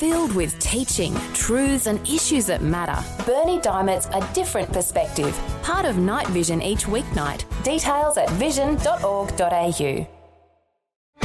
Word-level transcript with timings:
Filled 0.00 0.34
with 0.34 0.58
teaching, 0.60 1.12
truths, 1.34 1.86
and 1.86 2.00
issues 2.08 2.46
that 2.46 2.62
matter, 2.62 3.04
Bernie 3.26 3.60
Diamond's 3.60 4.06
A 4.14 4.26
Different 4.32 4.72
Perspective, 4.72 5.38
part 5.62 5.84
of 5.84 5.98
Night 5.98 6.26
Vision 6.28 6.62
each 6.62 6.86
weeknight. 6.86 7.44
Details 7.64 8.16
at 8.16 8.30
vision.org.au. 8.30 10.08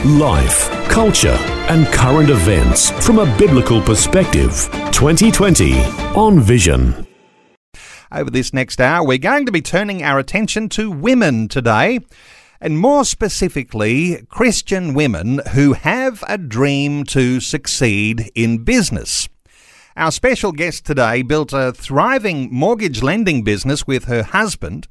Life, 0.04 0.90
culture, 0.90 1.38
and 1.70 1.88
current 1.88 2.30
events 2.30 2.92
from 3.06 3.20
a 3.20 3.38
biblical 3.38 3.80
perspective. 3.80 4.68
2020 4.92 5.80
on 6.14 6.42
Vision. 6.42 7.08
Over 8.12 8.30
this 8.30 8.52
next 8.52 8.82
hour, 8.82 9.08
we're 9.08 9.18
going 9.20 9.46
to 9.46 9.54
be 9.54 9.62
turning 9.62 10.04
our 10.04 10.20
attention 10.20 10.68
to 10.70 10.92
women 10.92 11.48
today, 11.48 12.02
and 12.62 12.80
more 12.80 13.06
specifically, 13.06 14.26
Christian 14.30 14.94
women 14.94 15.42
who 15.54 15.74
have 15.74 16.24
a 16.28 16.38
dream 16.38 17.04
to 17.06 17.40
succeed 17.40 18.32
in 18.36 18.64
business. 18.64 19.28
Our 19.98 20.12
special 20.12 20.52
guest 20.52 20.86
today 20.86 21.22
built 21.22 21.54
a 21.54 21.72
thriving 21.72 22.50
mortgage 22.52 23.02
lending 23.02 23.44
business 23.44 23.88
with 23.88 24.06
her 24.06 24.24
husband 24.24 24.88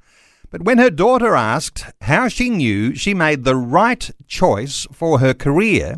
but 0.54 0.62
when 0.62 0.78
her 0.78 0.88
daughter 0.88 1.34
asked 1.34 1.84
how 2.02 2.28
she 2.28 2.48
knew 2.48 2.94
she 2.94 3.12
made 3.12 3.42
the 3.42 3.56
right 3.56 4.08
choice 4.28 4.86
for 4.92 5.18
her 5.18 5.34
career, 5.34 5.96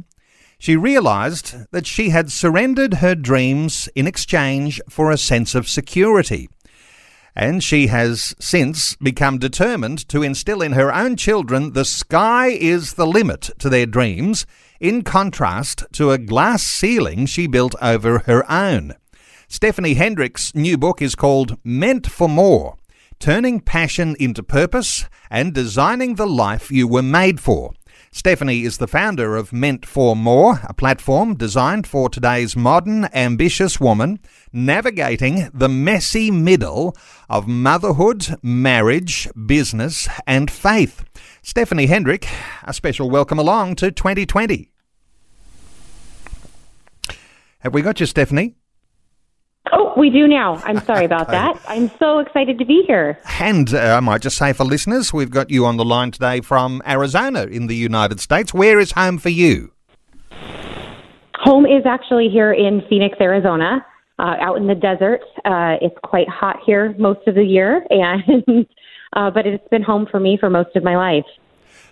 she 0.58 0.76
realized 0.76 1.70
that 1.72 1.86
she 1.86 2.08
had 2.08 2.32
surrendered 2.32 2.94
her 2.94 3.14
dreams 3.14 3.86
in 3.94 4.06
exchange 4.06 4.80
for 4.88 5.10
a 5.10 5.18
sense 5.18 5.54
of 5.54 5.68
security. 5.68 6.48
And 7.36 7.62
she 7.62 7.88
has 7.88 8.34
since 8.40 8.96
become 8.96 9.38
determined 9.38 10.08
to 10.08 10.22
instill 10.22 10.62
in 10.62 10.72
her 10.72 10.92
own 10.92 11.16
children 11.16 11.74
the 11.74 11.84
sky 11.84 12.48
is 12.48 12.94
the 12.94 13.06
limit 13.06 13.50
to 13.58 13.68
their 13.68 13.86
dreams, 13.86 14.46
in 14.80 15.02
contrast 15.02 15.84
to 15.92 16.10
a 16.10 16.18
glass 16.18 16.62
ceiling 16.62 17.26
she 17.26 17.46
built 17.46 17.74
over 17.82 18.20
her 18.20 18.50
own. 18.50 18.94
Stephanie 19.48 19.94
Hendrix 19.94 20.54
new 20.54 20.78
book 20.78 21.02
is 21.02 21.14
called 21.14 21.58
Meant 21.62 22.06
for 22.10 22.28
More 22.28 22.76
turning 23.18 23.60
passion 23.60 24.16
into 24.18 24.42
purpose 24.42 25.06
and 25.30 25.54
designing 25.54 26.14
the 26.14 26.26
life 26.26 26.70
you 26.70 26.86
were 26.86 27.02
made 27.02 27.40
for. 27.40 27.72
Stephanie 28.16 28.64
is 28.64 28.78
the 28.78 28.88
founder 28.88 29.36
of 29.36 29.52
Meant 29.52 29.84
for 29.84 30.16
More, 30.16 30.60
a 30.64 30.72
platform 30.72 31.34
designed 31.34 31.86
for 31.86 32.08
today's 32.08 32.56
modern, 32.56 33.10
ambitious 33.12 33.78
woman 33.78 34.20
navigating 34.54 35.50
the 35.52 35.68
messy 35.68 36.30
middle 36.30 36.96
of 37.28 37.46
motherhood, 37.46 38.38
marriage, 38.42 39.28
business, 39.46 40.08
and 40.26 40.50
faith. 40.50 41.04
Stephanie 41.42 41.88
Hendrix, 41.88 42.26
a 42.64 42.72
special 42.72 43.10
welcome 43.10 43.38
along 43.38 43.76
to 43.76 43.92
2020. 43.92 44.70
Have 47.58 47.74
we 47.74 47.82
got 47.82 48.00
you, 48.00 48.06
Stephanie? 48.06 48.54
Oh, 49.72 49.92
we 49.96 50.10
do 50.10 50.28
now. 50.28 50.56
I'm 50.64 50.80
sorry 50.84 51.04
about 51.10 51.28
that. 51.28 51.60
I'm 51.68 51.90
so 51.98 52.18
excited 52.18 52.58
to 52.58 52.64
be 52.64 52.84
here. 52.86 53.18
And 53.40 53.72
uh, 53.74 53.96
I 53.96 54.00
might 54.00 54.22
just 54.22 54.36
say 54.36 54.52
for 54.52 54.64
listeners, 54.64 55.12
we've 55.12 55.30
got 55.30 55.50
you 55.50 55.66
on 55.66 55.76
the 55.76 55.84
line 55.84 56.10
today 56.10 56.40
from 56.40 56.82
Arizona 56.86 57.44
in 57.44 57.66
the 57.66 57.76
United 57.76 58.20
States. 58.20 58.54
Where 58.54 58.78
is 58.78 58.92
home 58.92 59.18
for 59.18 59.30
you? 59.30 59.72
Home 61.40 61.66
is 61.66 61.84
actually 61.86 62.28
here 62.28 62.52
in 62.52 62.82
Phoenix, 62.88 63.16
Arizona, 63.20 63.84
uh, 64.18 64.34
out 64.40 64.56
in 64.56 64.66
the 64.66 64.74
desert. 64.74 65.20
Uh, 65.44 65.76
it's 65.80 65.96
quite 66.02 66.28
hot 66.28 66.56
here 66.64 66.94
most 66.98 67.26
of 67.26 67.34
the 67.34 67.44
year, 67.44 67.84
and 67.90 68.66
uh, 69.14 69.30
but 69.30 69.46
it's 69.46 69.68
been 69.68 69.82
home 69.82 70.06
for 70.10 70.18
me 70.18 70.36
for 70.38 70.50
most 70.50 70.74
of 70.76 70.82
my 70.82 70.96
life. 70.96 71.26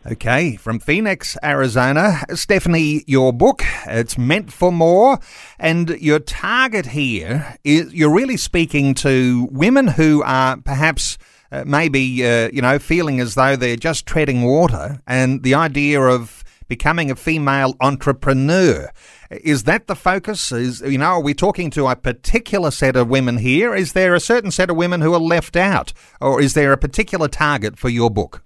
Okay, 0.07 0.57
from 0.57 0.81
Phoenix, 0.81 1.39
Arizona. 1.43 2.21
Stephanie, 2.35 3.05
your 3.07 3.33
book, 3.33 3.63
it's 3.87 4.19
meant 4.19 4.53
for 4.53 4.71
more. 4.71 5.19
And 5.59 5.89
your 5.99 6.19
target 6.19 6.85
here 6.85 7.57
is 7.65 7.95
you're 7.95 8.13
really 8.13 8.37
speaking 8.37 8.93
to 8.97 9.49
women 9.51 9.87
who 9.87 10.23
are 10.23 10.59
perhaps 10.59 11.17
uh, 11.51 11.65
maybe, 11.67 12.23
uh, 12.23 12.51
you 12.53 12.61
know, 12.61 12.79
feeling 12.79 13.19
as 13.19 13.35
though 13.35 13.57
they're 13.57 13.77
just 13.77 14.05
treading 14.05 14.43
water. 14.43 15.01
And 15.07 15.43
the 15.43 15.55
idea 15.55 16.03
of 16.03 16.45
becoming 16.69 17.11
a 17.11 17.17
female 17.17 17.75
entrepreneur. 17.81 18.91
Is 19.31 19.65
that 19.65 19.87
the 19.87 19.97
focus? 19.97 20.53
Is 20.53 20.83
you 20.83 20.99
know, 20.99 21.13
are 21.13 21.23
we 21.23 21.33
talking 21.33 21.71
to 21.71 21.87
a 21.87 21.97
particular 21.97 22.71
set 22.71 22.95
of 22.95 23.09
women 23.09 23.39
here? 23.39 23.75
Is 23.75 23.95
there 23.95 24.15
a 24.15 24.21
certain 24.21 24.51
set 24.51 24.69
of 24.69 24.77
women 24.77 25.01
who 25.01 25.15
are 25.15 25.21
left 25.21 25.57
out, 25.57 25.95
or 26.21 26.43
is 26.43 26.53
there 26.53 26.73
a 26.73 26.77
particular 26.77 27.27
target 27.27 27.79
for 27.79 27.89
your 27.89 28.11
book? 28.11 28.43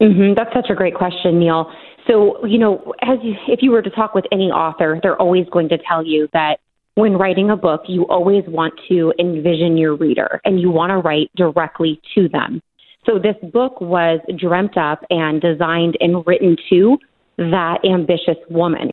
Mm-hmm. 0.00 0.34
That's 0.36 0.52
such 0.54 0.70
a 0.70 0.74
great 0.74 0.94
question, 0.94 1.38
Neil. 1.38 1.72
So, 2.06 2.44
you 2.46 2.58
know, 2.58 2.94
as 3.02 3.18
you, 3.22 3.34
if 3.48 3.60
you 3.62 3.70
were 3.70 3.82
to 3.82 3.90
talk 3.90 4.14
with 4.14 4.24
any 4.30 4.50
author, 4.50 5.00
they're 5.02 5.20
always 5.20 5.46
going 5.50 5.68
to 5.70 5.78
tell 5.78 6.04
you 6.04 6.28
that 6.32 6.58
when 6.94 7.14
writing 7.14 7.50
a 7.50 7.56
book, 7.56 7.82
you 7.88 8.06
always 8.06 8.44
want 8.46 8.74
to 8.88 9.12
envision 9.18 9.76
your 9.76 9.96
reader 9.96 10.40
and 10.44 10.60
you 10.60 10.70
want 10.70 10.90
to 10.90 10.98
write 10.98 11.30
directly 11.36 12.00
to 12.14 12.28
them. 12.28 12.62
So, 13.04 13.18
this 13.18 13.36
book 13.52 13.80
was 13.80 14.20
dreamt 14.36 14.76
up 14.76 15.04
and 15.10 15.40
designed 15.40 15.96
and 16.00 16.26
written 16.26 16.56
to 16.70 16.98
that 17.38 17.78
ambitious 17.84 18.38
woman. 18.50 18.90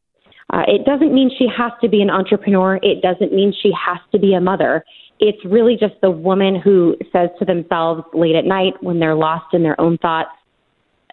Uh, 0.51 0.63
it 0.67 0.85
doesn't 0.85 1.13
mean 1.13 1.31
she 1.37 1.47
has 1.55 1.71
to 1.81 1.89
be 1.89 2.01
an 2.01 2.09
entrepreneur. 2.09 2.77
It 2.83 3.01
doesn't 3.01 3.33
mean 3.33 3.53
she 3.61 3.71
has 3.71 3.97
to 4.11 4.19
be 4.19 4.33
a 4.33 4.41
mother. 4.41 4.83
It's 5.19 5.43
really 5.45 5.75
just 5.79 5.95
the 6.01 6.11
woman 6.11 6.59
who 6.59 6.95
says 7.11 7.29
to 7.39 7.45
themselves 7.45 8.03
late 8.13 8.35
at 8.35 8.45
night 8.45 8.73
when 8.81 8.99
they're 8.99 9.15
lost 9.15 9.53
in 9.53 9.63
their 9.63 9.79
own 9.79 9.97
thoughts, 9.97 10.29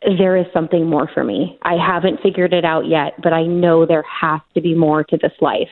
there 0.02 0.36
is 0.36 0.46
something 0.52 0.86
more 0.88 1.08
for 1.12 1.24
me. 1.24 1.58
I 1.62 1.74
haven't 1.74 2.20
figured 2.22 2.52
it 2.52 2.64
out 2.64 2.86
yet, 2.86 3.20
but 3.22 3.32
I 3.32 3.44
know 3.44 3.84
there 3.84 4.04
has 4.04 4.40
to 4.54 4.60
be 4.60 4.74
more 4.74 5.04
to 5.04 5.16
this 5.16 5.32
life. 5.40 5.68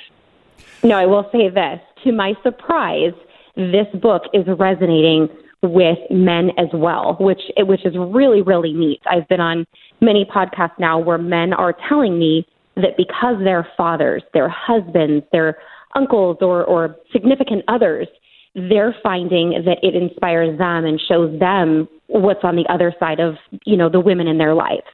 No, 0.83 0.97
I 0.97 1.07
will 1.07 1.29
say 1.33 1.49
this. 1.49 1.81
To 2.05 2.13
my 2.13 2.35
surprise, 2.43 3.15
this 3.57 3.87
book 4.01 4.23
is 4.33 4.45
resonating 4.59 5.29
with 5.63 5.99
men 6.11 6.51
as 6.57 6.69
well, 6.73 7.17
which 7.19 7.41
which 7.59 7.85
is 7.85 7.95
really 7.97 8.43
really 8.43 8.73
neat. 8.73 9.01
I've 9.07 9.27
been 9.29 9.41
on 9.41 9.67
many 10.01 10.25
podcasts 10.25 10.79
now 10.79 10.99
where 10.99 11.19
men 11.19 11.53
are 11.53 11.75
telling 11.89 12.19
me 12.19 12.47
that 12.77 12.97
because 12.97 13.43
their 13.43 13.67
fathers, 13.77 14.23
their 14.35 14.49
husbands, 14.49 15.25
their 15.33 15.59
uncles 15.97 16.37
or 16.41 16.65
or 16.65 16.97
significant 17.13 17.65
others, 17.67 18.07
they're 18.69 18.95
finding 19.03 19.63
that 19.65 19.79
it 19.83 19.95
inspires 19.95 20.59
them 20.59 20.85
and 20.85 21.01
shows 21.09 21.39
them 21.39 21.89
what's 22.09 22.43
on 22.43 22.57
the 22.57 22.67
other 22.69 22.95
side 22.99 23.21
of 23.21 23.37
you 23.65 23.77
know 23.77 23.89
the 23.89 24.01
women 24.01 24.27
in 24.27 24.39
their 24.39 24.55
life. 24.55 24.85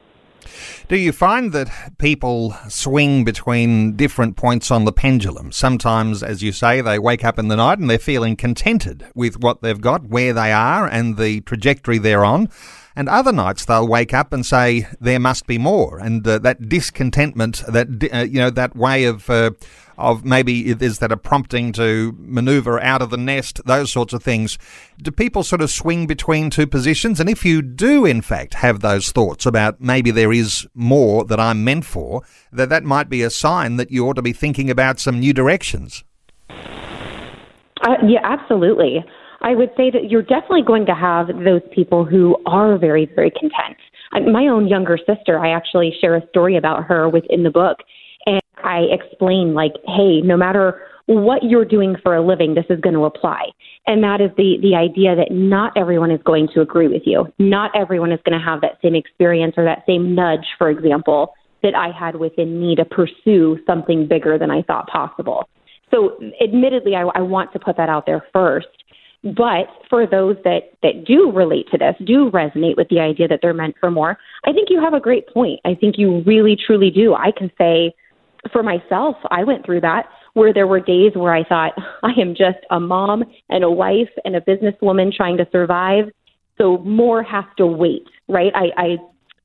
Do 0.88 0.96
you 0.96 1.12
find 1.12 1.52
that 1.52 1.96
people 1.98 2.54
swing 2.68 3.24
between 3.24 3.96
different 3.96 4.36
points 4.36 4.70
on 4.70 4.84
the 4.84 4.92
pendulum? 4.92 5.52
Sometimes, 5.52 6.22
as 6.22 6.42
you 6.42 6.52
say, 6.52 6.82
they 6.82 6.98
wake 6.98 7.24
up 7.24 7.38
in 7.38 7.48
the 7.48 7.56
night 7.56 7.78
and 7.78 7.88
they're 7.88 7.98
feeling 7.98 8.36
contented 8.36 9.06
with 9.14 9.40
what 9.40 9.62
they've 9.62 9.80
got, 9.80 10.08
where 10.08 10.34
they 10.34 10.52
are, 10.52 10.86
and 10.86 11.16
the 11.16 11.40
trajectory 11.42 11.96
they're 11.96 12.24
on. 12.24 12.50
And 12.96 13.08
other 13.08 13.32
nights 13.32 13.64
they'll 13.64 13.88
wake 13.88 14.14
up 14.14 14.32
and 14.32 14.46
say 14.46 14.86
there 15.00 15.18
must 15.18 15.46
be 15.46 15.58
more, 15.58 15.98
and 15.98 16.26
uh, 16.26 16.38
that 16.38 16.68
discontentment, 16.68 17.64
that 17.66 17.88
uh, 18.12 18.18
you 18.18 18.38
know, 18.38 18.50
that 18.50 18.76
way 18.76 19.04
of 19.04 19.28
uh, 19.28 19.50
of 19.98 20.24
maybe 20.24 20.70
is 20.70 20.98
that 20.98 21.12
a 21.12 21.16
prompting 21.16 21.72
to 21.72 22.14
maneuver 22.18 22.80
out 22.80 23.02
of 23.02 23.10
the 23.10 23.16
nest, 23.16 23.60
those 23.64 23.92
sorts 23.92 24.12
of 24.12 24.22
things. 24.22 24.58
Do 25.02 25.10
people 25.10 25.42
sort 25.42 25.60
of 25.60 25.70
swing 25.70 26.06
between 26.06 26.50
two 26.50 26.66
positions? 26.66 27.20
And 27.20 27.28
if 27.28 27.44
you 27.44 27.62
do, 27.62 28.04
in 28.04 28.20
fact, 28.20 28.54
have 28.54 28.80
those 28.80 29.12
thoughts 29.12 29.46
about 29.46 29.80
maybe 29.80 30.10
there 30.10 30.32
is 30.32 30.66
more 30.74 31.24
that 31.24 31.40
I'm 31.40 31.64
meant 31.64 31.84
for, 31.84 32.22
that 32.52 32.68
that 32.68 32.84
might 32.84 33.08
be 33.08 33.22
a 33.22 33.30
sign 33.30 33.76
that 33.76 33.90
you 33.90 34.06
ought 34.06 34.16
to 34.16 34.22
be 34.22 34.32
thinking 34.32 34.70
about 34.70 34.98
some 34.98 35.18
new 35.18 35.32
directions. 35.32 36.04
Uh, 36.50 37.96
yeah, 38.06 38.20
absolutely. 38.22 39.04
I 39.44 39.54
would 39.54 39.70
say 39.76 39.90
that 39.90 40.10
you're 40.10 40.22
definitely 40.22 40.62
going 40.62 40.86
to 40.86 40.94
have 40.94 41.26
those 41.44 41.60
people 41.70 42.06
who 42.06 42.34
are 42.46 42.78
very, 42.78 43.10
very 43.14 43.30
content. 43.30 43.76
My 44.32 44.46
own 44.46 44.68
younger 44.68 44.96
sister, 44.96 45.38
I 45.38 45.50
actually 45.50 45.94
share 46.00 46.16
a 46.16 46.26
story 46.28 46.56
about 46.56 46.84
her 46.84 47.10
within 47.10 47.42
the 47.42 47.50
book 47.50 47.80
And 48.24 48.40
I 48.64 48.86
explain 48.90 49.52
like, 49.52 49.72
hey, 49.86 50.22
no 50.22 50.38
matter 50.38 50.80
what 51.06 51.42
you're 51.42 51.66
doing 51.66 51.94
for 52.02 52.16
a 52.16 52.26
living, 52.26 52.54
this 52.54 52.64
is 52.70 52.80
going 52.80 52.94
to 52.94 53.04
apply. 53.04 53.50
And 53.86 54.02
that 54.02 54.22
is 54.22 54.30
the, 54.38 54.56
the 54.62 54.74
idea 54.74 55.14
that 55.14 55.30
not 55.30 55.76
everyone 55.76 56.10
is 56.10 56.20
going 56.24 56.48
to 56.54 56.62
agree 56.62 56.88
with 56.88 57.02
you. 57.04 57.26
Not 57.38 57.70
everyone 57.76 58.12
is 58.12 58.20
going 58.24 58.38
to 58.38 58.44
have 58.44 58.62
that 58.62 58.78
same 58.82 58.94
experience 58.94 59.54
or 59.58 59.64
that 59.64 59.82
same 59.86 60.14
nudge, 60.14 60.46
for 60.56 60.70
example, 60.70 61.34
that 61.62 61.74
I 61.74 61.90
had 61.90 62.16
within 62.16 62.58
me 62.58 62.76
to 62.76 62.86
pursue 62.86 63.58
something 63.66 64.08
bigger 64.08 64.38
than 64.38 64.50
I 64.50 64.62
thought 64.62 64.86
possible. 64.86 65.46
So, 65.90 66.18
admittedly, 66.42 66.96
I, 66.96 67.02
I 67.14 67.20
want 67.20 67.52
to 67.52 67.58
put 67.58 67.76
that 67.76 67.88
out 67.88 68.06
there 68.06 68.24
first. 68.32 68.68
But 69.24 69.68
for 69.88 70.06
those 70.06 70.36
that, 70.44 70.74
that 70.82 71.06
do 71.06 71.32
relate 71.32 71.66
to 71.70 71.78
this, 71.78 71.94
do 72.06 72.30
resonate 72.30 72.76
with 72.76 72.88
the 72.90 73.00
idea 73.00 73.26
that 73.28 73.40
they're 73.40 73.54
meant 73.54 73.74
for 73.80 73.90
more, 73.90 74.18
I 74.44 74.52
think 74.52 74.68
you 74.68 74.80
have 74.80 74.92
a 74.92 75.00
great 75.00 75.26
point. 75.28 75.60
I 75.64 75.74
think 75.74 75.96
you 75.96 76.22
really, 76.26 76.56
truly 76.66 76.90
do. 76.90 77.14
I 77.14 77.30
can 77.36 77.50
say, 77.56 77.94
for 78.52 78.62
myself, 78.62 79.16
I 79.30 79.42
went 79.44 79.64
through 79.64 79.80
that 79.80 80.06
where 80.34 80.52
there 80.52 80.66
were 80.66 80.80
days 80.80 81.12
where 81.14 81.34
I 81.34 81.44
thought, 81.44 81.72
I 82.02 82.12
am 82.20 82.34
just 82.34 82.58
a 82.70 82.78
mom 82.78 83.24
and 83.48 83.64
a 83.64 83.70
wife 83.70 84.10
and 84.24 84.36
a 84.36 84.40
businesswoman 84.42 85.12
trying 85.12 85.38
to 85.38 85.46
survive. 85.50 86.04
So 86.58 86.78
more 86.78 87.22
has 87.22 87.44
to 87.56 87.66
wait, 87.66 88.04
right? 88.28 88.52
I, 88.54 88.66
I 88.76 88.96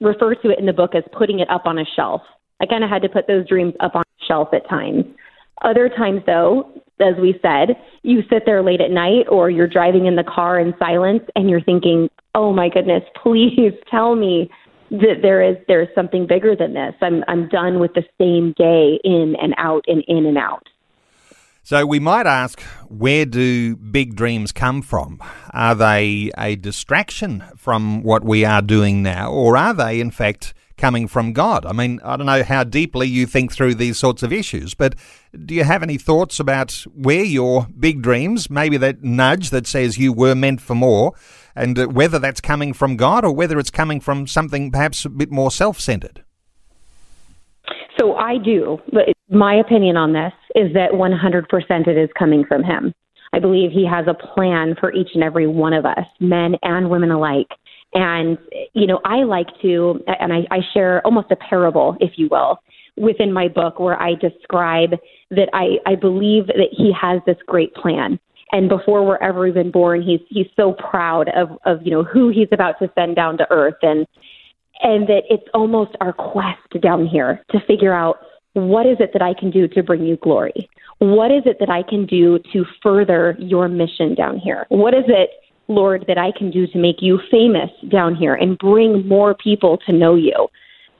refer 0.01 0.35
to 0.35 0.49
it 0.49 0.59
in 0.59 0.65
the 0.65 0.73
book 0.73 0.93
as 0.93 1.03
putting 1.17 1.39
it 1.39 1.49
up 1.49 1.63
on 1.65 1.79
a 1.79 1.85
shelf. 1.95 2.21
I 2.61 2.65
kind 2.65 2.83
of 2.83 2.89
had 2.89 3.01
to 3.03 3.09
put 3.09 3.27
those 3.27 3.47
dreams 3.47 3.73
up 3.79 3.95
on 3.95 4.01
a 4.01 4.25
shelf 4.25 4.49
at 4.53 4.67
times. 4.67 5.05
Other 5.61 5.89
times, 5.89 6.21
though, 6.25 6.83
as 6.99 7.15
we 7.19 7.39
said, 7.41 7.75
you 8.03 8.21
sit 8.29 8.43
there 8.45 8.61
late 8.61 8.81
at 8.81 8.91
night 8.91 9.25
or 9.29 9.49
you're 9.49 9.67
driving 9.67 10.05
in 10.05 10.15
the 10.15 10.23
car 10.23 10.59
in 10.59 10.73
silence 10.79 11.23
and 11.35 11.49
you're 11.49 11.61
thinking, 11.61 12.09
oh 12.35 12.53
my 12.53 12.69
goodness, 12.69 13.03
please 13.23 13.73
tell 13.89 14.15
me 14.15 14.49
that 14.91 15.19
there 15.21 15.41
is 15.41 15.55
there 15.67 15.83
is 15.83 15.89
something 15.93 16.25
bigger 16.25 16.55
than 16.55 16.73
this. 16.73 16.93
I'm 17.01 17.23
I'm 17.27 17.47
done 17.49 17.79
with 17.79 17.93
the 17.93 18.03
same 18.19 18.53
day 18.57 18.99
in 19.03 19.35
and 19.41 19.53
out 19.57 19.85
and 19.87 20.03
in 20.07 20.25
and 20.25 20.37
out. 20.37 20.67
So 21.61 21.85
we 21.85 21.99
might 21.99 22.25
ask, 22.25 22.59
where 22.87 23.25
do 23.25 23.75
big 23.75 24.15
dreams 24.15 24.51
come 24.51 24.81
from? 24.81 25.21
Are 25.53 25.75
they 25.75 26.31
a 26.35 26.55
distraction 26.55 27.43
from 27.57 28.01
what 28.01 28.23
we 28.23 28.43
are 28.43 28.63
doing 28.63 29.03
now, 29.03 29.31
or 29.31 29.55
are 29.55 29.75
they 29.75 29.99
in 29.99 30.09
fact 30.09 30.55
coming 30.79 31.07
from 31.07 31.33
God? 31.33 31.65
I 31.65 31.73
mean, 31.73 31.99
I 32.03 32.17
don't 32.17 32.25
know 32.25 32.43
how 32.43 32.63
deeply 32.63 33.07
you 33.07 33.27
think 33.27 33.51
through 33.51 33.75
these 33.75 33.99
sorts 33.99 34.23
of 34.23 34.33
issues, 34.33 34.73
but 34.73 34.95
do 35.45 35.53
you 35.53 35.63
have 35.63 35.83
any 35.83 35.97
thoughts 35.97 36.39
about 36.39 36.71
where 36.95 37.23
your 37.23 37.67
big 37.77 38.01
dreams, 38.01 38.49
maybe 38.49 38.77
that 38.77 39.03
nudge 39.03 39.51
that 39.51 39.67
says 39.67 39.97
you 39.97 40.11
were 40.11 40.33
meant 40.33 40.61
for 40.61 40.73
more, 40.73 41.13
and 41.55 41.77
uh, 41.77 41.87
whether 41.87 42.17
that's 42.17 42.41
coming 42.41 42.73
from 42.73 42.95
God 42.95 43.23
or 43.23 43.31
whether 43.31 43.59
it's 43.59 43.69
coming 43.69 43.99
from 43.99 44.25
something 44.25 44.71
perhaps 44.71 45.05
a 45.05 45.09
bit 45.09 45.29
more 45.29 45.51
self 45.51 45.79
centered? 45.79 46.23
So 47.99 48.15
I 48.15 48.37
do. 48.37 48.79
My 49.29 49.55
opinion 49.55 49.97
on 49.97 50.13
this 50.13 50.33
is 50.55 50.73
that 50.73 50.91
100% 50.93 51.87
it 51.87 51.97
is 51.97 52.09
coming 52.17 52.45
from 52.47 52.63
Him. 52.63 52.93
I 53.33 53.39
believe 53.39 53.71
He 53.71 53.85
has 53.85 54.07
a 54.07 54.13
plan 54.13 54.75
for 54.79 54.93
each 54.93 55.09
and 55.13 55.23
every 55.23 55.47
one 55.47 55.73
of 55.73 55.85
us, 55.85 56.05
men 56.19 56.55
and 56.63 56.89
women 56.89 57.11
alike. 57.11 57.49
And, 57.94 58.38
you 58.74 58.86
know, 58.86 59.00
I 59.03 59.24
like 59.24 59.47
to, 59.62 60.00
and 60.07 60.31
I, 60.31 60.39
I 60.51 60.59
share 60.74 61.06
almost 61.06 61.31
a 61.31 61.36
parable, 61.36 61.97
if 62.00 62.13
you 62.18 62.27
will, 62.30 62.59
within 62.97 63.33
my 63.33 63.47
book 63.47 63.80
where 63.80 64.00
I 64.00 64.13
describe 64.13 64.91
that 65.31 65.50
I, 65.53 65.77
I 65.89 65.95
believe 65.95 66.47
that 66.47 66.69
he 66.71 66.91
has 67.00 67.21
this 67.25 67.38
great 67.47 67.74
plan. 67.74 68.19
And 68.51 68.68
before 68.68 69.06
we're 69.06 69.18
ever 69.18 69.45
even 69.45 69.69
born, 69.69 70.01
he's 70.01 70.21
he's 70.27 70.47
so 70.56 70.74
proud 70.74 71.30
of, 71.30 71.50
of 71.65 71.81
you 71.83 71.91
know 71.91 72.03
who 72.03 72.30
he's 72.30 72.47
about 72.51 72.80
to 72.80 72.91
send 72.95 73.15
down 73.15 73.38
to 73.38 73.47
earth 73.51 73.75
and 73.83 74.07
and 74.81 75.07
that 75.07 75.21
it's 75.30 75.47
almost 75.53 75.92
our 76.01 76.13
quest 76.13 76.81
down 76.81 77.06
here 77.06 77.44
to 77.51 77.59
figure 77.68 77.94
out 77.94 78.18
what 78.53 78.88
is 78.88 78.97
it 79.00 79.12
that 79.13 79.21
I 79.21 79.33
can 79.39 79.51
do 79.51 79.68
to 79.68 79.83
bring 79.83 80.03
you 80.03 80.18
glory? 80.18 80.69
What 80.97 81.31
is 81.31 81.44
it 81.45 81.57
that 81.59 81.69
I 81.69 81.83
can 81.88 82.06
do 82.06 82.39
to 82.53 82.65
further 82.81 83.35
your 83.39 83.68
mission 83.68 84.15
down 84.15 84.38
here? 84.38 84.65
What 84.69 84.94
is 84.94 85.06
it 85.07 85.30
Lord, 85.69 86.04
that 86.07 86.18
I 86.18 86.31
can 86.38 86.51
do 86.51 86.68
to 86.68 86.77
make 86.77 86.98
you 87.00 87.19
famous 87.31 87.69
down 87.89 88.16
here 88.16 88.33
and 88.33 88.57
bring 88.57 89.07
more 89.07 89.33
people 89.36 89.77
to 89.86 89.94
know 89.94 90.16
you. 90.16 90.48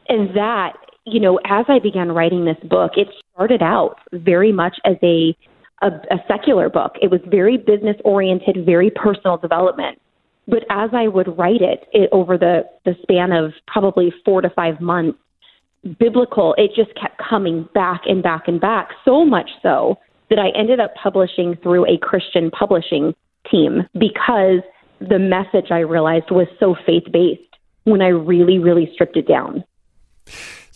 And 0.08 0.30
that, 0.36 0.74
you 1.06 1.20
know, 1.20 1.40
as 1.46 1.66
I 1.68 1.80
began 1.80 2.12
writing 2.12 2.46
this 2.46 2.58
book, 2.70 2.92
it 2.96 3.08
started 3.34 3.62
out 3.62 3.98
very 4.14 4.52
much 4.52 4.78
as 4.86 4.96
a 5.04 5.36
a, 5.82 5.88
a 5.88 6.18
secular 6.28 6.70
book. 6.70 6.94
It 7.02 7.10
was 7.10 7.22
very 7.28 7.58
business 7.58 7.96
oriented, 8.04 8.66
very 8.66 8.92
personal 8.92 9.38
development. 9.38 10.00
But 10.48 10.64
as 10.70 10.90
I 10.94 11.08
would 11.08 11.38
write 11.38 11.62
it, 11.62 11.88
it 11.94 12.10
over 12.12 12.38
the, 12.38 12.64
the 12.84 12.96
span 13.02 13.32
of 13.32 13.54
probably 13.68 14.12
four 14.26 14.42
to 14.42 14.50
five 14.50 14.82
months, 14.82 15.18
biblical, 16.00 16.56
it 16.58 16.72
just 16.76 16.94
kept 17.00 17.22
coming 17.30 17.70
back 17.74 18.02
and 18.06 18.22
back 18.22 18.48
and 18.48 18.60
back, 18.60 18.90
so 19.06 19.24
much 19.24 19.50
so 19.64 19.98
that 20.30 20.40
I 20.40 20.50
ended 20.58 20.80
up 20.80 20.94
publishing 21.02 21.56
through 21.64 21.86
a 21.86 21.98
Christian 21.98 22.52
publishing 22.52 23.16
team 23.50 23.88
because 23.94 24.62
the 25.00 25.20
message 25.20 25.72
I 25.72 25.80
realized 25.80 26.32
was 26.32 26.48
so 26.60 26.76
faith 26.86 27.04
based 27.12 27.42
when 27.84 28.02
I 28.02 28.08
really, 28.08 28.60
really 28.60 28.90
stripped 28.94 29.18
it 29.18 29.28
down. 29.28 29.64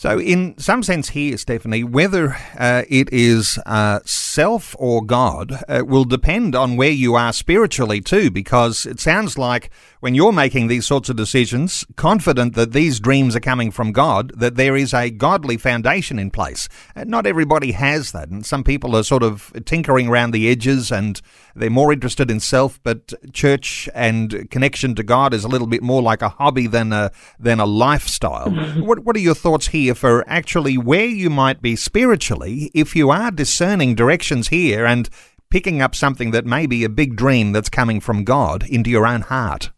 So, 0.03 0.19
in 0.19 0.57
some 0.57 0.83
sense, 0.83 1.11
here, 1.11 1.37
Stephanie, 1.37 1.85
whether 1.85 2.35
uh, 2.59 2.83
it 2.89 3.07
is 3.13 3.57
uh, 3.65 4.01
self 4.03 4.75
or 4.77 5.01
God 5.01 5.63
uh, 5.69 5.85
will 5.85 6.03
depend 6.03 6.57
on 6.57 6.75
where 6.75 6.91
you 6.91 7.15
are 7.15 7.31
spiritually, 7.31 8.01
too, 8.01 8.29
because 8.29 8.85
it 8.85 8.99
sounds 8.99 9.37
like 9.37 9.69
when 10.01 10.13
you're 10.13 10.33
making 10.33 10.67
these 10.67 10.85
sorts 10.85 11.07
of 11.07 11.15
decisions, 11.15 11.85
confident 11.95 12.53
that 12.55 12.73
these 12.73 12.99
dreams 12.99 13.37
are 13.37 13.39
coming 13.39 13.71
from 13.71 13.93
God, 13.93 14.33
that 14.37 14.57
there 14.57 14.75
is 14.75 14.93
a 14.93 15.09
godly 15.09 15.55
foundation 15.55 16.19
in 16.19 16.29
place. 16.29 16.67
And 16.93 17.09
not 17.09 17.25
everybody 17.25 17.71
has 17.71 18.11
that, 18.11 18.27
and 18.27 18.45
some 18.45 18.65
people 18.65 18.97
are 18.97 19.03
sort 19.03 19.23
of 19.23 19.53
tinkering 19.63 20.09
around 20.09 20.31
the 20.31 20.49
edges 20.49 20.91
and 20.91 21.21
they're 21.55 21.69
more 21.69 21.93
interested 21.93 22.29
in 22.29 22.41
self, 22.41 22.81
but 22.83 23.13
church 23.31 23.87
and 23.93 24.49
connection 24.51 24.93
to 24.95 25.03
God 25.03 25.33
is 25.33 25.45
a 25.45 25.47
little 25.47 25.67
bit 25.67 25.81
more 25.83 26.01
like 26.01 26.21
a 26.21 26.27
hobby 26.27 26.67
than 26.67 26.91
a 26.91 27.11
than 27.39 27.61
a 27.61 27.65
lifestyle. 27.65 28.49
what 28.81 29.05
what 29.05 29.15
are 29.15 29.19
your 29.19 29.35
thoughts 29.35 29.67
here 29.67 29.92
for 29.93 30.23
actually 30.27 30.77
where 30.77 31.05
you 31.05 31.29
might 31.29 31.61
be 31.61 31.75
spiritually 31.75 32.71
if 32.73 32.95
you 32.95 33.09
are 33.09 33.31
discerning 33.31 33.95
directions 33.95 34.49
here 34.49 34.85
and 34.85 35.09
picking 35.49 35.81
up 35.81 35.95
something 35.95 36.31
that 36.31 36.45
may 36.45 36.65
be 36.65 36.83
a 36.83 36.89
big 36.89 37.15
dream 37.15 37.51
that's 37.51 37.69
coming 37.69 37.99
from 37.99 38.23
God 38.23 38.63
into 38.67 38.89
your 38.89 39.05
own 39.05 39.21
heart? 39.21 39.71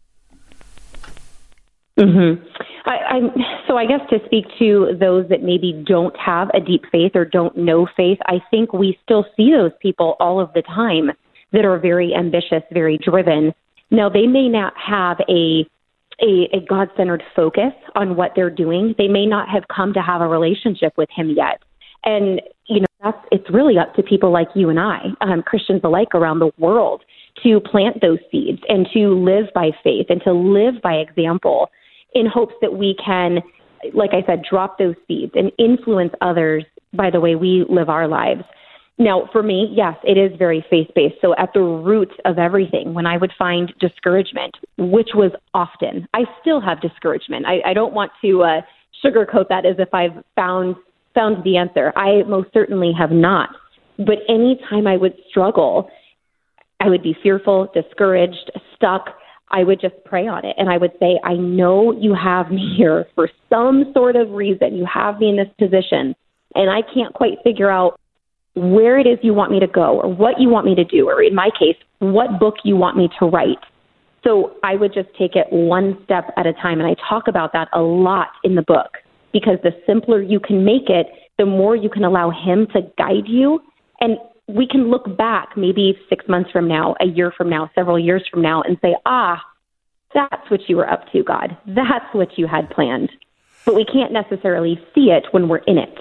Mm-hmm. 1.98 2.42
I, 2.86 2.96
I, 3.10 3.20
so 3.66 3.76
I 3.76 3.84
guess 3.86 4.00
to 4.10 4.18
speak 4.26 4.44
to 4.58 4.96
those 4.98 5.28
that 5.28 5.42
maybe 5.42 5.72
don't 5.86 6.16
have 6.16 6.50
a 6.54 6.60
deep 6.60 6.84
faith 6.92 7.12
or 7.14 7.24
don't 7.24 7.56
know 7.56 7.86
faith, 7.96 8.18
I 8.26 8.40
think 8.50 8.72
we 8.72 8.98
still 9.02 9.26
see 9.36 9.50
those 9.50 9.72
people 9.80 10.16
all 10.20 10.40
of 10.40 10.52
the 10.52 10.62
time 10.62 11.10
that 11.52 11.64
are 11.64 11.78
very 11.78 12.14
ambitious, 12.14 12.62
very 12.72 12.98
driven. 12.98 13.52
Now 13.90 14.08
they 14.08 14.26
may 14.26 14.48
not 14.48 14.72
have 14.76 15.18
a 15.28 15.66
a, 16.20 16.48
a 16.52 16.60
God 16.66 16.88
centered 16.96 17.22
focus 17.34 17.72
on 17.94 18.16
what 18.16 18.32
they're 18.34 18.50
doing. 18.50 18.94
They 18.96 19.08
may 19.08 19.26
not 19.26 19.48
have 19.48 19.64
come 19.74 19.92
to 19.94 20.02
have 20.02 20.20
a 20.20 20.28
relationship 20.28 20.94
with 20.96 21.08
Him 21.14 21.30
yet, 21.30 21.62
and 22.04 22.40
you 22.66 22.80
know 22.80 22.86
that's 23.02 23.18
it's 23.30 23.50
really 23.50 23.78
up 23.78 23.94
to 23.94 24.02
people 24.02 24.32
like 24.32 24.48
you 24.54 24.70
and 24.70 24.80
I, 24.80 25.00
um, 25.20 25.42
Christians 25.42 25.82
alike 25.84 26.14
around 26.14 26.38
the 26.38 26.50
world, 26.58 27.04
to 27.42 27.60
plant 27.60 28.00
those 28.00 28.18
seeds 28.30 28.62
and 28.68 28.86
to 28.94 29.08
live 29.08 29.46
by 29.54 29.70
faith 29.84 30.06
and 30.08 30.22
to 30.22 30.32
live 30.32 30.80
by 30.82 30.94
example 30.94 31.70
in 32.14 32.26
hopes 32.26 32.54
that 32.62 32.74
we 32.74 32.96
can, 33.04 33.40
like 33.92 34.10
I 34.12 34.24
said, 34.26 34.42
drop 34.48 34.78
those 34.78 34.94
seeds 35.06 35.32
and 35.34 35.52
influence 35.58 36.12
others 36.20 36.64
by 36.94 37.10
the 37.10 37.20
way 37.20 37.34
we 37.34 37.64
live 37.68 37.90
our 37.90 38.08
lives. 38.08 38.42
Now, 38.98 39.28
for 39.30 39.42
me, 39.42 39.68
yes, 39.72 39.94
it 40.04 40.16
is 40.16 40.36
very 40.38 40.64
faith 40.70 40.88
based. 40.94 41.16
So, 41.20 41.34
at 41.36 41.50
the 41.52 41.60
root 41.60 42.12
of 42.24 42.38
everything, 42.38 42.94
when 42.94 43.06
I 43.06 43.18
would 43.18 43.32
find 43.38 43.72
discouragement, 43.78 44.56
which 44.78 45.10
was 45.14 45.32
often, 45.52 46.08
I 46.14 46.24
still 46.40 46.62
have 46.62 46.80
discouragement. 46.80 47.44
I, 47.46 47.70
I 47.70 47.74
don't 47.74 47.92
want 47.92 48.12
to 48.22 48.42
uh, 48.42 48.60
sugarcoat 49.04 49.48
that 49.50 49.66
as 49.66 49.76
if 49.78 49.92
I've 49.92 50.24
found 50.34 50.76
found 51.14 51.42
the 51.44 51.56
answer. 51.56 51.92
I 51.96 52.22
most 52.28 52.52
certainly 52.52 52.92
have 52.96 53.10
not. 53.10 53.50
But 53.98 54.18
anytime 54.28 54.86
I 54.86 54.96
would 54.96 55.14
struggle, 55.30 55.90
I 56.78 56.88
would 56.88 57.02
be 57.02 57.16
fearful, 57.22 57.70
discouraged, 57.74 58.52
stuck. 58.74 59.08
I 59.50 59.64
would 59.64 59.80
just 59.80 59.94
pray 60.04 60.26
on 60.26 60.44
it 60.44 60.56
and 60.58 60.68
I 60.68 60.76
would 60.76 60.92
say, 61.00 61.18
I 61.24 61.34
know 61.34 61.92
you 61.92 62.14
have 62.14 62.50
me 62.50 62.74
here 62.76 63.06
for 63.14 63.30
some 63.48 63.92
sort 63.94 64.16
of 64.16 64.32
reason. 64.32 64.74
You 64.74 64.86
have 64.92 65.18
me 65.18 65.30
in 65.30 65.36
this 65.36 65.48
position 65.58 66.14
and 66.54 66.68
I 66.68 66.82
can't 66.92 67.14
quite 67.14 67.38
figure 67.44 67.70
out 67.70 67.98
where 68.56 68.98
it 68.98 69.06
is 69.06 69.18
you 69.22 69.34
want 69.34 69.52
me 69.52 69.60
to 69.60 69.66
go 69.66 70.00
or 70.00 70.12
what 70.12 70.40
you 70.40 70.48
want 70.48 70.66
me 70.66 70.74
to 70.74 70.84
do, 70.84 71.08
or 71.08 71.22
in 71.22 71.34
my 71.34 71.50
case, 71.58 71.76
what 71.98 72.40
book 72.40 72.56
you 72.64 72.74
want 72.74 72.96
me 72.96 73.08
to 73.18 73.26
write. 73.26 73.58
So 74.24 74.56
I 74.64 74.74
would 74.76 74.92
just 74.92 75.08
take 75.16 75.36
it 75.36 75.46
one 75.50 75.98
step 76.04 76.32
at 76.36 76.46
a 76.46 76.52
time. 76.54 76.80
And 76.80 76.88
I 76.88 76.96
talk 77.08 77.28
about 77.28 77.52
that 77.52 77.68
a 77.72 77.80
lot 77.80 78.28
in 78.42 78.54
the 78.54 78.62
book 78.62 78.98
because 79.32 79.58
the 79.62 79.72
simpler 79.86 80.20
you 80.20 80.40
can 80.40 80.64
make 80.64 80.88
it, 80.88 81.06
the 81.38 81.46
more 81.46 81.76
you 81.76 81.90
can 81.90 82.02
allow 82.02 82.30
Him 82.30 82.66
to 82.74 82.80
guide 82.98 83.28
you. 83.28 83.60
And 84.00 84.16
we 84.48 84.66
can 84.66 84.90
look 84.90 85.16
back 85.16 85.50
maybe 85.56 85.98
six 86.08 86.26
months 86.28 86.50
from 86.50 86.66
now, 86.66 86.96
a 87.00 87.06
year 87.06 87.32
from 87.36 87.50
now, 87.50 87.70
several 87.74 87.98
years 87.98 88.26
from 88.30 88.40
now, 88.40 88.62
and 88.62 88.78
say, 88.80 88.96
ah, 89.04 89.40
that's 90.14 90.50
what 90.50 90.60
you 90.68 90.76
were 90.76 90.90
up 90.90 91.10
to, 91.12 91.22
God. 91.22 91.56
That's 91.66 92.06
what 92.12 92.38
you 92.38 92.46
had 92.46 92.70
planned. 92.70 93.10
But 93.66 93.74
we 93.74 93.84
can't 93.84 94.12
necessarily 94.12 94.80
see 94.94 95.10
it 95.10 95.24
when 95.32 95.48
we're 95.48 95.58
in 95.58 95.76
it. 95.76 95.98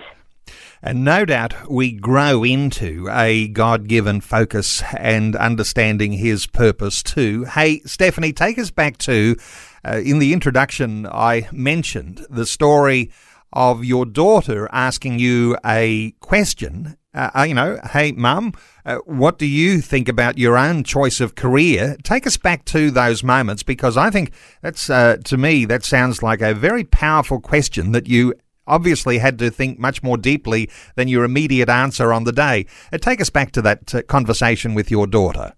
And 0.88 1.04
no 1.04 1.26
doubt 1.26 1.68
we 1.68 1.94
grow 1.94 2.44
into 2.44 3.10
a 3.12 3.48
God 3.48 3.88
given 3.88 4.22
focus 4.22 4.84
and 4.96 5.36
understanding 5.36 6.14
His 6.14 6.46
purpose 6.46 7.02
too. 7.02 7.46
Hey, 7.46 7.80
Stephanie, 7.86 8.32
take 8.32 8.60
us 8.60 8.70
back 8.70 9.00
to 9.00 9.36
uh, 9.84 10.02
in 10.06 10.20
the 10.20 10.32
introduction, 10.32 11.08
I 11.08 11.50
mentioned 11.52 12.28
the 12.30 12.46
story 12.46 13.12
of 13.52 13.84
your 13.84 14.06
daughter 14.06 14.70
asking 14.72 15.18
you 15.18 15.58
a 15.66 16.12
question. 16.20 16.98
Uh, 17.16 17.32
uh 17.36 17.44
you 17.44 17.56
know, 17.56 17.80
hey, 17.92 18.12
mum, 18.12 18.54
uh, 18.86 18.98
what 19.06 19.40
do 19.40 19.48
you 19.48 19.82
think 19.82 20.08
about 20.08 20.38
your 20.38 20.56
own 20.56 20.84
choice 20.84 21.20
of 21.20 21.34
career? 21.34 21.98
Take 22.04 22.28
us 22.28 22.38
back 22.38 22.64
to 22.66 22.92
those 22.92 23.24
moments 23.24 23.64
because 23.64 23.98
I 23.98 24.12
think 24.12 24.34
that's, 24.62 24.88
uh, 24.88 25.18
to 25.24 25.36
me, 25.36 25.66
that 25.66 25.84
sounds 25.84 26.22
like 26.22 26.42
a 26.42 26.54
very 26.54 26.84
powerful 26.84 27.40
question 27.40 27.92
that 27.94 28.06
you 28.08 28.36
obviously 28.68 29.18
had 29.18 29.40
to 29.40 29.50
think 29.50 29.80
much 29.80 30.04
more 30.04 30.18
deeply 30.18 30.70
than 30.96 31.08
your 31.08 31.24
immediate 31.24 31.70
answer 31.70 32.12
on 32.14 32.24
the 32.24 32.32
day. 32.32 32.66
Uh, 32.92 32.98
take 32.98 33.22
us 33.22 33.30
back 33.30 33.52
to 33.52 33.62
that 33.62 33.96
uh, 33.96 34.02
conversation 34.04 34.74
with 34.74 34.92
your 34.92 35.08
daughter. 35.08 35.54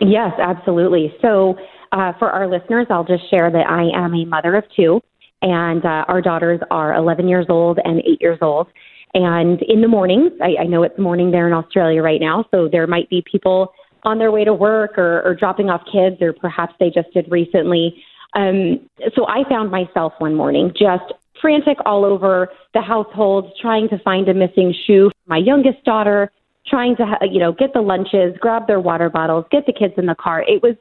Yes, 0.00 0.32
absolutely. 0.38 1.14
So, 1.20 1.56
uh, 1.92 2.12
for 2.18 2.30
our 2.30 2.48
listeners, 2.48 2.86
I'll 2.88 3.04
just 3.04 3.28
share 3.30 3.50
that 3.50 3.68
I 3.68 3.90
am 3.94 4.14
a 4.14 4.24
mother 4.24 4.56
of 4.56 4.64
two, 4.74 5.02
and 5.42 5.84
uh, 5.84 6.06
our 6.08 6.22
daughters 6.22 6.60
are 6.70 6.94
11 6.94 7.28
years 7.28 7.46
old 7.48 7.78
and 7.84 8.00
8 8.00 8.20
years 8.20 8.38
old. 8.40 8.68
And 9.14 9.60
in 9.62 9.82
the 9.82 9.88
mornings, 9.88 10.32
I, 10.40 10.62
I 10.62 10.64
know 10.64 10.82
it's 10.82 10.98
morning 10.98 11.30
there 11.30 11.46
in 11.46 11.52
Australia 11.52 12.02
right 12.02 12.20
now, 12.20 12.46
so 12.50 12.68
there 12.70 12.86
might 12.86 13.10
be 13.10 13.22
people 13.30 13.74
on 14.04 14.18
their 14.18 14.32
way 14.32 14.44
to 14.44 14.54
work 14.54 14.96
or, 14.96 15.20
or 15.22 15.34
dropping 15.34 15.68
off 15.68 15.82
kids, 15.92 16.20
or 16.22 16.32
perhaps 16.32 16.74
they 16.80 16.88
just 16.88 17.12
did 17.12 17.30
recently. 17.30 18.02
Um, 18.34 18.80
so 19.14 19.26
I 19.28 19.46
found 19.48 19.70
myself 19.70 20.14
one 20.18 20.34
morning 20.34 20.72
just 20.72 21.12
frantic 21.42 21.76
all 21.84 22.06
over 22.06 22.48
the 22.72 22.80
household, 22.80 23.52
trying 23.60 23.88
to 23.90 23.98
find 23.98 24.28
a 24.28 24.34
missing 24.34 24.72
shoe 24.86 25.10
for 25.10 25.28
my 25.28 25.36
youngest 25.36 25.84
daughter, 25.84 26.32
trying 26.66 26.96
to 26.96 27.04
you 27.30 27.40
know 27.40 27.52
get 27.52 27.74
the 27.74 27.82
lunches, 27.82 28.34
grab 28.40 28.66
their 28.66 28.80
water 28.80 29.10
bottles, 29.10 29.44
get 29.50 29.66
the 29.66 29.72
kids 29.72 29.94
in 29.98 30.06
the 30.06 30.14
car. 30.14 30.42
It 30.42 30.62
was 30.62 30.76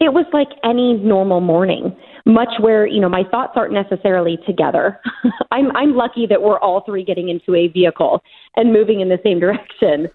it 0.00 0.12
was 0.12 0.26
like 0.32 0.48
any 0.64 0.94
normal 0.94 1.40
morning, 1.40 1.96
much 2.24 2.48
where 2.60 2.86
you 2.86 3.00
know 3.00 3.08
my 3.08 3.22
thoughts 3.30 3.52
aren't 3.54 3.72
necessarily 3.72 4.38
together. 4.46 4.98
I'm 5.52 5.74
I'm 5.76 5.94
lucky 5.94 6.26
that 6.26 6.42
we're 6.42 6.58
all 6.58 6.82
three 6.84 7.04
getting 7.04 7.28
into 7.28 7.54
a 7.54 7.68
vehicle 7.68 8.22
and 8.56 8.72
moving 8.72 9.00
in 9.00 9.08
the 9.08 9.18
same 9.22 9.38
direction. 9.38 10.08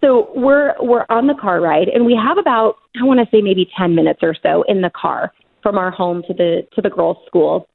So 0.00 0.32
we're 0.34 0.74
we're 0.80 1.06
on 1.10 1.28
the 1.28 1.34
car 1.40 1.60
ride, 1.60 1.88
and 1.88 2.04
we 2.04 2.18
have 2.20 2.36
about 2.36 2.76
I 3.00 3.04
want 3.04 3.20
to 3.20 3.26
say 3.30 3.40
maybe 3.40 3.70
ten 3.78 3.94
minutes 3.94 4.20
or 4.22 4.34
so 4.42 4.64
in 4.66 4.80
the 4.80 4.90
car 4.90 5.32
from 5.62 5.78
our 5.78 5.90
home 5.90 6.22
to 6.26 6.34
the 6.34 6.66
to 6.74 6.82
the 6.82 6.90
girls' 6.90 7.18
school, 7.26 7.68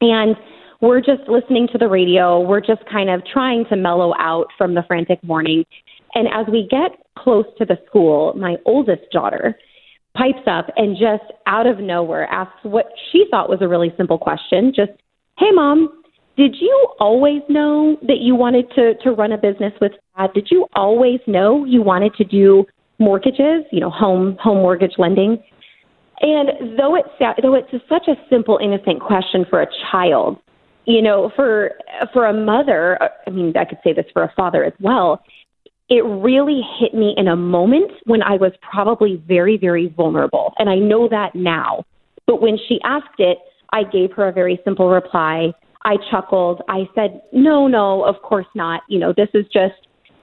and 0.00 0.36
we're 0.80 1.00
just 1.00 1.28
listening 1.28 1.68
to 1.72 1.78
the 1.78 1.88
radio. 1.88 2.40
We're 2.40 2.60
just 2.60 2.82
kind 2.90 3.10
of 3.10 3.22
trying 3.30 3.64
to 3.68 3.76
mellow 3.76 4.14
out 4.18 4.46
from 4.56 4.74
the 4.74 4.82
frantic 4.86 5.22
morning. 5.22 5.64
And 6.14 6.26
as 6.28 6.46
we 6.50 6.66
get 6.70 6.92
close 7.18 7.44
to 7.58 7.64
the 7.64 7.76
school, 7.86 8.34
my 8.34 8.56
oldest 8.64 9.02
daughter 9.12 9.56
pipes 10.16 10.46
up 10.46 10.66
and 10.76 10.96
just 10.96 11.30
out 11.46 11.66
of 11.66 11.78
nowhere 11.78 12.26
asks 12.26 12.58
what 12.62 12.86
she 13.12 13.26
thought 13.30 13.48
was 13.48 13.58
a 13.60 13.68
really 13.68 13.92
simple 13.96 14.18
question 14.18 14.72
just, 14.74 14.90
Hey, 15.38 15.52
mom, 15.52 16.02
did 16.36 16.56
you 16.58 16.88
always 16.98 17.42
know 17.48 17.96
that 18.02 18.18
you 18.20 18.34
wanted 18.34 18.70
to, 18.74 18.94
to 19.04 19.12
run 19.12 19.32
a 19.32 19.38
business 19.38 19.72
with 19.80 19.92
dad? 20.16 20.30
Did 20.34 20.48
you 20.50 20.66
always 20.74 21.20
know 21.26 21.64
you 21.64 21.82
wanted 21.82 22.14
to 22.14 22.24
do 22.24 22.64
mortgages, 22.98 23.64
you 23.70 23.80
know, 23.80 23.90
home 23.90 24.36
home 24.40 24.58
mortgage 24.58 24.94
lending? 24.98 25.42
And 26.20 26.78
though 26.78 26.96
it's 26.96 27.08
though 27.42 27.54
it's 27.54 27.70
such 27.88 28.08
a 28.08 28.14
simple, 28.28 28.58
innocent 28.62 29.00
question 29.00 29.44
for 29.48 29.62
a 29.62 29.66
child, 29.90 30.38
you 30.86 31.02
know, 31.02 31.30
for 31.36 31.72
for 32.12 32.26
a 32.26 32.32
mother, 32.32 33.02
uh, 33.02 33.08
I 33.26 33.30
mean, 33.30 33.52
I 33.56 33.64
could 33.64 33.78
say 33.84 33.92
this 33.92 34.06
for 34.12 34.22
a 34.22 34.32
father 34.36 34.64
as 34.64 34.72
well 34.80 35.22
it 35.90 36.04
really 36.04 36.62
hit 36.78 36.94
me 36.94 37.14
in 37.16 37.26
a 37.26 37.36
moment 37.36 37.90
when 38.06 38.22
I 38.22 38.36
was 38.36 38.52
probably 38.62 39.22
very, 39.26 39.58
very 39.58 39.88
vulnerable. 39.88 40.54
And 40.58 40.70
I 40.70 40.76
know 40.76 41.08
that 41.08 41.34
now. 41.34 41.84
But 42.26 42.40
when 42.40 42.56
she 42.68 42.78
asked 42.84 43.18
it, 43.18 43.38
I 43.72 43.82
gave 43.82 44.12
her 44.12 44.28
a 44.28 44.32
very 44.32 44.60
simple 44.64 44.88
reply. 44.88 45.52
I 45.84 45.96
chuckled. 46.10 46.62
I 46.68 46.88
said, 46.94 47.22
"No, 47.32 47.66
no, 47.66 48.04
of 48.04 48.22
course 48.22 48.46
not. 48.54 48.82
You 48.88 49.00
know, 49.00 49.12
this 49.12 49.28
is 49.34 49.46
just 49.52 49.74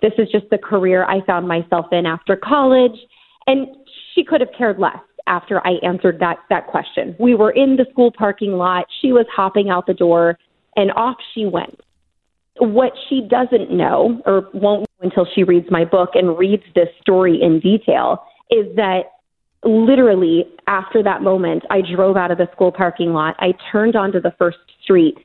this 0.02 0.14
is 0.18 0.30
just 0.32 0.50
the 0.50 0.58
career 0.58 1.04
I 1.04 1.22
found 1.26 1.48
myself 1.48 1.88
in 1.92 2.06
after 2.06 2.38
college." 2.38 2.98
And 3.46 3.68
she 4.14 4.24
could 4.24 4.40
have 4.40 4.52
cared 4.58 4.80
less 4.80 5.00
after 5.26 5.66
I 5.68 5.80
answered 5.84 6.20
that 6.20 6.38
that 6.50 6.68
question. 6.68 7.16
We 7.20 7.36
were 7.36 7.52
in 7.52 7.76
the 7.76 7.86
school 7.92 8.12
parking 8.12 8.54
lot. 8.54 8.86
She 9.02 9.12
was 9.12 9.26
hopping 9.36 9.70
out 9.70 9.86
the 9.86 9.94
door 9.94 10.38
and 10.78 10.92
off 10.94 11.18
she 11.34 11.46
went. 11.46 11.82
What 12.60 12.94
she 13.10 13.28
doesn't 13.30 13.72
know 13.72 14.22
or 14.26 14.50
won't 14.54 14.82
know 14.82 14.86
until 15.02 15.28
she 15.36 15.44
reads 15.44 15.68
my 15.70 15.84
book 15.84 16.12
and 16.14 16.38
reads 16.38 16.64
this 16.74 16.88
story 17.02 17.40
in 17.42 17.60
detail 17.60 18.24
is 18.50 18.74
that 18.78 19.02
literally 19.64 20.46
after 20.68 21.04
that 21.04 21.22
moment, 21.22 21.64
I 21.70 21.82
drove 21.82 22.16
out 22.16 22.32
of 22.32 22.38
the 22.38 22.48
school 22.54 22.72
parking 22.72 23.14
lot. 23.14 23.36
I 23.40 23.54
turned 23.72 23.96
onto 23.96 24.22
the 24.22 24.34
first 24.40 24.58
street 24.82 25.18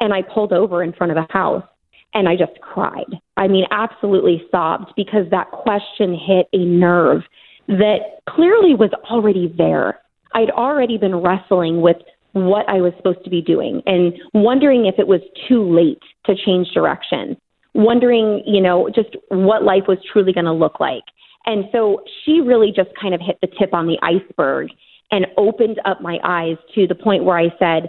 and 0.00 0.12
I 0.12 0.22
pulled 0.22 0.52
over 0.52 0.82
in 0.82 0.92
front 0.92 1.12
of 1.12 1.18
a 1.18 1.26
house 1.30 1.64
and 2.12 2.28
I 2.28 2.36
just 2.36 2.60
cried. 2.60 3.20
I 3.36 3.48
mean, 3.48 3.64
absolutely 3.70 4.42
sobbed 4.50 4.92
because 4.96 5.28
that 5.30 5.50
question 5.50 6.14
hit 6.14 6.48
a 6.52 6.64
nerve 6.64 7.22
that 7.68 8.20
clearly 8.28 8.74
was 8.74 8.90
already 9.10 9.52
there. 9.56 10.00
I'd 10.34 10.50
already 10.50 10.98
been 10.98 11.16
wrestling 11.16 11.80
with 11.80 11.96
what 12.34 12.68
I 12.68 12.80
was 12.80 12.92
supposed 12.96 13.24
to 13.24 13.30
be 13.30 13.40
doing 13.40 13.80
and 13.86 14.12
wondering 14.34 14.86
if 14.86 14.96
it 14.98 15.06
was 15.06 15.20
too 15.48 15.62
late 15.62 16.02
to 16.26 16.34
change 16.44 16.68
direction, 16.74 17.36
wondering, 17.74 18.42
you 18.44 18.60
know, 18.60 18.90
just 18.94 19.16
what 19.28 19.62
life 19.62 19.84
was 19.88 19.98
truly 20.12 20.32
going 20.32 20.44
to 20.44 20.52
look 20.52 20.80
like. 20.80 21.04
And 21.46 21.64
so 21.72 22.02
she 22.24 22.40
really 22.40 22.72
just 22.74 22.90
kind 23.00 23.14
of 23.14 23.20
hit 23.20 23.38
the 23.40 23.48
tip 23.58 23.72
on 23.72 23.86
the 23.86 23.98
iceberg 24.02 24.68
and 25.10 25.26
opened 25.36 25.80
up 25.84 26.00
my 26.00 26.18
eyes 26.24 26.56
to 26.74 26.86
the 26.86 26.94
point 26.94 27.24
where 27.24 27.38
I 27.38 27.48
said, 27.58 27.88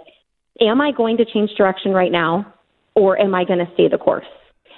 Am 0.60 0.80
I 0.80 0.90
going 0.90 1.18
to 1.18 1.24
change 1.26 1.50
direction 1.58 1.92
right 1.92 2.12
now 2.12 2.54
or 2.94 3.20
am 3.20 3.34
I 3.34 3.44
going 3.44 3.58
to 3.58 3.70
stay 3.74 3.88
the 3.88 3.98
course? 3.98 4.24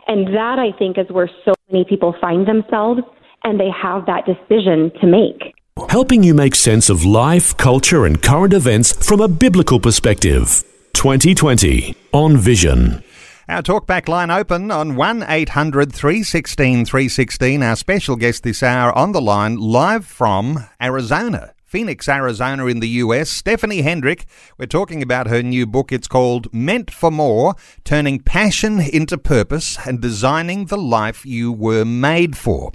And 0.08 0.26
that 0.34 0.58
I 0.58 0.76
think 0.76 0.98
is 0.98 1.06
where 1.10 1.30
so 1.44 1.54
many 1.70 1.84
people 1.84 2.16
find 2.20 2.48
themselves 2.48 3.02
and 3.44 3.60
they 3.60 3.68
have 3.70 4.06
that 4.06 4.24
decision 4.26 4.90
to 5.00 5.06
make 5.06 5.54
helping 5.88 6.22
you 6.22 6.34
make 6.34 6.54
sense 6.54 6.90
of 6.90 7.04
life, 7.04 7.56
culture, 7.56 8.04
and 8.06 8.22
current 8.22 8.52
events 8.52 8.92
from 9.06 9.20
a 9.20 9.28
biblical 9.28 9.80
perspective. 9.80 10.64
2020 10.94 11.94
on 12.12 12.36
Vision. 12.36 13.02
Our 13.48 13.62
talkback 13.62 14.08
line 14.08 14.30
open 14.30 14.70
on 14.70 14.96
1 14.96 15.24
800 15.26 15.92
316 15.92 16.84
316. 16.84 17.62
Our 17.62 17.76
special 17.76 18.16
guest 18.16 18.42
this 18.42 18.62
hour 18.62 18.92
on 18.96 19.12
the 19.12 19.22
line, 19.22 19.56
live 19.56 20.04
from 20.04 20.66
Arizona. 20.82 21.54
Phoenix, 21.68 22.08
Arizona, 22.08 22.64
in 22.66 22.80
the 22.80 22.88
US. 22.88 23.28
Stephanie 23.28 23.82
Hendrix. 23.82 24.24
We're 24.56 24.66
talking 24.66 25.02
about 25.02 25.28
her 25.28 25.42
new 25.42 25.66
book. 25.66 25.92
It's 25.92 26.08
called 26.08 26.52
Meant 26.52 26.90
for 26.90 27.10
More 27.10 27.54
Turning 27.84 28.20
Passion 28.20 28.80
into 28.80 29.18
Purpose 29.18 29.78
and 29.86 30.00
Designing 30.00 30.66
the 30.66 30.78
Life 30.78 31.26
You 31.26 31.52
Were 31.52 31.84
Made 31.84 32.36
For. 32.38 32.72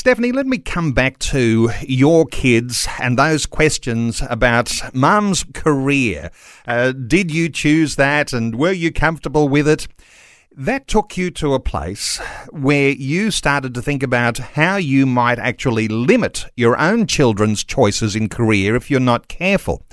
Stephanie, 0.00 0.32
let 0.32 0.46
me 0.46 0.56
come 0.56 0.92
back 0.92 1.18
to 1.18 1.68
your 1.82 2.24
kids 2.24 2.88
and 3.00 3.18
those 3.18 3.44
questions 3.44 4.22
about 4.30 4.72
mum's 4.94 5.44
career. 5.52 6.30
Uh, 6.66 6.92
did 6.92 7.30
you 7.30 7.50
choose 7.50 7.96
that 7.96 8.32
and 8.32 8.58
were 8.58 8.72
you 8.72 8.90
comfortable 8.90 9.46
with 9.46 9.68
it? 9.68 9.88
That 10.56 10.88
took 10.88 11.18
you 11.18 11.30
to 11.32 11.52
a 11.52 11.60
place 11.60 12.16
where 12.48 12.88
you 12.92 13.30
started 13.30 13.74
to 13.74 13.82
think 13.82 14.02
about 14.02 14.38
how 14.38 14.76
you 14.76 15.04
might 15.04 15.38
actually 15.38 15.86
limit 15.86 16.46
your 16.56 16.80
own 16.80 17.06
children's 17.06 17.62
choices 17.62 18.16
in 18.16 18.30
career 18.30 18.74
if 18.76 18.90
you're 18.90 19.00
not 19.00 19.28
careful. 19.28 19.84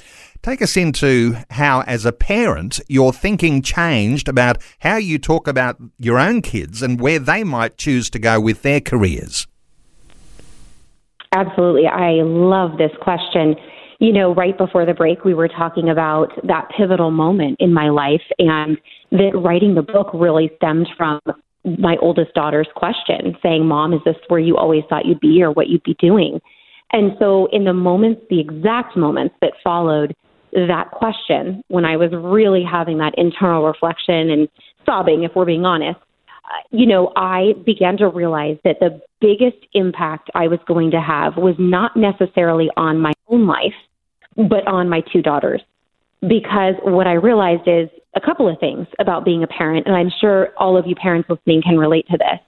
Take 0.41 0.61
us 0.61 0.77
into 0.77 1.35
how, 1.49 1.81
as 1.81 2.05
a 2.05 2.13
parent, 2.13 2.79
your 2.87 3.11
thinking 3.11 3.61
changed 3.61 4.29
about 4.29 4.63
how 4.79 4.95
you 4.95 5.19
talk 5.19 5.49
about 5.49 5.75
your 5.99 6.17
own 6.17 6.41
kids 6.41 6.81
and 6.81 7.01
where 7.01 7.19
they 7.19 7.43
might 7.43 7.77
choose 7.77 8.09
to 8.11 8.19
go 8.19 8.39
with 8.39 8.61
their 8.61 8.79
careers. 8.79 9.47
Absolutely. 11.37 11.85
I 11.85 12.23
love 12.23 12.79
this 12.79 12.91
question. 12.99 13.55
You 13.99 14.11
know, 14.11 14.33
right 14.33 14.57
before 14.57 14.85
the 14.85 14.93
break, 14.93 15.23
we 15.23 15.35
were 15.35 15.47
talking 15.47 15.89
about 15.89 16.29
that 16.47 16.67
pivotal 16.75 17.11
moment 17.11 17.57
in 17.59 17.73
my 17.73 17.89
life, 17.89 18.21
and 18.39 18.77
that 19.11 19.31
writing 19.35 19.75
the 19.75 19.83
book 19.83 20.09
really 20.13 20.49
stemmed 20.57 20.87
from 20.97 21.19
my 21.77 21.95
oldest 22.01 22.33
daughter's 22.33 22.67
question 22.75 23.35
saying, 23.43 23.65
Mom, 23.65 23.93
is 23.93 23.99
this 24.03 24.15
where 24.29 24.39
you 24.39 24.57
always 24.57 24.83
thought 24.89 25.05
you'd 25.05 25.19
be 25.19 25.43
or 25.43 25.51
what 25.51 25.67
you'd 25.67 25.83
be 25.83 25.95
doing? 25.99 26.39
And 26.91 27.11
so, 27.19 27.47
in 27.51 27.65
the 27.65 27.73
moments, 27.73 28.21
the 28.29 28.39
exact 28.39 28.97
moments 28.97 29.35
that 29.41 29.53
followed 29.63 30.15
that 30.53 30.89
question, 30.91 31.61
when 31.67 31.85
I 31.85 31.97
was 31.97 32.09
really 32.13 32.63
having 32.63 32.97
that 32.97 33.13
internal 33.15 33.63
reflection 33.63 34.31
and 34.31 34.47
sobbing, 34.85 35.23
if 35.23 35.33
we're 35.35 35.45
being 35.45 35.65
honest, 35.65 35.99
you 36.71 36.85
know, 36.85 37.11
I 37.15 37.53
began 37.65 37.97
to 37.97 38.07
realize 38.07 38.57
that 38.63 38.77
the 38.79 39.01
biggest 39.19 39.57
impact 39.73 40.29
I 40.35 40.47
was 40.47 40.59
going 40.67 40.91
to 40.91 41.01
have 41.01 41.37
was 41.37 41.55
not 41.57 41.95
necessarily 41.95 42.69
on 42.77 42.99
my 42.99 43.13
own 43.27 43.47
life, 43.47 43.73
but 44.35 44.67
on 44.67 44.89
my 44.89 45.01
two 45.11 45.21
daughters. 45.21 45.61
Because 46.21 46.75
what 46.83 47.07
I 47.07 47.13
realized 47.13 47.67
is 47.67 47.89
a 48.15 48.21
couple 48.21 48.51
of 48.51 48.59
things 48.59 48.87
about 48.99 49.25
being 49.25 49.43
a 49.43 49.47
parent, 49.47 49.85
and 49.87 49.95
I'm 49.95 50.11
sure 50.19 50.49
all 50.57 50.77
of 50.77 50.87
you 50.87 50.95
parents 50.95 51.29
listening 51.29 51.61
can 51.61 51.77
relate 51.77 52.07
to 52.09 52.17
this. 52.17 52.39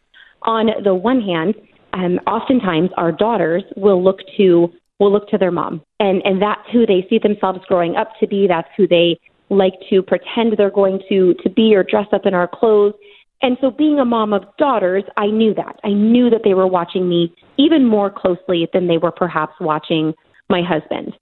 On 0.43 0.67
the 0.83 0.95
one 0.95 1.21
hand, 1.21 1.53
um, 1.93 2.19
oftentimes 2.25 2.89
our 2.97 3.11
daughters 3.11 3.63
will 3.75 4.03
look 4.03 4.19
to 4.37 4.69
will 4.99 5.11
look 5.13 5.29
to 5.29 5.37
their 5.37 5.51
mom, 5.51 5.81
and 5.99 6.21
and 6.23 6.41
that's 6.41 6.61
who 6.71 6.85
they 6.85 7.05
see 7.09 7.19
themselves 7.19 7.59
growing 7.67 7.95
up 7.95 8.11
to 8.19 8.27
be. 8.27 8.47
That's 8.47 8.67
who 8.75 8.87
they 8.87 9.19
like 9.49 9.73
to 9.89 10.01
pretend 10.01 10.53
they're 10.57 10.69
going 10.69 10.99
to 11.09 11.33
to 11.43 11.49
be 11.49 11.75
or 11.75 11.83
dress 11.83 12.07
up 12.13 12.25
in 12.25 12.33
our 12.33 12.47
clothes. 12.47 12.93
And 13.41 13.57
so, 13.61 13.71
being 13.71 13.99
a 13.99 14.05
mom 14.05 14.33
of 14.33 14.43
daughters, 14.57 15.03
I 15.15 15.27
knew 15.27 15.53
that. 15.53 15.79
I 15.83 15.89
knew 15.89 16.29
that 16.29 16.41
they 16.43 16.53
were 16.53 16.67
watching 16.67 17.07
me 17.07 17.33
even 17.57 17.85
more 17.85 18.09
closely 18.09 18.67
than 18.73 18.87
they 18.87 18.97
were 18.97 19.11
perhaps 19.11 19.53
watching 19.61 20.13
my 20.49 20.61
husband. 20.61 21.13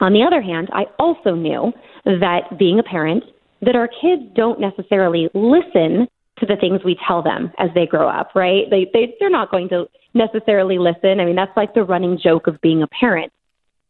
On 0.00 0.12
the 0.12 0.22
other 0.22 0.42
hand, 0.42 0.68
I 0.72 0.84
also 0.98 1.34
knew 1.34 1.72
that 2.04 2.58
being 2.58 2.78
a 2.78 2.82
parent, 2.82 3.24
that 3.62 3.74
our 3.74 3.88
kids 3.88 4.22
don't 4.34 4.60
necessarily 4.60 5.28
listen 5.34 6.06
to 6.38 6.46
the 6.46 6.56
things 6.60 6.80
we 6.84 6.96
tell 7.06 7.22
them 7.22 7.50
as 7.58 7.70
they 7.74 7.86
grow 7.86 8.08
up, 8.08 8.30
right? 8.34 8.64
They, 8.70 8.86
they 8.92 9.16
they're 9.18 9.30
not 9.30 9.50
going 9.50 9.68
to 9.70 9.86
necessarily 10.14 10.78
listen. 10.78 11.18
I 11.20 11.24
mean, 11.24 11.36
that's 11.36 11.56
like 11.56 11.74
the 11.74 11.82
running 11.82 12.18
joke 12.22 12.46
of 12.46 12.60
being 12.60 12.82
a 12.82 12.86
parent. 12.88 13.32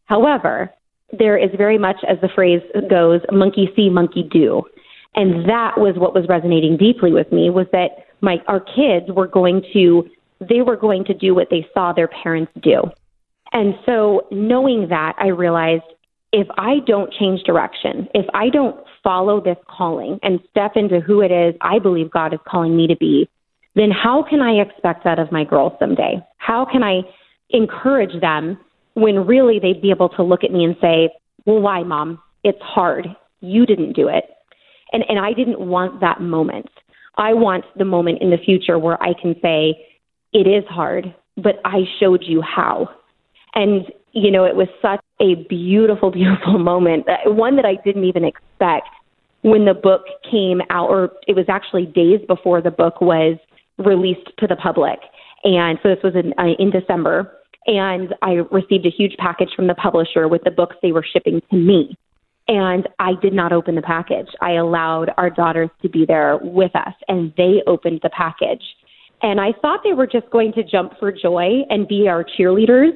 However, 0.07 0.73
there 1.17 1.37
is 1.37 1.51
very 1.57 1.79
much, 1.79 1.97
as 2.09 2.19
the 2.21 2.29
phrase 2.35 2.63
goes, 2.89 3.21
monkey 3.31 3.69
see, 3.77 3.91
monkey 3.91 4.23
do. 4.31 4.63
And 5.15 5.49
that 5.49 5.79
was 5.79 5.95
what 5.97 6.15
was 6.15 6.27
resonating 6.29 6.77
deeply 6.77 7.13
with 7.13 7.33
me 7.33 7.51
was 7.51 7.67
that 7.73 8.07
my 8.21 8.37
our 8.47 8.61
kids 8.61 9.07
were 9.09 9.27
going 9.27 9.63
to 9.73 10.09
they 10.41 10.63
were 10.63 10.77
going 10.77 11.05
to 11.05 11.15
do 11.15 11.35
what 11.35 11.49
they 11.51 11.67
saw 11.75 11.93
their 11.93 12.09
parents 12.09 12.53
do. 12.63 12.83
And 13.53 13.75
so 13.87 14.27
knowing 14.31 14.89
that, 14.91 15.15
I 15.19 15.29
realized 15.29 15.85
if 16.33 16.47
I 16.57 16.77
don't 16.87 17.13
change 17.13 17.43
direction, 17.45 18.09
if 18.15 18.27
I 18.35 18.51
don't 18.51 18.77
follow 19.03 19.41
this 19.41 19.57
calling 19.67 20.19
and 20.23 20.41
step 20.51 20.73
into 20.77 21.01
who 21.01 21.23
it 21.23 21.31
is 21.31 21.55
I 21.61 21.79
believe 21.79 22.11
God 22.11 22.35
is 22.35 22.41
calling 22.47 22.77
me 22.77 22.87
to 22.89 22.97
be, 22.97 23.29
then 23.75 23.91
how 23.91 24.25
can 24.29 24.41
I 24.41 24.61
expect 24.61 25.05
that 25.05 25.19
of 25.19 25.33
my 25.33 25.45
girls 25.45 25.73
someday? 25.79 26.25
How 26.37 26.67
can 26.71 26.83
I 26.83 27.01
encourage 27.51 28.21
them 28.21 28.59
when 28.95 29.27
really 29.27 29.59
they'd 29.61 29.81
be 29.81 29.91
able 29.91 30.09
to 30.11 30.23
look 30.23 30.45
at 30.45 30.51
me 30.51 30.65
and 30.65 30.77
say, 30.81 31.11
Well, 31.47 31.61
why, 31.61 31.83
mom? 31.83 32.21
It's 32.45 32.61
hard. 32.61 33.07
You 33.41 33.67
didn't 33.67 33.95
do 33.95 34.09
it. 34.09 34.25
And 34.93 35.05
and 35.09 35.19
I 35.19 35.33
didn't 35.33 35.61
want 35.61 36.01
that 36.01 36.21
moment. 36.21 36.71
I 37.19 37.35
want 37.35 37.65
the 37.77 37.85
moment 37.85 38.23
in 38.23 38.31
the 38.31 38.39
future 38.39 38.79
where 38.79 39.01
I 39.03 39.13
can 39.21 39.35
say, 39.43 39.87
It 40.33 40.47
is 40.47 40.65
hard, 40.69 41.15
but 41.37 41.57
I 41.65 41.83
showed 42.01 42.23
you 42.23 42.41
how. 42.43 42.89
And, 43.55 43.87
you 44.13 44.31
know, 44.31 44.45
it 44.45 44.55
was 44.55 44.69
such 44.81 45.01
a 45.21 45.35
beautiful, 45.49 46.11
beautiful 46.13 46.59
moment, 46.59 47.07
uh, 47.09 47.31
one 47.31 47.57
that 47.57 47.65
I 47.65 47.75
didn't 47.85 48.05
even 48.05 48.25
expect 48.25 48.89
when 49.43 49.65
the 49.65 49.75
book 49.75 50.03
came 50.31 50.61
out, 50.71 50.89
or 50.91 51.13
it 51.27 51.37
was 51.37 51.47
actually 51.49 51.87
days 51.87 52.21
before 52.27 52.61
the 52.61 52.71
book 52.71 53.01
was 53.01 53.39
released 53.79 54.31
to 54.39 54.47
the 54.47 54.57
public. 54.57 54.99
And 55.45 55.79
so 55.83 55.89
this 55.91 56.03
was 56.03 56.15
in, 56.15 56.35
uh, 56.39 56.55
in 56.59 56.71
December. 56.71 57.33
And 57.67 58.15
I 58.23 58.41
received 58.51 58.87
a 58.87 58.91
huge 58.91 59.17
package 59.19 59.51
from 59.55 59.67
the 59.67 59.75
publisher 59.75 60.27
with 60.27 60.43
the 60.45 60.51
books 60.51 60.77
they 60.83 60.93
were 60.93 61.05
shipping 61.13 61.41
to 61.51 61.57
me. 61.57 61.97
And 62.49 62.89
I 62.99 63.13
did 63.21 63.35
not 63.35 63.53
open 63.53 63.75
the 63.75 63.83
package. 63.83 64.29
I 64.41 64.53
allowed 64.53 65.11
our 65.19 65.29
daughters 65.29 65.69
to 65.83 65.89
be 65.89 66.07
there 66.07 66.39
with 66.43 66.75
us, 66.75 66.95
and 67.07 67.33
they 67.37 67.63
opened 67.67 68.01
the 68.03 68.11
package. 68.11 68.63
And 69.21 69.41
I 69.41 69.53
thought 69.61 69.81
they 69.85 69.93
were 69.93 70.07
just 70.07 70.31
going 70.31 70.53
to 70.55 70.63
jump 70.65 70.93
for 70.99 71.13
joy 71.13 71.63
and 71.69 71.87
be 71.87 72.09
our 72.09 72.25
cheerleaders, 72.25 72.93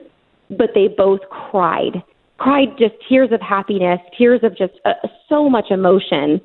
but 0.48 0.70
they 0.74 0.88
both 0.88 1.20
cried 1.28 2.02
cried 2.42 2.76
just 2.76 2.94
tears 3.08 3.30
of 3.30 3.40
happiness, 3.40 4.00
tears 4.18 4.40
of 4.42 4.56
just 4.56 4.72
uh, 4.84 4.94
so 5.28 5.48
much 5.48 5.66
emotion. 5.70 6.40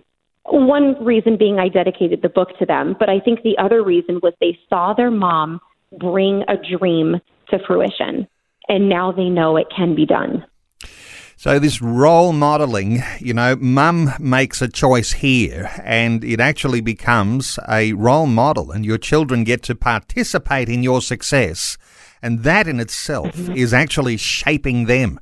One 0.46 1.04
reason 1.04 1.38
being 1.38 1.58
I 1.58 1.70
dedicated 1.70 2.22
the 2.22 2.30
book 2.30 2.50
to 2.60 2.68
them, 2.68 2.96
but 3.00 3.10
I 3.10 3.20
think 3.20 3.42
the 3.42 3.58
other 3.58 3.84
reason 3.84 4.20
was 4.22 4.34
they 4.40 4.58
saw 4.70 4.94
their 4.94 5.10
mom 5.10 5.60
bring 6.00 6.44
a 6.48 6.56
dream 6.78 7.16
to 7.50 7.58
fruition, 7.66 8.28
and 8.70 8.88
now 8.88 9.12
they 9.12 9.28
know 9.30 9.58
it 9.58 9.68
can 9.76 9.96
be 9.96 10.06
done. 10.06 10.46
So, 11.40 11.60
this 11.60 11.84
role 11.84 12.34
modeling, 12.34 13.04
you 13.20 13.32
know, 13.32 13.56
mum 13.58 14.12
makes 14.18 14.60
a 14.60 14.68
choice 14.68 15.12
here 15.12 15.70
and 15.84 16.24
it 16.24 16.40
actually 16.40 16.82
becomes 16.82 17.60
a 17.70 17.94
role 17.94 18.26
model, 18.26 18.72
and 18.72 18.84
your 18.84 18.98
children 18.98 19.44
get 19.44 19.62
to 19.64 19.76
participate 19.76 20.68
in 20.68 20.82
your 20.82 21.00
success. 21.00 21.78
And 22.22 22.44
that 22.44 22.68
in 22.68 22.80
itself 22.80 23.36
mm-hmm. 23.36 23.54
is 23.54 23.74
actually 23.74 24.18
shaping 24.18 24.86
them. 24.86 25.20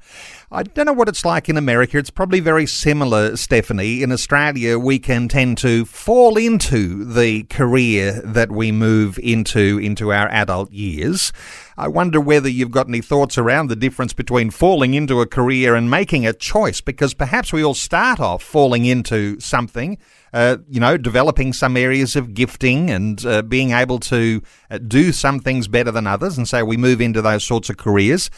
I 0.51 0.63
don't 0.63 0.85
know 0.85 0.93
what 0.93 1.09
it's 1.09 1.25
like 1.25 1.49
in 1.49 1.57
America. 1.57 1.97
It's 1.97 2.09
probably 2.09 2.39
very 2.39 2.65
similar, 2.65 3.35
Stephanie. 3.35 4.03
In 4.03 4.11
Australia, 4.11 4.79
we 4.79 4.99
can 4.99 5.27
tend 5.27 5.57
to 5.57 5.85
fall 5.85 6.37
into 6.37 7.03
the 7.03 7.43
career 7.43 8.21
that 8.23 8.51
we 8.51 8.71
move 8.71 9.19
into 9.19 9.79
into 9.79 10.13
our 10.13 10.29
adult 10.29 10.71
years. 10.71 11.33
I 11.77 11.89
wonder 11.89 12.21
whether 12.21 12.47
you've 12.47 12.71
got 12.71 12.87
any 12.87 13.01
thoughts 13.01 13.37
around 13.37 13.67
the 13.67 13.75
difference 13.75 14.13
between 14.13 14.49
falling 14.49 14.93
into 14.93 15.19
a 15.19 15.27
career 15.27 15.75
and 15.75 15.91
making 15.91 16.25
a 16.25 16.31
choice, 16.31 16.79
because 16.79 17.13
perhaps 17.13 17.51
we 17.51 17.63
all 17.63 17.73
start 17.73 18.19
off 18.21 18.41
falling 18.41 18.85
into 18.85 19.37
something, 19.41 19.97
uh, 20.35 20.57
you 20.69 20.81
know, 20.81 20.97
developing 20.97 21.53
some 21.53 21.77
areas 21.77 22.17
of 22.17 22.33
gifting 22.33 22.89
and 22.89 23.25
uh, 23.25 23.41
being 23.41 23.71
able 23.71 23.99
to 23.99 24.41
uh, 24.69 24.77
do 24.79 25.13
some 25.13 25.39
things 25.39 25.69
better 25.69 25.91
than 25.91 26.05
others, 26.05 26.37
and 26.37 26.45
so 26.45 26.65
we 26.65 26.75
move 26.75 26.99
into 26.99 27.21
those 27.21 27.43
sorts 27.43 27.69
of 27.69 27.77
careers. 27.77 28.29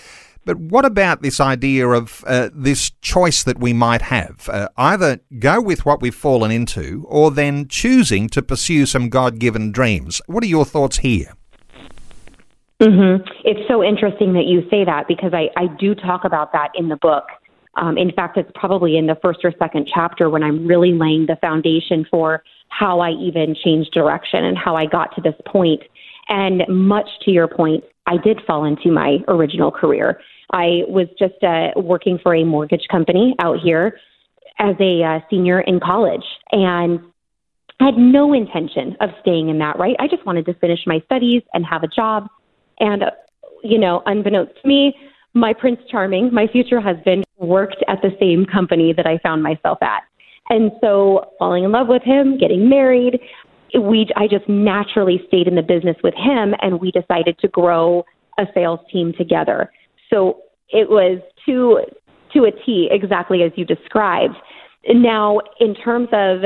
But 0.45 0.57
what 0.59 0.85
about 0.85 1.23
this 1.23 1.41
idea 1.41 1.89
of 1.89 2.23
uh, 2.27 2.49
this 2.53 2.91
choice 3.01 3.43
that 3.43 3.59
we 3.59 3.73
might 3.73 4.03
have? 4.03 4.47
Uh, 4.47 4.69
either 4.77 5.19
go 5.39 5.59
with 5.59 5.85
what 5.87 5.99
we've 5.99 6.15
fallen 6.15 6.51
into 6.51 7.03
or 7.09 7.31
then 7.31 7.67
choosing 7.67 8.29
to 8.29 8.43
pursue 8.43 8.85
some 8.85 9.09
God 9.09 9.39
given 9.39 9.71
dreams. 9.71 10.21
What 10.27 10.43
are 10.43 10.47
your 10.47 10.65
thoughts 10.65 10.99
here? 10.99 11.33
Mm-hmm. 12.79 13.27
It's 13.43 13.67
so 13.67 13.83
interesting 13.83 14.33
that 14.33 14.45
you 14.45 14.61
say 14.69 14.85
that 14.85 15.07
because 15.07 15.33
I, 15.33 15.49
I 15.57 15.65
do 15.79 15.95
talk 15.95 16.25
about 16.25 16.53
that 16.53 16.69
in 16.75 16.89
the 16.89 16.95
book. 16.97 17.25
Um, 17.77 17.97
in 17.97 18.11
fact, 18.11 18.37
it's 18.37 18.51
probably 18.55 18.97
in 18.97 19.07
the 19.07 19.17
first 19.21 19.39
or 19.43 19.53
second 19.59 19.87
chapter 19.93 20.29
when 20.29 20.43
I'm 20.43 20.67
really 20.67 20.93
laying 20.93 21.27
the 21.27 21.37
foundation 21.39 22.05
for 22.09 22.43
how 22.69 22.99
I 22.99 23.11
even 23.11 23.55
changed 23.63 23.91
direction 23.91 24.43
and 24.43 24.57
how 24.57 24.75
I 24.75 24.85
got 24.85 25.15
to 25.15 25.21
this 25.21 25.35
point. 25.45 25.81
And 26.27 26.63
much 26.67 27.07
to 27.23 27.31
your 27.31 27.47
point, 27.47 27.83
I 28.05 28.17
did 28.17 28.41
fall 28.45 28.65
into 28.65 28.91
my 28.91 29.19
original 29.27 29.71
career. 29.71 30.19
I 30.51 30.81
was 30.87 31.07
just 31.19 31.41
uh, 31.43 31.79
working 31.79 32.19
for 32.21 32.35
a 32.35 32.43
mortgage 32.43 32.87
company 32.89 33.35
out 33.39 33.59
here 33.63 33.99
as 34.59 34.75
a 34.79 35.03
uh, 35.03 35.19
senior 35.29 35.61
in 35.61 35.79
college 35.79 36.23
and 36.51 36.99
had 37.79 37.95
no 37.97 38.33
intention 38.33 38.97
of 39.01 39.11
staying 39.21 39.49
in 39.49 39.59
that, 39.59 39.77
right? 39.77 39.95
I 39.99 40.07
just 40.07 40.25
wanted 40.25 40.45
to 40.47 40.53
finish 40.55 40.79
my 40.87 40.99
studies 41.05 41.43
and 41.53 41.65
have 41.65 41.83
a 41.83 41.87
job. 41.87 42.27
And, 42.79 43.03
uh, 43.03 43.11
you 43.63 43.77
know, 43.77 44.01
unbeknownst 44.05 44.53
to 44.61 44.67
me, 44.67 44.95
my 45.33 45.53
Prince 45.53 45.79
Charming, 45.91 46.33
my 46.33 46.47
future 46.47 46.81
husband, 46.81 47.23
worked 47.37 47.83
at 47.87 48.01
the 48.01 48.11
same 48.19 48.45
company 48.45 48.93
that 48.93 49.05
I 49.05 49.17
found 49.19 49.43
myself 49.43 49.77
at. 49.81 50.03
And 50.49 50.71
so 50.81 51.31
falling 51.39 51.63
in 51.63 51.71
love 51.71 51.87
with 51.87 52.03
him, 52.03 52.37
getting 52.37 52.69
married, 52.69 53.19
we 53.79 54.07
I 54.15 54.27
just 54.27 54.47
naturally 54.47 55.21
stayed 55.27 55.47
in 55.47 55.55
the 55.55 55.61
business 55.61 55.97
with 56.03 56.13
him 56.15 56.55
and 56.61 56.79
we 56.79 56.91
decided 56.91 57.37
to 57.39 57.47
grow 57.47 58.05
a 58.39 58.45
sales 58.53 58.79
team 58.91 59.13
together. 59.17 59.71
So 60.09 60.41
it 60.69 60.89
was 60.89 61.19
to 61.45 61.81
to 62.33 62.45
a 62.45 62.51
T 62.65 62.89
exactly 62.91 63.43
as 63.43 63.51
you 63.55 63.65
described. 63.65 64.35
Now, 64.87 65.39
in 65.59 65.75
terms 65.75 66.09
of 66.13 66.41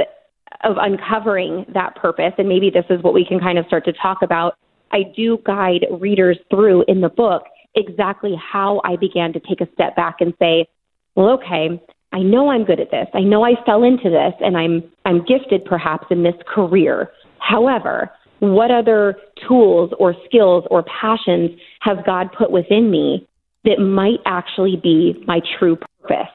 of 0.64 0.78
uncovering 0.80 1.66
that 1.74 1.96
purpose, 1.96 2.34
and 2.38 2.48
maybe 2.48 2.70
this 2.70 2.86
is 2.90 3.02
what 3.04 3.14
we 3.14 3.26
can 3.26 3.40
kind 3.40 3.58
of 3.58 3.66
start 3.68 3.86
to 3.86 3.94
talk 3.94 4.22
about, 4.22 4.56
I 4.92 5.04
do 5.16 5.40
guide 5.46 5.86
readers 6.00 6.38
through 6.50 6.86
in 6.88 7.02
the 7.02 7.10
book 7.10 7.44
exactly 7.76 8.36
how 8.36 8.82
I 8.84 8.96
began 8.96 9.34
to 9.34 9.40
take 9.40 9.62
a 9.62 9.68
step 9.74 9.96
back 9.96 10.18
and 10.20 10.34
say, 10.40 10.68
well, 11.16 11.32
okay, 11.32 11.82
I 12.14 12.20
know 12.20 12.50
I'm 12.50 12.66
good 12.66 12.80
at 12.80 12.92
this. 12.92 13.08
I 13.14 13.22
know 13.22 13.44
I 13.44 13.54
fell 13.66 13.84
into 13.84 14.10
this 14.10 14.34
and 14.40 14.58
I'm 14.58 14.84
I'm 15.06 15.24
gifted 15.26 15.66
perhaps 15.66 16.08
in 16.10 16.24
this 16.24 16.36
career. 16.48 17.10
However, 17.40 18.12
what 18.40 18.72
other 18.72 19.16
tools 19.48 19.92
or 20.00 20.16
skills 20.26 20.66
or 20.70 20.84
passions 20.84 21.52
have 21.82 22.06
God 22.06 22.28
put 22.38 22.52
within 22.52 22.90
me 22.92 23.28
that 23.64 23.80
might 23.80 24.20
actually 24.26 24.80
be 24.82 25.24
my 25.28 25.40
true 25.60 25.76
purpose. 25.76 26.32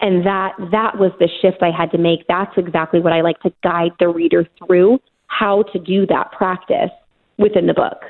And 0.00 0.24
that 0.24 0.52
that 0.72 0.98
was 0.98 1.12
the 1.18 1.28
shift 1.42 1.58
I 1.62 1.70
had 1.76 1.90
to 1.90 1.98
make. 1.98 2.26
That's 2.28 2.52
exactly 2.56 3.00
what 3.00 3.12
I 3.12 3.20
like 3.20 3.40
to 3.40 3.52
guide 3.62 3.92
the 3.98 4.08
reader 4.08 4.46
through 4.58 4.98
how 5.26 5.64
to 5.72 5.78
do 5.78 6.06
that 6.06 6.32
practice 6.32 6.90
within 7.38 7.66
the 7.66 7.74
book. 7.74 8.02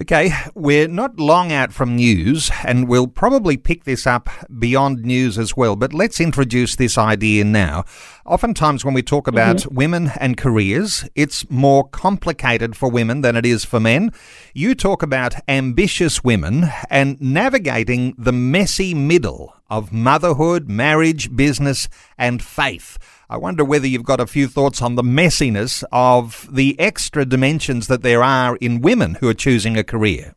Okay, 0.00 0.32
we're 0.54 0.86
not 0.86 1.18
long 1.18 1.50
out 1.50 1.72
from 1.72 1.96
news, 1.96 2.48
and 2.64 2.86
we'll 2.86 3.08
probably 3.08 3.56
pick 3.56 3.82
this 3.82 4.06
up 4.06 4.30
beyond 4.56 5.02
news 5.02 5.36
as 5.36 5.56
well, 5.56 5.74
but 5.74 5.92
let's 5.92 6.20
introduce 6.20 6.76
this 6.76 6.96
idea 6.96 7.42
now. 7.42 7.84
Oftentimes, 8.24 8.84
when 8.84 8.94
we 8.94 9.02
talk 9.02 9.26
about 9.26 9.56
mm-hmm. 9.56 9.74
women 9.74 10.12
and 10.20 10.36
careers, 10.36 11.08
it's 11.16 11.50
more 11.50 11.88
complicated 11.88 12.76
for 12.76 12.88
women 12.88 13.22
than 13.22 13.34
it 13.34 13.44
is 13.44 13.64
for 13.64 13.80
men. 13.80 14.12
You 14.54 14.76
talk 14.76 15.02
about 15.02 15.34
ambitious 15.48 16.22
women 16.22 16.66
and 16.88 17.20
navigating 17.20 18.14
the 18.16 18.32
messy 18.32 18.94
middle 18.94 19.56
of 19.68 19.92
motherhood, 19.92 20.68
marriage, 20.68 21.34
business, 21.34 21.88
and 22.16 22.40
faith. 22.40 22.96
I 23.30 23.36
wonder 23.36 23.64
whether 23.64 23.86
you've 23.86 24.02
got 24.02 24.18
a 24.18 24.26
few 24.26 24.48
thoughts 24.48 24.82
on 24.82 24.96
the 24.96 25.04
messiness 25.04 25.84
of 25.92 26.48
the 26.50 26.74
extra 26.80 27.24
dimensions 27.24 27.86
that 27.86 28.02
there 28.02 28.24
are 28.24 28.56
in 28.56 28.80
women 28.80 29.18
who 29.20 29.28
are 29.28 29.34
choosing 29.34 29.76
a 29.76 29.84
career. 29.84 30.34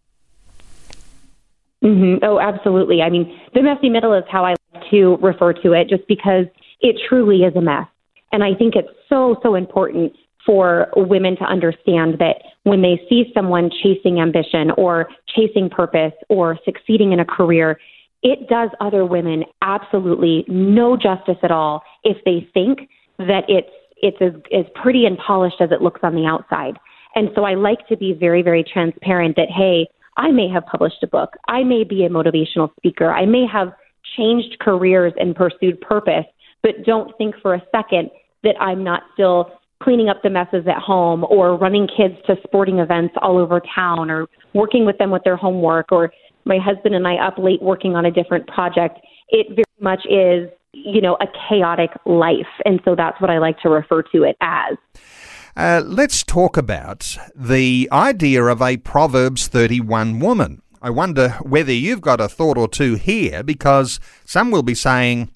Mm-hmm. 1.83 2.23
Oh, 2.23 2.39
absolutely. 2.39 3.01
I 3.01 3.09
mean, 3.09 3.35
the 3.55 3.63
messy 3.63 3.89
middle 3.89 4.13
is 4.13 4.23
how 4.31 4.45
I 4.45 4.53
like 4.73 4.91
to 4.91 5.17
refer 5.23 5.53
to 5.53 5.73
it, 5.73 5.89
just 5.89 6.07
because 6.07 6.45
it 6.81 6.95
truly 7.09 7.37
is 7.37 7.55
a 7.55 7.61
mess. 7.61 7.87
And 8.31 8.43
I 8.43 8.53
think 8.53 8.75
it's 8.75 8.89
so, 9.09 9.37
so 9.41 9.55
important 9.55 10.13
for 10.45 10.87
women 10.95 11.35
to 11.37 11.45
understand 11.45 12.19
that 12.19 12.43
when 12.61 12.83
they 12.83 13.01
see 13.09 13.31
someone 13.33 13.71
chasing 13.81 14.19
ambition 14.19 14.69
or 14.77 15.09
chasing 15.35 15.67
purpose 15.67 16.13
or 16.29 16.59
succeeding 16.63 17.11
in 17.11 17.19
a 17.19 17.25
career, 17.25 17.79
it 18.23 18.47
does 18.47 18.69
other 18.79 19.05
women 19.05 19.43
absolutely 19.61 20.45
no 20.47 20.97
justice 20.97 21.37
at 21.43 21.51
all 21.51 21.83
if 22.03 22.17
they 22.25 22.47
think 22.53 22.89
that 23.19 23.43
it's 23.47 23.69
it's 23.97 24.17
as, 24.19 24.33
as 24.51 24.65
pretty 24.81 25.05
and 25.05 25.17
polished 25.17 25.61
as 25.61 25.71
it 25.71 25.81
looks 25.81 26.01
on 26.03 26.13
the 26.13 26.25
outside. 26.25 26.77
And 27.15 27.29
so 27.35 27.43
I 27.43 27.53
like 27.53 27.87
to 27.87 27.95
be 27.95 28.11
very, 28.11 28.41
very 28.41 28.63
transparent 28.63 29.37
that, 29.37 29.47
hey, 29.49 29.87
I 30.17 30.29
may 30.31 30.49
have 30.49 30.65
published 30.65 31.01
a 31.03 31.07
book. 31.07 31.37
I 31.47 31.63
may 31.63 31.85
be 31.85 32.03
a 32.03 32.09
motivational 32.09 32.69
speaker. 32.75 33.11
I 33.11 33.25
may 33.25 33.45
have 33.51 33.69
changed 34.17 34.57
careers 34.59 35.13
and 35.17 35.33
pursued 35.33 35.79
purpose, 35.79 36.25
but 36.61 36.83
don't 36.85 37.17
think 37.17 37.35
for 37.41 37.53
a 37.53 37.63
second 37.73 38.09
that 38.43 38.55
I'm 38.59 38.83
not 38.83 39.03
still 39.13 39.51
cleaning 39.81 40.09
up 40.09 40.21
the 40.21 40.29
messes 40.29 40.65
at 40.67 40.81
home 40.81 41.25
or 41.29 41.57
running 41.57 41.87
kids 41.87 42.15
to 42.27 42.35
sporting 42.43 42.79
events 42.79 43.13
all 43.21 43.37
over 43.37 43.61
town 43.73 44.09
or 44.09 44.27
working 44.53 44.85
with 44.85 44.97
them 44.97 45.11
with 45.11 45.23
their 45.23 45.35
homework 45.35 45.91
or 45.91 46.11
my 46.45 46.57
husband 46.57 46.95
and 46.95 47.07
I 47.07 47.15
up 47.15 47.37
late 47.37 47.61
working 47.61 47.95
on 47.95 48.05
a 48.05 48.11
different 48.11 48.47
project. 48.47 48.99
It 49.29 49.47
very 49.49 49.63
much 49.79 50.05
is, 50.05 50.49
you 50.73 51.01
know, 51.01 51.17
a 51.21 51.27
chaotic 51.49 51.91
life. 52.05 52.47
And 52.65 52.79
so 52.85 52.95
that's 52.95 53.19
what 53.21 53.29
I 53.29 53.37
like 53.39 53.59
to 53.59 53.69
refer 53.69 54.03
to 54.13 54.23
it 54.23 54.35
as. 54.41 54.77
Uh, 55.55 55.81
let's 55.85 56.23
talk 56.23 56.57
about 56.57 57.17
the 57.35 57.87
idea 57.91 58.43
of 58.45 58.61
a 58.61 58.77
Proverbs 58.77 59.47
31 59.47 60.19
woman. 60.19 60.61
I 60.81 60.89
wonder 60.89 61.29
whether 61.41 61.71
you've 61.71 62.01
got 62.01 62.19
a 62.19 62.27
thought 62.27 62.57
or 62.57 62.67
two 62.67 62.95
here 62.95 63.43
because 63.43 63.99
some 64.25 64.51
will 64.51 64.63
be 64.63 64.75
saying, 64.75 65.29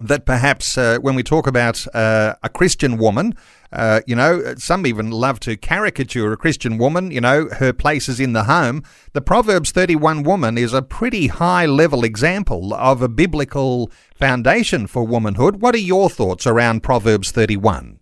that 0.00 0.26
perhaps 0.26 0.76
uh, 0.76 0.98
when 1.00 1.14
we 1.14 1.22
talk 1.22 1.46
about 1.46 1.86
uh, 1.94 2.34
a 2.42 2.48
Christian 2.48 2.98
woman, 2.98 3.34
uh, 3.74 4.00
you 4.06 4.14
know, 4.14 4.54
some 4.56 4.86
even 4.86 5.10
love 5.10 5.40
to 5.40 5.56
caricature 5.56 6.32
a 6.32 6.36
Christian 6.36 6.78
woman, 6.78 7.10
you 7.10 7.20
know, 7.20 7.48
her 7.58 7.72
place 7.72 8.08
is 8.08 8.20
in 8.20 8.32
the 8.32 8.44
home. 8.44 8.82
The 9.12 9.20
Proverbs 9.20 9.72
31 9.72 10.22
woman 10.22 10.56
is 10.56 10.72
a 10.72 10.82
pretty 10.82 11.26
high 11.26 11.66
level 11.66 12.04
example 12.04 12.72
of 12.72 13.02
a 13.02 13.08
biblical 13.08 13.90
foundation 14.14 14.86
for 14.86 15.04
womanhood. 15.04 15.60
What 15.60 15.74
are 15.74 15.78
your 15.78 16.08
thoughts 16.08 16.46
around 16.46 16.82
Proverbs 16.82 17.32
31? 17.32 17.98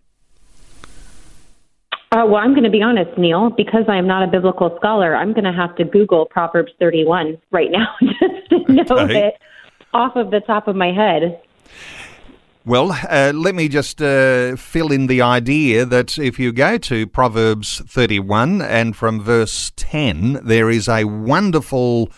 Uh, 2.11 2.25
well, 2.27 2.35
I'm 2.35 2.51
going 2.51 2.63
to 2.63 2.69
be 2.69 2.83
honest, 2.83 3.17
Neil, 3.17 3.49
because 3.49 3.85
I 3.87 3.97
am 3.97 4.05
not 4.05 4.21
a 4.21 4.27
biblical 4.27 4.75
scholar, 4.77 5.15
I'm 5.15 5.33
going 5.33 5.45
to 5.45 5.51
have 5.51 5.75
to 5.77 5.83
Google 5.83 6.27
Proverbs 6.27 6.71
31 6.77 7.39
right 7.49 7.71
now 7.71 7.87
just 8.01 8.49
to 8.51 8.71
know 8.71 9.07
it 9.07 9.33
off 9.95 10.15
of 10.15 10.29
the 10.29 10.39
top 10.41 10.67
of 10.67 10.75
my 10.75 10.91
head. 10.91 11.41
Well, 12.65 12.93
uh, 12.93 13.33
let 13.35 13.55
me 13.55 13.67
just 13.67 14.01
uh, 14.01 14.55
fill 14.55 14.93
in 14.93 15.07
the 15.07 15.21
idea 15.21 15.83
that 15.83 16.17
if 16.17 16.39
you 16.39 16.53
go 16.53 16.77
to 16.77 17.05
Proverbs 17.05 17.81
31 17.85 18.61
and 18.61 18.95
from 18.95 19.21
verse 19.21 19.73
10, 19.75 20.39
there 20.45 20.69
is 20.69 20.87
a 20.87 21.03
wonderful 21.03 22.09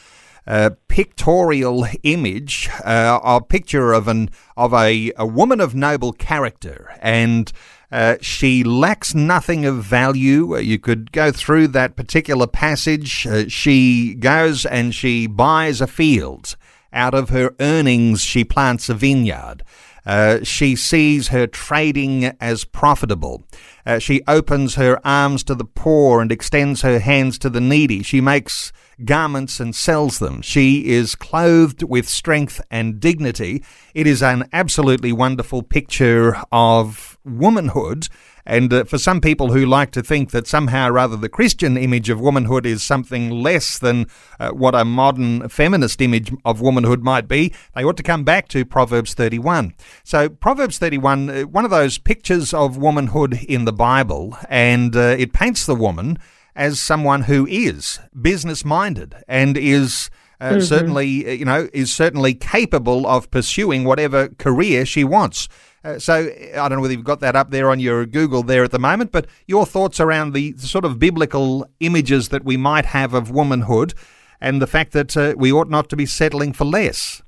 uh, 0.45 0.69
pictorial 0.87 1.87
image, 2.03 2.69
uh, 2.83 3.19
a 3.23 3.41
picture 3.41 3.91
of 3.91 4.07
an 4.07 4.29
of 4.55 4.71
a, 4.71 5.11
a 5.17 5.25
woman 5.25 5.59
of 5.59 5.73
noble 5.73 6.13
character, 6.13 6.91
and 7.01 7.51
uh, 7.91 8.17
she 8.21 8.63
lacks 8.63 9.15
nothing 9.15 9.65
of 9.65 9.83
value. 9.83 10.59
You 10.59 10.77
could 10.77 11.11
go 11.11 11.31
through 11.31 11.69
that 11.69 11.95
particular 11.95 12.45
passage. 12.45 13.25
Uh, 13.25 13.47
she 13.47 14.13
goes 14.13 14.63
and 14.63 14.93
she 14.93 15.25
buys 15.25 15.81
a 15.81 15.87
field. 15.87 16.55
Out 16.93 17.15
of 17.15 17.29
her 17.29 17.55
earnings, 17.59 18.21
she 18.21 18.43
plants 18.43 18.89
a 18.89 18.93
vineyard. 18.93 19.63
Uh, 20.05 20.43
she 20.43 20.75
sees 20.75 21.29
her 21.29 21.47
trading 21.47 22.25
as 22.39 22.63
profitable. 22.63 23.43
Uh, 23.85 23.99
she 23.99 24.21
opens 24.27 24.75
her 24.75 24.99
arms 25.05 25.43
to 25.43 25.55
the 25.55 25.65
poor 25.65 26.21
and 26.21 26.31
extends 26.31 26.81
her 26.81 26.99
hands 26.99 27.39
to 27.39 27.49
the 27.49 27.61
needy. 27.61 28.03
She 28.03 28.21
makes 28.21 28.71
garments 29.03 29.59
and 29.59 29.75
sells 29.75 30.19
them. 30.19 30.41
She 30.41 30.87
is 30.87 31.15
clothed 31.15 31.83
with 31.83 32.07
strength 32.07 32.61
and 32.71 32.99
dignity. 32.99 33.63
It 33.93 34.07
is 34.07 34.23
an 34.23 34.47
absolutely 34.53 35.11
wonderful 35.11 35.63
picture 35.63 36.37
of 36.51 37.17
womanhood 37.25 38.07
and 38.45 38.71
uh, 38.71 38.83
for 38.83 38.97
some 38.97 39.21
people 39.21 39.51
who 39.51 39.65
like 39.65 39.91
to 39.91 40.03
think 40.03 40.31
that 40.31 40.47
somehow 40.47 40.89
or 40.89 40.99
other 40.99 41.17
the 41.17 41.29
Christian 41.29 41.77
image 41.77 42.09
of 42.09 42.19
womanhood 42.19 42.65
is 42.65 42.83
something 42.83 43.29
less 43.29 43.79
than 43.79 44.05
uh, 44.39 44.51
what 44.51 44.75
a 44.75 44.85
modern 44.85 45.49
feminist 45.49 46.01
image 46.01 46.31
of 46.43 46.61
womanhood 46.61 47.03
might 47.03 47.27
be, 47.27 47.53
they 47.73 47.83
ought 47.83 47.97
to 47.97 48.03
come 48.03 48.23
back 48.23 48.47
to 48.49 48.63
Proverbs 48.63 49.13
31. 49.13 49.73
So, 50.03 50.29
Proverbs 50.29 50.77
31, 50.77 51.29
uh, 51.29 51.41
one 51.43 51.65
of 51.65 51.71
those 51.71 51.97
pictures 51.97 52.53
of 52.53 52.77
womanhood 52.77 53.39
in 53.47 53.65
the 53.65 53.73
Bible, 53.73 54.37
and 54.47 54.95
uh, 54.95 55.15
it 55.17 55.33
paints 55.33 55.65
the 55.65 55.75
woman 55.75 56.19
as 56.55 56.79
someone 56.79 57.23
who 57.23 57.45
is 57.47 57.99
business 58.19 58.65
minded 58.65 59.15
and 59.27 59.57
is. 59.57 60.09
Uh, 60.41 60.49
mm-hmm. 60.49 60.59
Certainly, 60.59 61.25
uh, 61.25 61.31
you 61.31 61.45
know, 61.45 61.69
is 61.71 61.93
certainly 61.93 62.33
capable 62.33 63.07
of 63.07 63.31
pursuing 63.31 63.85
whatever 63.85 64.27
career 64.27 64.85
she 64.85 65.05
wants. 65.05 65.47
Uh, 65.85 65.97
so 65.97 66.29
I 66.53 66.67
don't 66.67 66.71
know 66.71 66.81
whether 66.81 66.93
you've 66.93 67.05
got 67.05 67.21
that 67.21 67.37
up 67.37 67.51
there 67.51 67.69
on 67.69 67.79
your 67.79 68.05
Google 68.05 68.43
there 68.43 68.65
at 68.65 68.71
the 68.71 68.79
moment, 68.79 69.13
but 69.13 69.27
your 69.47 69.65
thoughts 69.65 70.01
around 70.01 70.33
the 70.33 70.53
sort 70.57 70.83
of 70.83 70.99
biblical 70.99 71.65
images 71.79 72.29
that 72.29 72.43
we 72.43 72.57
might 72.57 72.85
have 72.87 73.13
of 73.13 73.31
womanhood 73.31 73.93
and 74.41 74.61
the 74.61 74.67
fact 74.67 74.93
that 74.93 75.15
uh, 75.15 75.35
we 75.37 75.53
ought 75.53 75.69
not 75.69 75.87
to 75.89 75.95
be 75.95 76.05
settling 76.05 76.53
for 76.53 76.65
less. 76.65 77.21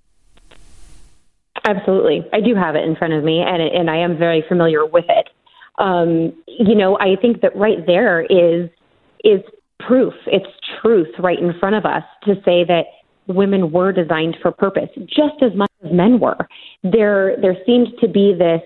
Absolutely. 1.66 2.26
I 2.34 2.42
do 2.42 2.56
have 2.56 2.76
it 2.76 2.84
in 2.84 2.96
front 2.96 3.13
of 3.13 3.24
me, 3.24 3.42
and, 3.42 3.62
and 3.62 3.90
I 3.90 3.98
am 3.98 4.18
very 4.18 4.44
familiar 4.48 4.86
with 4.86 5.06
it. 5.08 5.30
Um, 5.78 6.34
you 6.48 6.76
know, 6.76 6.98
I 7.00 7.16
think 7.22 7.42
that 7.42 7.56
right 7.56 7.86
there 7.86 8.22
is 8.22 8.70
is 9.24 9.42
proof. 9.80 10.14
It's 10.26 10.48
truth 10.82 11.10
right 11.20 11.40
in 11.40 11.54
front 11.60 11.76
of 11.76 11.86
us 11.86 12.04
to 12.24 12.36
say 12.46 12.64
that 12.66 12.84
women 13.28 13.72
were 13.72 13.92
designed 13.92 14.38
for 14.42 14.52
purpose 14.52 14.90
just 15.06 15.42
as 15.42 15.54
much 15.56 15.72
as 15.84 15.92
men 15.92 16.20
were. 16.20 16.48
There, 16.84 17.36
there 17.42 17.56
seemed 17.66 17.90
to 18.02 18.08
be 18.08 18.34
this, 18.38 18.62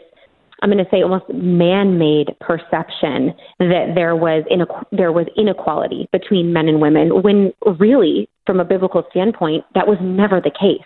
I'm 0.61 0.69
going 0.69 0.83
to 0.83 0.89
say 0.91 1.01
almost 1.01 1.25
man-made 1.33 2.35
perception 2.39 3.33
that 3.57 3.93
there 3.95 4.15
was 4.15 4.43
inequ- 4.51 4.85
there 4.91 5.11
was 5.11 5.25
inequality 5.35 6.07
between 6.11 6.53
men 6.53 6.67
and 6.67 6.79
women, 6.79 7.23
when 7.23 7.51
really, 7.79 8.29
from 8.45 8.59
a 8.59 8.65
biblical 8.65 9.03
standpoint, 9.09 9.65
that 9.73 9.87
was 9.87 9.97
never 10.01 10.39
the 10.39 10.51
case. 10.51 10.85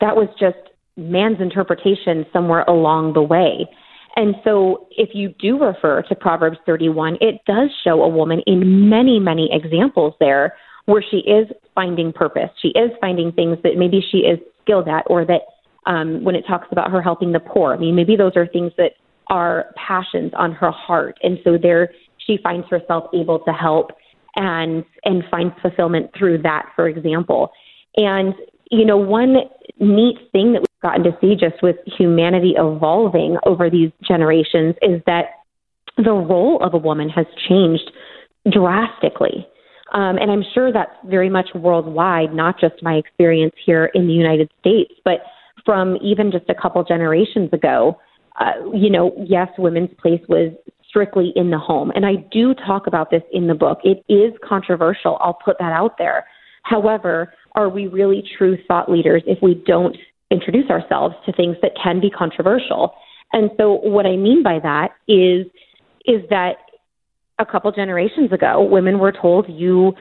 That 0.00 0.14
was 0.14 0.28
just 0.38 0.58
man's 0.96 1.40
interpretation 1.40 2.26
somewhere 2.32 2.62
along 2.68 3.14
the 3.14 3.22
way. 3.22 3.66
And 4.18 4.34
so, 4.42 4.88
if 4.90 5.10
you 5.14 5.32
do 5.38 5.62
refer 5.62 6.02
to 6.02 6.14
Proverbs 6.16 6.58
31, 6.66 7.18
it 7.20 7.40
does 7.46 7.70
show 7.84 8.02
a 8.02 8.08
woman 8.08 8.42
in 8.48 8.90
many, 8.90 9.20
many 9.20 9.48
examples 9.52 10.12
there 10.18 10.56
where 10.86 11.04
she 11.08 11.18
is 11.18 11.46
finding 11.72 12.12
purpose. 12.12 12.50
She 12.60 12.68
is 12.68 12.90
finding 13.00 13.30
things 13.30 13.58
that 13.62 13.76
maybe 13.76 14.04
she 14.10 14.18
is 14.18 14.40
skilled 14.62 14.88
at, 14.88 15.04
or 15.06 15.24
that 15.24 15.42
um, 15.86 16.24
when 16.24 16.34
it 16.34 16.42
talks 16.48 16.66
about 16.72 16.90
her 16.90 17.00
helping 17.00 17.30
the 17.30 17.38
poor, 17.38 17.74
I 17.74 17.76
mean, 17.76 17.94
maybe 17.94 18.16
those 18.16 18.32
are 18.34 18.48
things 18.48 18.72
that 18.76 18.94
are 19.28 19.66
passions 19.76 20.32
on 20.36 20.50
her 20.50 20.72
heart, 20.72 21.16
and 21.22 21.38
so 21.44 21.56
there 21.56 21.92
she 22.26 22.38
finds 22.42 22.66
herself 22.66 23.04
able 23.14 23.38
to 23.44 23.52
help 23.52 23.92
and 24.34 24.84
and 25.04 25.22
find 25.30 25.52
fulfillment 25.62 26.10
through 26.18 26.42
that, 26.42 26.72
for 26.74 26.88
example. 26.88 27.52
And 27.96 28.34
you 28.72 28.84
know, 28.84 28.96
one 28.96 29.36
neat 29.78 30.18
thing 30.32 30.54
that 30.54 30.67
gotten 30.88 31.04
to 31.04 31.16
see 31.20 31.34
just 31.34 31.62
with 31.62 31.76
humanity 31.86 32.54
evolving 32.56 33.36
over 33.44 33.68
these 33.68 33.90
generations 34.06 34.74
is 34.82 35.02
that 35.06 35.26
the 35.96 36.12
role 36.12 36.62
of 36.62 36.74
a 36.74 36.78
woman 36.78 37.08
has 37.08 37.26
changed 37.48 37.90
drastically. 38.50 39.46
Um, 39.92 40.16
and 40.18 40.30
I'm 40.30 40.44
sure 40.54 40.72
that's 40.72 40.92
very 41.06 41.30
much 41.30 41.48
worldwide, 41.54 42.34
not 42.34 42.60
just 42.60 42.82
my 42.82 42.94
experience 42.94 43.54
here 43.64 43.86
in 43.94 44.06
the 44.06 44.12
United 44.12 44.50
States, 44.60 44.92
but 45.04 45.20
from 45.64 45.96
even 46.02 46.30
just 46.30 46.48
a 46.48 46.54
couple 46.54 46.82
generations 46.84 47.50
ago. 47.52 47.98
Uh, 48.38 48.70
you 48.72 48.90
know, 48.90 49.12
yes, 49.26 49.48
women's 49.58 49.90
place 50.00 50.20
was 50.28 50.52
strictly 50.88 51.32
in 51.36 51.50
the 51.50 51.58
home. 51.58 51.90
And 51.94 52.06
I 52.06 52.16
do 52.30 52.54
talk 52.54 52.86
about 52.86 53.10
this 53.10 53.22
in 53.32 53.46
the 53.46 53.54
book. 53.54 53.80
It 53.82 54.04
is 54.08 54.32
controversial. 54.46 55.18
I'll 55.20 55.38
put 55.44 55.56
that 55.58 55.72
out 55.72 55.98
there. 55.98 56.26
However, 56.62 57.32
are 57.54 57.68
we 57.68 57.86
really 57.86 58.22
true 58.36 58.56
thought 58.68 58.90
leaders 58.90 59.22
if 59.26 59.38
we 59.42 59.54
don't 59.66 59.96
introduce 60.30 60.68
ourselves 60.70 61.14
to 61.26 61.32
things 61.32 61.56
that 61.62 61.72
can 61.82 62.00
be 62.00 62.10
controversial? 62.10 62.94
And 63.32 63.50
so 63.56 63.74
what 63.74 64.06
I 64.06 64.16
mean 64.16 64.42
by 64.42 64.58
that 64.60 64.90
is 65.06 65.46
is 66.06 66.22
that 66.30 66.56
a 67.38 67.46
couple 67.46 67.70
generations 67.72 68.32
ago, 68.32 68.62
women 68.62 68.98
were 68.98 69.12
told 69.12 69.46
you, 69.48 69.92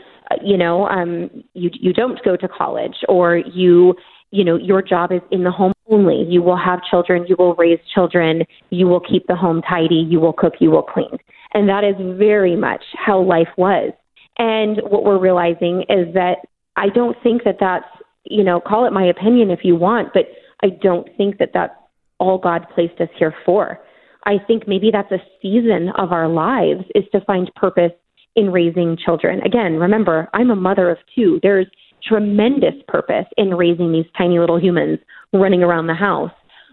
you 0.44 0.58
know, 0.58 0.88
um, 0.88 1.30
you 1.54 1.70
you 1.74 1.94
don't 1.94 2.24
go 2.24 2.36
to 2.36 2.48
college, 2.48 2.96
or 3.08 3.38
you, 3.38 3.96
you 4.32 4.44
know, 4.44 4.58
your 4.58 4.82
job 4.82 5.12
is 5.12 5.22
in 5.32 5.44
the 5.44 5.52
home 5.52 5.74
only. 5.90 6.26
You 6.28 6.42
will 6.42 6.58
have 6.58 6.80
children, 6.90 7.26
you 7.28 7.36
will 7.38 7.56
raise 7.56 7.80
children, 7.94 8.44
you 8.70 8.88
will 8.88 9.00
keep 9.00 9.28
the 9.28 9.36
home 9.36 9.62
tidy, 9.62 10.06
you 10.10 10.20
will 10.20 10.34
cook, 10.34 10.54
you 10.60 10.72
will 10.72 10.84
clean, 10.84 11.18
and 11.54 11.70
that 11.70 11.84
is 11.84 11.96
very 12.18 12.56
much 12.56 12.84
how 12.96 13.22
life 13.22 13.50
was. 13.58 13.94
And 14.40 14.78
what 14.84 15.04
we're 15.04 15.20
realizing 15.20 15.82
is 15.90 16.14
that 16.14 16.38
I 16.76 16.90
don't 16.90 17.18
think 17.24 17.44
that 17.44 17.58
that's, 17.60 17.86
you 18.30 18.44
know, 18.44 18.60
call 18.60 18.86
it 18.86 18.94
my 18.94 19.06
opinion 19.06 19.52
if 19.52 19.60
you 19.64 19.76
want, 19.76 20.14
but 20.14 20.26
I 20.64 20.70
don't 20.82 21.08
think 21.18 21.38
that 21.38 21.52
that's 21.54 21.74
all 22.20 22.38
God 22.38 22.66
placed 22.74 23.00
us 23.00 23.10
here 23.18 23.34
for. 23.46 23.80
I 24.26 24.38
think 24.46 24.68
maybe 24.68 24.90
that's 24.92 25.12
a 25.12 25.24
season 25.42 25.90
of 25.98 26.12
our 26.12 26.28
lives 26.28 26.84
is 26.96 27.04
to 27.12 27.22
find 27.22 27.52
purpose 27.56 27.92
in 28.36 28.52
raising 28.52 28.98
children. 28.98 29.42
Again, 29.42 29.74
remember, 29.74 30.28
I'm 30.34 30.50
a 30.50 30.56
mother 30.56 30.90
of 30.90 30.98
two. 31.16 31.40
There's 31.42 31.68
tremendous 32.04 32.76
purpose 32.88 33.26
in 33.38 33.54
raising 33.54 33.92
these 33.92 34.06
tiny 34.18 34.40
little 34.40 34.60
humans 34.60 35.00
running 35.34 35.64
around 35.64 35.88
the 35.88 35.94
house. 35.94 36.32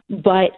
But 0.08 0.52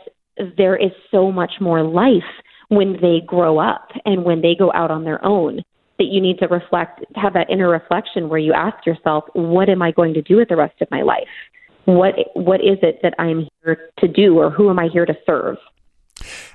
there 0.56 0.76
is 0.76 0.90
so 1.10 1.30
much 1.30 1.52
more 1.60 1.82
life 1.82 2.22
when 2.68 2.94
they 3.00 3.20
grow 3.26 3.58
up 3.58 3.88
and 4.04 4.24
when 4.24 4.42
they 4.42 4.54
go 4.58 4.72
out 4.72 4.90
on 4.90 5.04
their 5.04 5.24
own 5.24 5.62
that 5.98 6.06
you 6.06 6.20
need 6.20 6.38
to 6.38 6.46
reflect, 6.46 7.04
have 7.14 7.32
that 7.34 7.48
inner 7.50 7.68
reflection 7.68 8.28
where 8.28 8.38
you 8.38 8.52
ask 8.52 8.84
yourself, 8.86 9.24
what 9.32 9.68
am 9.68 9.82
I 9.82 9.92
going 9.92 10.14
to 10.14 10.22
do 10.22 10.36
with 10.36 10.48
the 10.48 10.56
rest 10.56 10.80
of 10.80 10.90
my 10.90 11.02
life? 11.02 11.28
What 11.84 12.14
what 12.34 12.60
is 12.60 12.78
it 12.82 12.98
that 13.02 13.14
I'm 13.18 13.48
here 13.62 13.90
to 13.98 14.08
do 14.08 14.38
or 14.38 14.50
who 14.50 14.70
am 14.70 14.78
I 14.78 14.88
here 14.92 15.06
to 15.06 15.14
serve? 15.24 15.56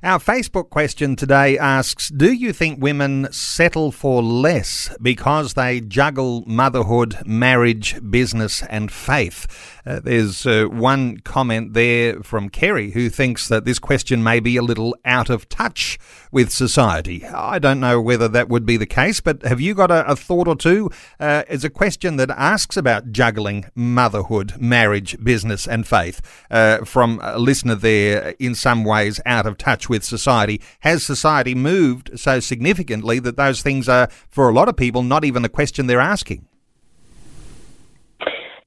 Our 0.03 0.17
Facebook 0.17 0.69
question 0.69 1.15
today 1.15 1.57
asks 1.57 2.09
Do 2.09 2.33
you 2.33 2.51
think 2.51 2.81
women 2.81 3.31
settle 3.31 3.91
for 3.91 4.23
less 4.23 4.95
because 5.01 5.53
they 5.53 5.79
juggle 5.79 6.43
motherhood, 6.47 7.17
marriage, 7.25 7.95
business, 8.09 8.63
and 8.63 8.91
faith? 8.91 9.79
Uh, 9.85 9.99
there's 9.99 10.45
uh, 10.45 10.65
one 10.65 11.17
comment 11.19 11.73
there 11.73 12.21
from 12.23 12.49
Kerry 12.49 12.91
who 12.91 13.09
thinks 13.09 13.47
that 13.47 13.65
this 13.65 13.79
question 13.79 14.23
may 14.23 14.39
be 14.39 14.57
a 14.57 14.61
little 14.61 14.95
out 15.05 15.29
of 15.29 15.49
touch 15.49 15.97
with 16.31 16.51
society. 16.51 17.25
I 17.25 17.59
don't 17.59 17.79
know 17.79 18.01
whether 18.01 18.27
that 18.27 18.49
would 18.49 18.65
be 18.65 18.77
the 18.77 18.85
case, 18.85 19.21
but 19.21 19.43
have 19.43 19.59
you 19.59 19.73
got 19.73 19.91
a, 19.91 20.05
a 20.07 20.15
thought 20.15 20.47
or 20.47 20.55
two? 20.55 20.89
Uh, 21.19 21.43
it's 21.47 21.63
a 21.63 21.69
question 21.69 22.17
that 22.17 22.29
asks 22.31 22.77
about 22.77 23.11
juggling 23.11 23.65
motherhood, 23.75 24.59
marriage, 24.59 25.21
business, 25.23 25.67
and 25.67 25.87
faith 25.87 26.21
uh, 26.49 26.85
from 26.85 27.19
a 27.23 27.39
listener 27.39 27.75
there 27.75 28.35
in 28.39 28.55
some 28.55 28.83
ways 28.83 29.19
out 29.25 29.45
of 29.45 29.57
touch 29.57 29.89
with 29.89 30.03
society. 30.03 30.61
Has 30.81 31.03
society 31.03 31.55
moved 31.55 32.19
so 32.19 32.39
significantly 32.39 33.19
that 33.19 33.37
those 33.37 33.61
things 33.61 33.89
are, 33.89 34.09
for 34.29 34.49
a 34.49 34.53
lot 34.53 34.69
of 34.69 34.77
people, 34.77 35.03
not 35.03 35.25
even 35.25 35.43
a 35.45 35.49
question 35.49 35.87
they're 35.87 35.99
asking? 35.99 36.45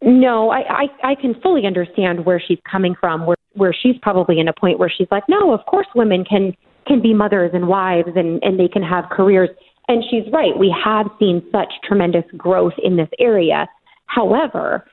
No, 0.05 0.51
I, 0.51 0.59
I 0.59 1.13
I 1.13 1.15
can 1.15 1.35
fully 1.43 1.67
understand 1.67 2.27
where 2.27 2.39
she's 2.47 2.59
coming 2.71 2.95
from. 3.01 3.25
Where 3.25 3.37
where 3.55 3.73
she's 3.73 3.97
probably 4.03 4.39
in 4.39 4.49
a 4.49 4.53
point 4.53 4.79
where 4.79 4.93
she's 4.95 5.09
like, 5.11 5.25
no, 5.29 5.55
of 5.55 5.65
course 5.67 5.87
women 5.95 6.25
can 6.25 6.53
can 6.87 7.01
be 7.01 7.15
mothers 7.15 7.53
and 7.55 7.69
wives 7.69 8.11
and 8.15 8.43
and 8.43 8.61
they 8.61 8.69
can 8.69 8.83
have 8.83 9.05
careers. 9.11 9.49
And 9.89 10.05
she's 10.11 10.31
right. 10.31 10.59
We 10.59 10.75
have 10.85 11.07
seen 11.19 11.43
such 11.51 11.73
tremendous 11.85 12.25
growth 12.37 12.75
in 12.83 12.97
this 12.97 13.09
area. 13.19 13.67
However, 14.07 14.85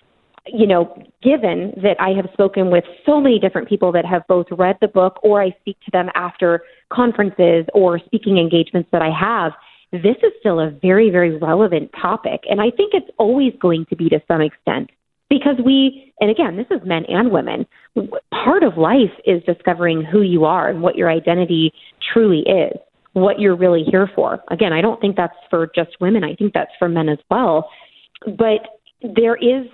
you 0.48 0.66
know, 0.66 1.04
given 1.22 1.74
that 1.84 1.98
I 2.00 2.10
have 2.16 2.28
spoken 2.32 2.72
with 2.72 2.86
so 3.06 3.20
many 3.20 3.38
different 3.38 3.68
people 3.68 3.92
that 3.92 4.06
have 4.06 4.26
both 4.28 4.48
read 4.52 4.78
the 4.80 4.88
book 4.88 5.20
or 5.24 5.42
I 5.42 5.52
speak 5.60 5.78
to 5.86 5.92
them 5.92 6.10
after 6.16 6.64
conferences 6.92 7.66
or 7.74 8.00
speaking 8.00 8.38
engagements 8.38 8.90
that 8.92 9.02
I 9.02 9.12
have, 9.18 9.52
this 9.92 10.18
is 10.24 10.32
still 10.40 10.60
a 10.60 10.72
very, 10.82 11.10
very 11.10 11.38
relevant 11.38 11.92
topic. 12.02 12.42
And 12.50 12.62
I 12.62 12.72
think 12.76 12.94
it's 12.94 13.10
always 13.18 13.54
going 13.62 13.86
to 13.90 13.96
be 13.96 14.10
to 14.10 14.22
some 14.28 14.42
extent 14.42 14.90
because 15.32 15.56
we, 15.64 16.14
and 16.20 16.30
again, 16.30 16.58
this 16.58 16.68
is 16.70 16.86
men 16.86 17.06
and 17.08 17.32
women, 17.32 17.66
part 18.44 18.64
of 18.64 18.78
life 18.78 19.14
is 19.26 19.42
discovering 19.44 20.04
who 20.04 20.24
you 20.24 20.44
are 20.44 20.68
and 20.68 20.82
what 20.82 20.98
your 20.98 21.10
identity 21.10 21.72
truly 22.14 22.40
is, 22.42 22.78
what 23.14 23.40
you're 23.40 23.56
really 23.56 23.86
here 23.90 24.12
for. 24.14 24.44
Again, 24.52 24.74
I 24.74 24.82
don't 24.82 25.00
think 25.00 25.16
that's 25.16 25.38
for 25.50 25.72
just 25.74 25.92
women, 26.02 26.26
I 26.26 26.36
think 26.36 26.54
that's 26.54 26.72
for 26.78 26.90
men 26.90 27.08
as 27.08 27.18
well. 27.30 27.70
But 28.26 28.60
there 29.16 29.38
is 29.38 29.66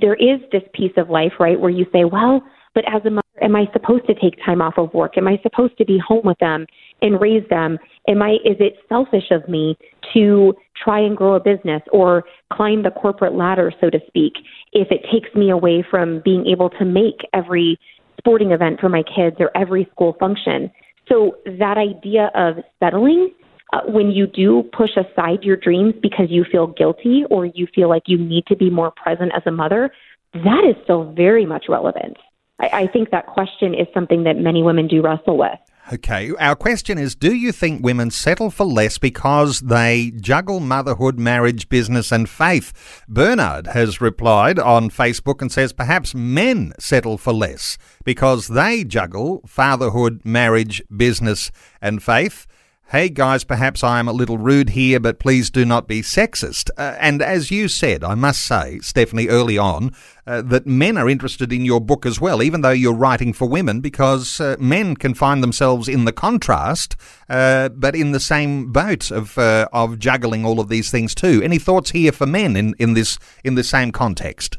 there 0.00 0.14
is 0.14 0.40
this 0.52 0.62
piece 0.72 0.92
of 0.96 1.10
life, 1.10 1.32
right, 1.38 1.60
where 1.60 1.70
you 1.70 1.84
say, 1.92 2.04
well, 2.04 2.40
but 2.74 2.84
as 2.86 3.02
a 3.04 3.10
mother, 3.10 3.22
am 3.42 3.56
I 3.56 3.66
supposed 3.72 4.06
to 4.06 4.14
take 4.14 4.34
time 4.46 4.62
off 4.62 4.74
of 4.78 4.94
work? 4.94 5.18
Am 5.18 5.26
I 5.26 5.38
supposed 5.42 5.76
to 5.78 5.84
be 5.84 5.98
home 5.98 6.22
with 6.24 6.38
them 6.38 6.64
and 7.02 7.20
raise 7.20 7.46
them? 7.50 7.76
Am 8.08 8.22
I 8.22 8.34
is 8.44 8.56
it 8.60 8.76
selfish 8.88 9.30
of 9.32 9.46
me 9.48 9.76
to 10.14 10.54
try 10.82 11.00
and 11.00 11.16
grow 11.16 11.34
a 11.34 11.40
business 11.40 11.82
or 11.92 12.24
climb 12.52 12.82
the 12.82 12.90
corporate 12.90 13.34
ladder, 13.34 13.72
so 13.80 13.90
to 13.90 14.00
speak, 14.06 14.34
if 14.72 14.88
it 14.90 15.04
takes 15.12 15.34
me 15.34 15.50
away 15.50 15.84
from 15.88 16.20
being 16.24 16.46
able 16.46 16.70
to 16.70 16.84
make 16.84 17.20
every 17.32 17.78
sporting 18.18 18.52
event 18.52 18.80
for 18.80 18.88
my 18.88 19.02
kids 19.02 19.36
or 19.40 19.50
every 19.56 19.88
school 19.92 20.16
function? 20.18 20.70
So 21.08 21.36
that 21.58 21.78
idea 21.78 22.30
of 22.34 22.56
settling 22.80 23.30
uh, 23.72 23.80
when 23.86 24.10
you 24.10 24.26
do 24.26 24.64
push 24.76 24.90
aside 24.96 25.42
your 25.42 25.56
dreams 25.56 25.94
because 26.00 26.26
you 26.30 26.44
feel 26.50 26.66
guilty 26.66 27.24
or 27.30 27.46
you 27.46 27.66
feel 27.74 27.88
like 27.88 28.04
you 28.06 28.18
need 28.18 28.46
to 28.46 28.56
be 28.56 28.70
more 28.70 28.90
present 28.90 29.32
as 29.34 29.42
a 29.46 29.50
mother, 29.50 29.90
that 30.34 30.64
is 30.64 30.76
still 30.84 31.12
very 31.12 31.46
much 31.46 31.66
relevant. 31.68 32.16
I, 32.60 32.82
I 32.82 32.86
think 32.86 33.10
that 33.10 33.26
question 33.26 33.74
is 33.74 33.86
something 33.94 34.24
that 34.24 34.36
many 34.36 34.62
women 34.62 34.88
do 34.88 35.02
wrestle 35.02 35.38
with. 35.38 35.58
Okay, 35.92 36.32
our 36.40 36.56
question 36.56 36.96
is 36.96 37.14
Do 37.14 37.34
you 37.34 37.52
think 37.52 37.84
women 37.84 38.10
settle 38.10 38.50
for 38.50 38.64
less 38.64 38.96
because 38.96 39.60
they 39.60 40.10
juggle 40.18 40.58
motherhood, 40.58 41.18
marriage, 41.18 41.68
business, 41.68 42.10
and 42.10 42.30
faith? 42.30 43.04
Bernard 43.06 43.66
has 43.66 44.00
replied 44.00 44.58
on 44.58 44.88
Facebook 44.88 45.42
and 45.42 45.52
says 45.52 45.74
perhaps 45.74 46.14
men 46.14 46.72
settle 46.78 47.18
for 47.18 47.34
less 47.34 47.76
because 48.06 48.48
they 48.48 48.84
juggle 48.84 49.42
fatherhood, 49.46 50.22
marriage, 50.24 50.82
business, 50.96 51.52
and 51.82 52.02
faith. 52.02 52.46
Hey 52.88 53.08
guys, 53.08 53.42
perhaps 53.42 53.82
I 53.82 53.98
am 53.98 54.06
a 54.06 54.12
little 54.12 54.36
rude 54.36 54.70
here, 54.70 55.00
but 55.00 55.18
please 55.18 55.48
do 55.48 55.64
not 55.64 55.88
be 55.88 56.02
sexist. 56.02 56.68
Uh, 56.76 56.94
and 57.00 57.22
as 57.22 57.50
you 57.50 57.66
said, 57.68 58.04
I 58.04 58.14
must 58.14 58.44
say, 58.44 58.80
Stephanie, 58.80 59.28
early 59.28 59.56
on, 59.56 59.94
uh, 60.26 60.42
that 60.42 60.66
men 60.66 60.98
are 60.98 61.08
interested 61.08 61.54
in 61.54 61.64
your 61.64 61.80
book 61.80 62.04
as 62.04 62.20
well, 62.20 62.42
even 62.42 62.60
though 62.60 62.70
you're 62.70 62.92
writing 62.92 63.32
for 63.32 63.48
women, 63.48 63.80
because 63.80 64.40
uh, 64.40 64.56
men 64.60 64.94
can 64.94 65.14
find 65.14 65.42
themselves 65.42 65.88
in 65.88 66.04
the 66.04 66.12
contrast, 66.12 66.94
uh, 67.30 67.70
but 67.70 67.96
in 67.96 68.12
the 68.12 68.20
same 68.20 68.70
boat 68.70 69.10
of 69.10 69.38
uh, 69.38 69.68
of 69.72 69.98
juggling 69.98 70.44
all 70.44 70.60
of 70.60 70.68
these 70.68 70.90
things 70.90 71.14
too. 71.14 71.40
Any 71.42 71.58
thoughts 71.58 71.92
here 71.92 72.12
for 72.12 72.26
men 72.26 72.56
in, 72.56 72.74
in 72.78 72.92
this 72.92 73.18
in 73.42 73.54
the 73.54 73.64
same 73.64 73.90
context? 73.90 74.58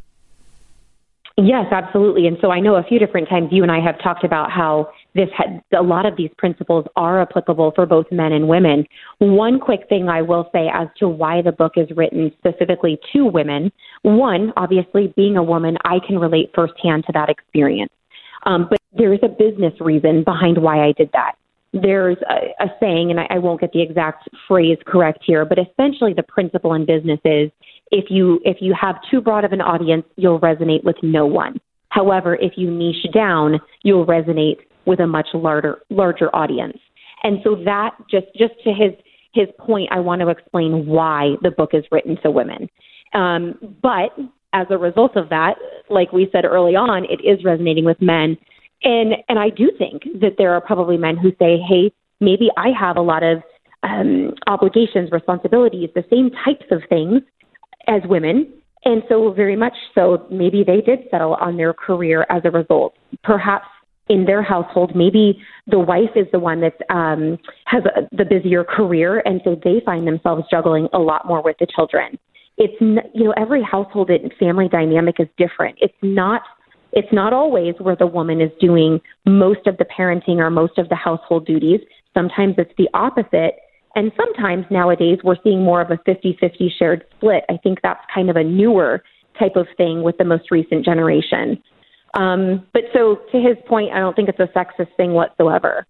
Yes, 1.37 1.65
absolutely. 1.71 2.27
And 2.27 2.37
so 2.41 2.51
I 2.51 2.59
know 2.59 2.75
a 2.75 2.83
few 2.83 2.99
different 2.99 3.27
times 3.27 3.49
you 3.51 3.63
and 3.63 3.71
I 3.71 3.79
have 3.79 3.99
talked 4.01 4.23
about 4.23 4.51
how 4.51 4.91
this 5.15 5.29
had, 5.37 5.61
a 5.77 5.83
lot 5.83 6.05
of 6.05 6.17
these 6.17 6.31
principles 6.37 6.85
are 6.95 7.21
applicable 7.21 7.71
for 7.75 7.85
both 7.85 8.07
men 8.11 8.31
and 8.31 8.47
women. 8.47 8.85
One 9.19 9.59
quick 9.59 9.81
thing 9.87 10.09
I 10.09 10.21
will 10.21 10.49
say 10.51 10.69
as 10.73 10.87
to 10.99 11.07
why 11.07 11.41
the 11.41 11.51
book 11.51 11.73
is 11.75 11.87
written 11.95 12.31
specifically 12.39 12.97
to 13.13 13.25
women. 13.25 13.71
One, 14.01 14.53
obviously, 14.57 15.13
being 15.15 15.37
a 15.37 15.43
woman, 15.43 15.77
I 15.85 15.99
can 16.05 16.17
relate 16.17 16.51
firsthand 16.55 17.05
to 17.05 17.13
that 17.13 17.29
experience. 17.29 17.93
Um, 18.45 18.67
but 18.69 18.79
there 18.97 19.13
is 19.13 19.19
a 19.23 19.29
business 19.29 19.73
reason 19.79 20.23
behind 20.23 20.57
why 20.57 20.83
I 20.83 20.93
did 20.93 21.09
that. 21.13 21.33
There's 21.73 22.17
a, 22.29 22.63
a 22.63 22.67
saying, 22.79 23.09
and 23.09 23.19
I, 23.19 23.27
I 23.31 23.37
won't 23.39 23.61
get 23.61 23.71
the 23.71 23.81
exact 23.81 24.29
phrase 24.47 24.77
correct 24.85 25.19
here, 25.25 25.45
but 25.45 25.57
essentially 25.57 26.13
the 26.13 26.23
principle 26.23 26.73
in 26.73 26.85
business 26.85 27.19
is 27.23 27.51
if 27.91 28.05
you 28.09 28.39
if 28.43 28.57
you 28.59 28.75
have 28.79 28.95
too 29.09 29.21
broad 29.21 29.45
of 29.45 29.53
an 29.53 29.61
audience, 29.61 30.05
you'll 30.15 30.39
resonate 30.39 30.83
with 30.83 30.97
no 31.01 31.25
one. 31.25 31.59
However, 31.89 32.35
if 32.35 32.53
you 32.57 32.71
niche 32.71 33.05
down, 33.13 33.59
you'll 33.83 34.05
resonate 34.05 34.57
with 34.85 34.99
a 34.99 35.07
much 35.07 35.27
larger 35.33 35.79
larger 35.89 36.33
audience. 36.35 36.77
And 37.23 37.39
so 37.43 37.55
that 37.65 37.95
just 38.09 38.27
just 38.37 38.53
to 38.63 38.73
his 38.73 38.91
his 39.33 39.47
point, 39.57 39.89
I 39.91 39.99
want 39.99 40.21
to 40.21 40.29
explain 40.29 40.85
why 40.85 41.35
the 41.41 41.51
book 41.51 41.71
is 41.73 41.83
written 41.91 42.17
to 42.23 42.31
women. 42.31 42.69
Um, 43.13 43.77
but 43.81 44.11
as 44.53 44.67
a 44.69 44.77
result 44.77 45.15
of 45.15 45.29
that, 45.29 45.55
like 45.89 46.11
we 46.11 46.29
said 46.31 46.45
early 46.45 46.75
on, 46.75 47.05
it 47.05 47.19
is 47.27 47.43
resonating 47.43 47.85
with 47.85 48.01
men. 48.01 48.37
And 48.83 49.13
and 49.29 49.39
I 49.39 49.49
do 49.49 49.71
think 49.77 50.03
that 50.21 50.35
there 50.37 50.53
are 50.53 50.61
probably 50.61 50.97
men 50.97 51.17
who 51.17 51.31
say, 51.39 51.57
"Hey, 51.57 51.91
maybe 52.19 52.49
I 52.57 52.69
have 52.79 52.97
a 52.97 53.01
lot 53.01 53.23
of 53.23 53.41
um, 53.83 54.33
obligations, 54.47 55.09
responsibilities, 55.11 55.89
the 55.95 56.05
same 56.09 56.29
types 56.45 56.65
of 56.71 56.81
things 56.89 57.21
as 57.87 58.01
women." 58.05 58.53
And 58.85 59.01
so, 59.07 59.31
very 59.31 59.55
much 59.55 59.73
so, 59.95 60.27
maybe 60.29 60.63
they 60.65 60.81
did 60.81 61.07
settle 61.09 61.35
on 61.35 61.55
their 61.55 61.73
career 61.73 62.25
as 62.29 62.41
a 62.43 62.51
result. 62.51 62.95
Perhaps 63.23 63.67
in 64.09 64.25
their 64.25 64.41
household, 64.41 64.95
maybe 64.95 65.41
the 65.67 65.79
wife 65.79 66.11
is 66.15 66.27
the 66.31 66.39
one 66.39 66.61
that 66.61 66.73
um, 66.89 67.37
has 67.65 67.83
a, 67.85 68.15
the 68.15 68.25
busier 68.25 68.63
career, 68.63 69.21
and 69.25 69.41
so 69.43 69.55
they 69.63 69.81
find 69.85 70.05
themselves 70.05 70.43
juggling 70.51 70.87
a 70.93 70.99
lot 70.99 71.25
more 71.25 71.41
with 71.41 71.55
the 71.59 71.67
children. 71.73 72.17
It's 72.57 72.73
you 72.79 73.23
know 73.23 73.33
every 73.37 73.63
household 73.63 74.09
and 74.09 74.31
family 74.39 74.67
dynamic 74.69 75.15
is 75.19 75.27
different. 75.37 75.77
It's 75.81 75.93
not 76.01 76.41
it's 76.91 77.11
not 77.11 77.33
always 77.33 77.73
where 77.79 77.95
the 77.95 78.05
woman 78.05 78.39
is 78.39 78.51
doing 78.59 79.01
most 79.25 79.65
of 79.65 79.77
the 79.77 79.85
parenting 79.85 80.37
or 80.37 80.49
most 80.51 80.77
of 80.77 80.89
the 80.89 80.95
household 80.95 81.45
duties. 81.45 81.79
Sometimes 82.13 82.55
it's 82.57 82.73
the 82.77 82.87
opposite. 82.93 83.55
And 83.95 84.11
sometimes 84.15 84.65
nowadays 84.69 85.19
we're 85.23 85.37
seeing 85.43 85.63
more 85.63 85.81
of 85.81 85.91
a 85.91 85.97
50 86.05 86.37
50 86.39 86.73
shared 86.77 87.05
split. 87.15 87.43
I 87.49 87.57
think 87.57 87.79
that's 87.81 88.01
kind 88.13 88.29
of 88.29 88.35
a 88.35 88.43
newer 88.43 89.03
type 89.39 89.55
of 89.55 89.67
thing 89.77 90.03
with 90.03 90.17
the 90.17 90.23
most 90.23 90.51
recent 90.51 90.85
generation. 90.85 91.61
Um, 92.13 92.65
but 92.73 92.83
so 92.93 93.19
to 93.31 93.39
his 93.39 93.57
point, 93.67 93.91
I 93.93 93.99
don't 93.99 94.15
think 94.15 94.29
it's 94.29 94.39
a 94.39 94.47
sexist 94.47 94.95
thing 94.95 95.13
whatsoever. 95.13 95.85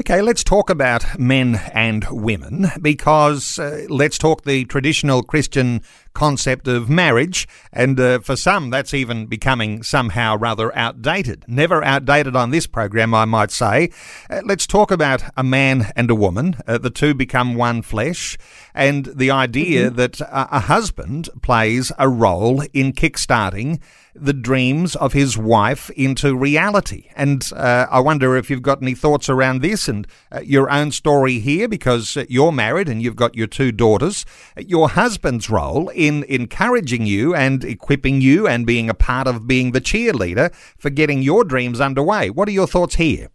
Okay, 0.00 0.22
let's 0.22 0.44
talk 0.44 0.70
about 0.70 1.18
men 1.18 1.60
and 1.72 2.06
women 2.10 2.66
because 2.80 3.58
uh, 3.58 3.86
let's 3.88 4.18
talk 4.18 4.44
the 4.44 4.64
traditional 4.66 5.22
Christian 5.22 5.82
concept 6.16 6.66
of 6.66 6.88
marriage, 6.88 7.46
and 7.72 8.00
uh, 8.00 8.18
for 8.20 8.36
some, 8.36 8.70
that's 8.70 8.94
even 8.94 9.26
becoming 9.26 9.82
somehow 9.82 10.36
rather 10.36 10.74
outdated. 10.74 11.44
Never 11.46 11.84
outdated 11.84 12.34
on 12.34 12.50
this 12.50 12.66
program, 12.66 13.14
I 13.14 13.26
might 13.26 13.50
say. 13.50 13.90
Uh, 14.30 14.40
let's 14.44 14.66
talk 14.66 14.90
about 14.90 15.22
a 15.36 15.44
man 15.44 15.92
and 15.94 16.10
a 16.10 16.14
woman. 16.14 16.56
Uh, 16.66 16.78
the 16.78 16.90
two 16.90 17.12
become 17.14 17.54
one 17.54 17.82
flesh, 17.82 18.38
and 18.74 19.04
the 19.14 19.30
idea 19.30 19.86
mm-hmm. 19.86 19.96
that 19.96 20.20
a, 20.20 20.56
a 20.56 20.60
husband 20.60 21.28
plays 21.42 21.92
a 21.98 22.08
role 22.08 22.62
in 22.72 22.92
kickstarting 22.92 23.80
the 24.18 24.32
dreams 24.32 24.96
of 24.96 25.12
his 25.12 25.36
wife 25.36 25.90
into 25.90 26.34
reality. 26.34 27.10
And 27.14 27.44
uh, 27.54 27.86
I 27.90 28.00
wonder 28.00 28.34
if 28.34 28.48
you've 28.48 28.62
got 28.62 28.80
any 28.80 28.94
thoughts 28.94 29.28
around 29.28 29.60
this 29.60 29.88
and 29.88 30.06
uh, 30.32 30.40
your 30.40 30.70
own 30.70 30.90
story 30.90 31.38
here, 31.38 31.68
because 31.68 32.16
uh, 32.16 32.24
you're 32.28 32.52
married 32.52 32.88
and 32.88 33.02
you've 33.02 33.16
got 33.16 33.34
your 33.34 33.46
two 33.46 33.72
daughters. 33.72 34.24
Your 34.56 34.88
husband's 34.88 35.50
role 35.50 35.90
in 36.06 36.24
encouraging 36.24 37.06
you 37.06 37.34
and 37.34 37.64
equipping 37.64 38.20
you 38.20 38.46
and 38.46 38.66
being 38.66 38.88
a 38.88 38.94
part 38.94 39.26
of 39.26 39.46
being 39.46 39.72
the 39.72 39.80
cheerleader 39.80 40.54
for 40.78 40.90
getting 40.90 41.22
your 41.22 41.44
dreams 41.44 41.80
underway. 41.80 42.30
What 42.30 42.48
are 42.48 42.52
your 42.52 42.66
thoughts 42.66 42.96
here? 42.96 43.28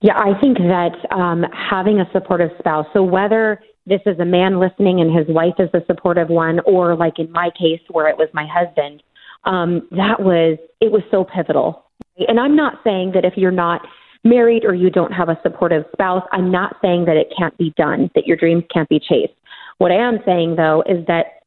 Yeah, 0.00 0.18
I 0.18 0.38
think 0.40 0.58
that 0.58 0.92
um, 1.10 1.44
having 1.70 1.98
a 1.98 2.04
supportive 2.12 2.50
spouse, 2.58 2.86
so 2.92 3.02
whether 3.02 3.62
this 3.86 4.00
is 4.04 4.18
a 4.18 4.24
man 4.24 4.60
listening 4.60 5.00
and 5.00 5.16
his 5.16 5.26
wife 5.28 5.54
is 5.58 5.70
the 5.72 5.82
supportive 5.86 6.28
one, 6.28 6.60
or 6.66 6.94
like 6.94 7.18
in 7.18 7.30
my 7.32 7.50
case 7.58 7.80
where 7.90 8.08
it 8.08 8.16
was 8.16 8.28
my 8.34 8.46
husband, 8.46 9.02
um, 9.44 9.86
that 9.92 10.20
was 10.20 10.58
it 10.80 10.90
was 10.92 11.02
so 11.10 11.24
pivotal. 11.24 11.84
And 12.28 12.38
I'm 12.38 12.56
not 12.56 12.80
saying 12.84 13.12
that 13.14 13.24
if 13.24 13.34
you're 13.36 13.50
not 13.50 13.80
married 14.24 14.64
or 14.64 14.74
you 14.74 14.90
don't 14.90 15.12
have 15.12 15.28
a 15.28 15.38
supportive 15.42 15.84
spouse, 15.92 16.22
I'm 16.32 16.50
not 16.50 16.76
saying 16.82 17.04
that 17.06 17.16
it 17.16 17.32
can't 17.36 17.56
be 17.58 17.72
done, 17.76 18.10
that 18.14 18.26
your 18.26 18.36
dreams 18.36 18.64
can't 18.72 18.88
be 18.88 18.98
chased. 18.98 19.34
What 19.78 19.90
I 19.90 19.96
am 19.96 20.18
saying 20.24 20.56
though 20.56 20.82
is 20.86 21.06
that 21.06 21.42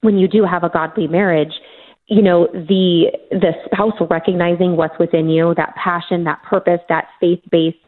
when 0.00 0.18
you 0.18 0.28
do 0.28 0.44
have 0.44 0.62
a 0.62 0.68
godly 0.68 1.06
marriage, 1.06 1.52
you 2.06 2.22
know 2.22 2.46
the 2.52 3.06
the 3.30 3.52
spouse 3.64 3.94
recognizing 4.08 4.76
what's 4.76 4.98
within 4.98 5.28
you, 5.28 5.54
that 5.56 5.74
passion, 5.74 6.24
that 6.24 6.42
purpose, 6.42 6.80
that 6.88 7.06
faith 7.20 7.40
based 7.50 7.78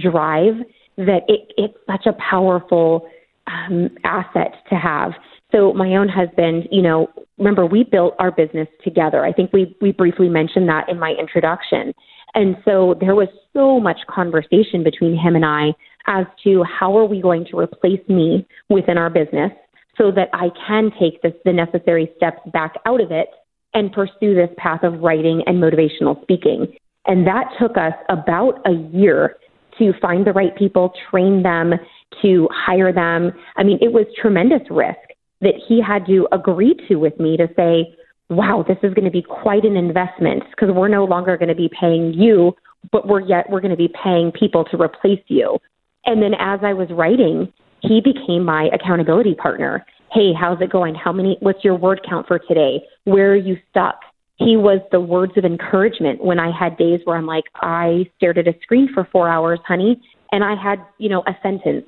drive, 0.00 0.54
that 0.96 1.22
it, 1.28 1.52
it's 1.56 1.76
such 1.86 2.06
a 2.06 2.12
powerful 2.30 3.08
um, 3.46 3.90
asset 4.04 4.54
to 4.68 4.76
have. 4.76 5.12
So 5.52 5.72
my 5.74 5.96
own 5.96 6.08
husband, 6.08 6.68
you 6.70 6.82
know, 6.82 7.08
remember 7.38 7.66
we 7.66 7.84
built 7.84 8.14
our 8.18 8.30
business 8.30 8.68
together. 8.82 9.24
I 9.24 9.32
think 9.32 9.52
we 9.52 9.76
we 9.80 9.92
briefly 9.92 10.28
mentioned 10.28 10.68
that 10.68 10.88
in 10.88 10.98
my 10.98 11.14
introduction. 11.18 11.92
And 12.34 12.56
so 12.64 12.94
there 12.98 13.14
was 13.14 13.28
so 13.52 13.78
much 13.78 13.98
conversation 14.08 14.82
between 14.82 15.16
him 15.16 15.36
and 15.36 15.44
I 15.44 15.74
as 16.06 16.24
to 16.44 16.64
how 16.64 16.96
are 16.96 17.04
we 17.04 17.20
going 17.20 17.46
to 17.50 17.58
replace 17.58 18.00
me 18.08 18.46
within 18.70 18.96
our 18.96 19.10
business 19.10 19.52
so 19.98 20.10
that 20.12 20.28
I 20.32 20.48
can 20.66 20.90
take 20.98 21.20
this, 21.22 21.34
the 21.44 21.52
necessary 21.52 22.10
steps 22.16 22.40
back 22.52 22.74
out 22.86 23.02
of 23.02 23.12
it 23.12 23.28
and 23.74 23.92
pursue 23.92 24.34
this 24.34 24.48
path 24.56 24.82
of 24.82 25.00
writing 25.00 25.42
and 25.46 25.62
motivational 25.62 26.20
speaking. 26.22 26.74
And 27.06 27.26
that 27.26 27.44
took 27.60 27.76
us 27.76 27.92
about 28.08 28.60
a 28.66 28.72
year 28.96 29.36
to 29.78 29.92
find 30.00 30.26
the 30.26 30.32
right 30.32 30.56
people, 30.56 30.92
train 31.10 31.42
them, 31.42 31.74
to 32.22 32.48
hire 32.52 32.92
them. 32.92 33.32
I 33.56 33.62
mean, 33.62 33.78
it 33.80 33.92
was 33.92 34.06
tremendous 34.20 34.62
risk 34.70 35.11
that 35.42 35.54
he 35.68 35.82
had 35.82 36.06
to 36.06 36.26
agree 36.32 36.74
to 36.88 36.96
with 36.96 37.18
me 37.20 37.36
to 37.36 37.48
say, 37.54 37.94
wow, 38.30 38.64
this 38.66 38.78
is 38.82 38.94
going 38.94 39.04
to 39.04 39.10
be 39.10 39.22
quite 39.22 39.64
an 39.64 39.76
investment 39.76 40.42
because 40.50 40.74
we're 40.74 40.88
no 40.88 41.04
longer 41.04 41.36
going 41.36 41.48
to 41.50 41.54
be 41.54 41.70
paying 41.78 42.14
you, 42.14 42.54
but 42.90 43.06
we're 43.06 43.20
yet 43.20 43.50
we're 43.50 43.60
going 43.60 43.70
to 43.70 43.76
be 43.76 43.92
paying 44.02 44.32
people 44.32 44.64
to 44.64 44.80
replace 44.80 45.22
you. 45.26 45.58
And 46.06 46.22
then 46.22 46.32
as 46.38 46.60
I 46.62 46.72
was 46.72 46.88
writing, 46.90 47.52
he 47.80 48.00
became 48.00 48.44
my 48.44 48.70
accountability 48.72 49.34
partner. 49.34 49.84
Hey, 50.12 50.32
how's 50.32 50.60
it 50.60 50.70
going? 50.70 50.94
How 50.94 51.12
many 51.12 51.36
what's 51.40 51.64
your 51.64 51.76
word 51.76 52.00
count 52.08 52.26
for 52.26 52.38
today? 52.38 52.82
Where 53.04 53.32
are 53.32 53.36
you 53.36 53.56
stuck? 53.70 54.00
He 54.36 54.56
was 54.56 54.80
the 54.90 55.00
words 55.00 55.32
of 55.36 55.44
encouragement 55.44 56.24
when 56.24 56.38
I 56.38 56.50
had 56.56 56.76
days 56.76 57.00
where 57.04 57.16
I'm 57.16 57.26
like, 57.26 57.44
I 57.56 58.06
stared 58.16 58.38
at 58.38 58.48
a 58.48 58.54
screen 58.62 58.88
for 58.92 59.06
4 59.12 59.28
hours, 59.28 59.60
honey, 59.66 60.00
and 60.32 60.42
I 60.42 60.54
had, 60.60 60.78
you 60.98 61.08
know, 61.08 61.22
a 61.26 61.36
sentence 61.42 61.84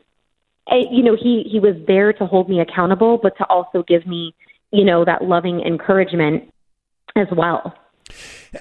you 0.70 1.02
know, 1.02 1.16
he 1.16 1.46
he 1.50 1.60
was 1.60 1.74
there 1.86 2.12
to 2.14 2.26
hold 2.26 2.48
me 2.48 2.60
accountable, 2.60 3.18
but 3.22 3.36
to 3.38 3.44
also 3.48 3.82
give 3.82 4.06
me, 4.06 4.34
you 4.70 4.84
know, 4.84 5.04
that 5.04 5.24
loving 5.24 5.60
encouragement 5.60 6.52
as 7.16 7.28
well. 7.36 7.74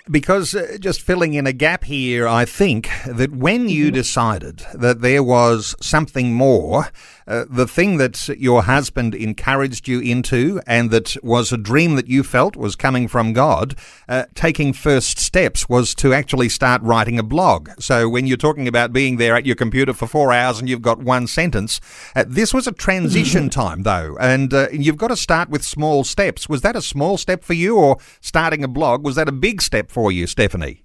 Because 0.10 0.56
uh, 0.56 0.78
just 0.80 1.02
filling 1.02 1.34
in 1.34 1.46
a 1.46 1.54
gap 1.54 1.84
here, 1.84 2.28
I 2.28 2.46
think 2.46 2.90
that 3.06 3.32
when 3.32 3.70
you 3.70 3.86
mm-hmm. 3.86 3.96
decided 3.96 4.66
that 4.74 5.02
there 5.02 5.24
was 5.24 5.76
something 5.82 6.34
more, 6.34 6.88
uh, 7.28 7.46
the 7.50 7.68
thing 7.68 7.98
that 7.98 8.28
your 8.30 8.64
husband 8.64 9.16
encouraged 9.16 9.88
you 9.88 10.00
into 10.00 10.62
and 10.68 10.92
that 10.92 11.16
was 11.24 11.52
a 11.52 11.58
dream 11.58 11.96
that 11.96 12.08
you 12.08 12.24
felt 12.24 12.56
was 12.56 12.76
coming 12.76 13.08
from 13.08 13.34
God, 13.34 13.76
uh, 14.10 14.26
taking 14.36 14.74
first 14.74 15.20
steps 15.20 15.70
was 15.70 15.94
to 15.96 16.14
actually 16.14 16.50
start 16.50 16.82
writing 16.82 17.20
a 17.20 17.24
blog. 17.24 17.70
So 17.80 18.10
when 18.10 18.28
you're 18.28 18.38
talking 18.38 18.68
about 18.68 18.94
being 18.94 19.18
there 19.18 19.36
at 19.36 19.46
your 19.46 19.56
computer 19.56 19.94
for 19.94 20.08
four 20.08 20.34
hours 20.34 20.60
and 20.60 20.68
you've 20.68 20.82
got 20.82 21.00
one 21.00 21.28
sentence, 21.28 21.80
uh, 22.16 22.26
this 22.28 22.54
was 22.54 22.68
a 22.68 22.72
transition 22.72 23.50
time 23.52 23.84
though, 23.84 24.18
and 24.20 24.54
uh, 24.54 24.68
you've 24.72 24.98
got 24.98 25.10
to 25.10 25.16
start 25.16 25.50
with 25.50 25.64
small 25.64 26.04
steps. 26.04 26.50
Was 26.50 26.62
that 26.62 26.76
a 26.76 26.82
small 26.82 27.18
step 27.18 27.44
for 27.44 27.54
you 27.54 27.78
or 27.78 27.98
starting 28.22 28.64
a 28.64 28.68
blog? 28.68 29.04
Was 29.04 29.16
that 29.16 29.30
a 29.30 29.34
big 29.34 29.62
step 29.62 29.83
for 29.91 30.12
you, 30.12 30.28
Stephanie? 30.28 30.84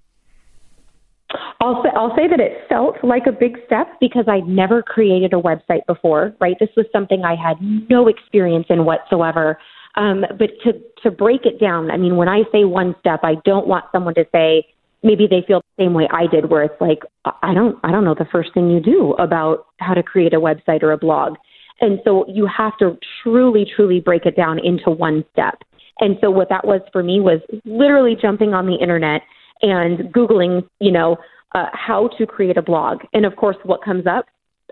I'll 1.61 1.83
say, 1.83 1.89
I'll 1.95 2.15
say 2.15 2.27
that 2.27 2.39
it 2.39 2.67
felt 2.69 2.95
like 3.03 3.27
a 3.27 3.31
big 3.31 3.57
step 3.65 3.87
because 3.99 4.25
I'd 4.27 4.47
never 4.47 4.81
created 4.81 5.33
a 5.33 5.37
website 5.37 5.85
before, 5.87 6.33
right? 6.39 6.55
This 6.59 6.69
was 6.77 6.85
something 6.91 7.23
I 7.23 7.35
had 7.35 7.57
no 7.61 8.07
experience 8.07 8.67
in 8.69 8.85
whatsoever. 8.85 9.59
Um, 9.95 10.23
but 10.37 10.51
to, 10.63 10.73
to 11.03 11.11
break 11.11 11.45
it 11.45 11.59
down, 11.59 11.91
I 11.91 11.97
mean, 11.97 12.15
when 12.15 12.29
I 12.29 12.43
say 12.51 12.63
one 12.63 12.95
step, 13.01 13.19
I 13.23 13.35
don't 13.43 13.67
want 13.67 13.85
someone 13.91 14.15
to 14.15 14.25
say, 14.31 14.67
maybe 15.03 15.27
they 15.29 15.43
feel 15.45 15.61
the 15.61 15.83
same 15.83 15.93
way 15.93 16.07
I 16.11 16.27
did, 16.27 16.49
where 16.49 16.63
it's 16.63 16.79
like, 16.79 16.99
I 17.25 17.53
don't, 17.53 17.77
I 17.83 17.91
don't 17.91 18.05
know 18.05 18.15
the 18.15 18.27
first 18.31 18.53
thing 18.53 18.69
you 18.69 18.79
do 18.79 19.13
about 19.13 19.65
how 19.77 19.93
to 19.93 20.03
create 20.03 20.33
a 20.33 20.39
website 20.39 20.81
or 20.81 20.91
a 20.93 20.97
blog. 20.97 21.35
And 21.81 21.99
so 22.03 22.25
you 22.27 22.45
have 22.45 22.77
to 22.79 22.97
truly, 23.21 23.65
truly 23.75 23.99
break 23.99 24.25
it 24.25 24.35
down 24.35 24.59
into 24.59 24.89
one 24.91 25.25
step. 25.33 25.61
And 25.99 26.17
so 26.21 26.31
what 26.31 26.49
that 26.49 26.65
was 26.65 26.81
for 26.91 27.03
me 27.03 27.19
was 27.19 27.39
literally 27.65 28.15
jumping 28.19 28.53
on 28.53 28.65
the 28.65 28.75
internet 28.75 29.21
and 29.61 30.13
Googling, 30.13 30.67
you 30.79 30.91
know, 30.91 31.17
uh, 31.55 31.65
how 31.73 32.09
to 32.17 32.25
create 32.25 32.57
a 32.57 32.61
blog. 32.61 32.99
And 33.13 33.25
of 33.25 33.35
course, 33.35 33.57
what 33.63 33.83
comes 33.83 34.05
up? 34.07 34.25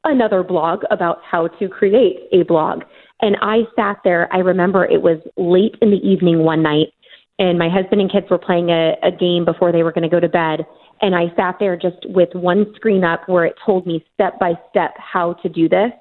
Another 0.03 0.43
blog 0.43 0.83
about 0.91 1.19
how 1.29 1.47
to 1.47 1.67
create 1.67 2.19
a 2.31 2.43
blog. 2.43 2.83
And 3.21 3.35
I 3.41 3.61
sat 3.75 3.97
there, 4.03 4.31
I 4.31 4.37
remember 4.37 4.85
it 4.85 5.01
was 5.01 5.17
late 5.37 5.75
in 5.81 5.89
the 5.89 5.97
evening 5.97 6.39
one 6.43 6.61
night, 6.61 6.93
and 7.39 7.57
my 7.57 7.67
husband 7.69 8.01
and 8.01 8.11
kids 8.11 8.27
were 8.29 8.37
playing 8.37 8.69
a, 8.69 8.93
a 9.03 9.11
game 9.11 9.43
before 9.43 9.71
they 9.71 9.83
were 9.83 9.91
going 9.91 10.03
to 10.03 10.09
go 10.09 10.19
to 10.19 10.29
bed. 10.29 10.65
And 11.01 11.15
I 11.15 11.33
sat 11.35 11.57
there 11.59 11.75
just 11.75 11.97
with 12.05 12.29
one 12.33 12.73
screen 12.75 13.03
up 13.03 13.27
where 13.27 13.45
it 13.45 13.55
told 13.65 13.85
me 13.85 14.05
step 14.13 14.39
by 14.39 14.53
step 14.69 14.93
how 14.97 15.33
to 15.33 15.49
do 15.49 15.67
this. 15.67 15.91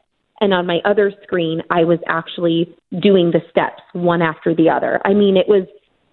And 0.40 0.52
on 0.52 0.66
my 0.66 0.80
other 0.84 1.12
screen, 1.22 1.62
I 1.70 1.84
was 1.84 1.98
actually 2.06 2.74
doing 3.00 3.30
the 3.30 3.40
steps 3.50 3.82
one 3.92 4.22
after 4.22 4.54
the 4.54 4.68
other. 4.68 5.00
I 5.04 5.14
mean, 5.14 5.36
it 5.36 5.48
was 5.48 5.66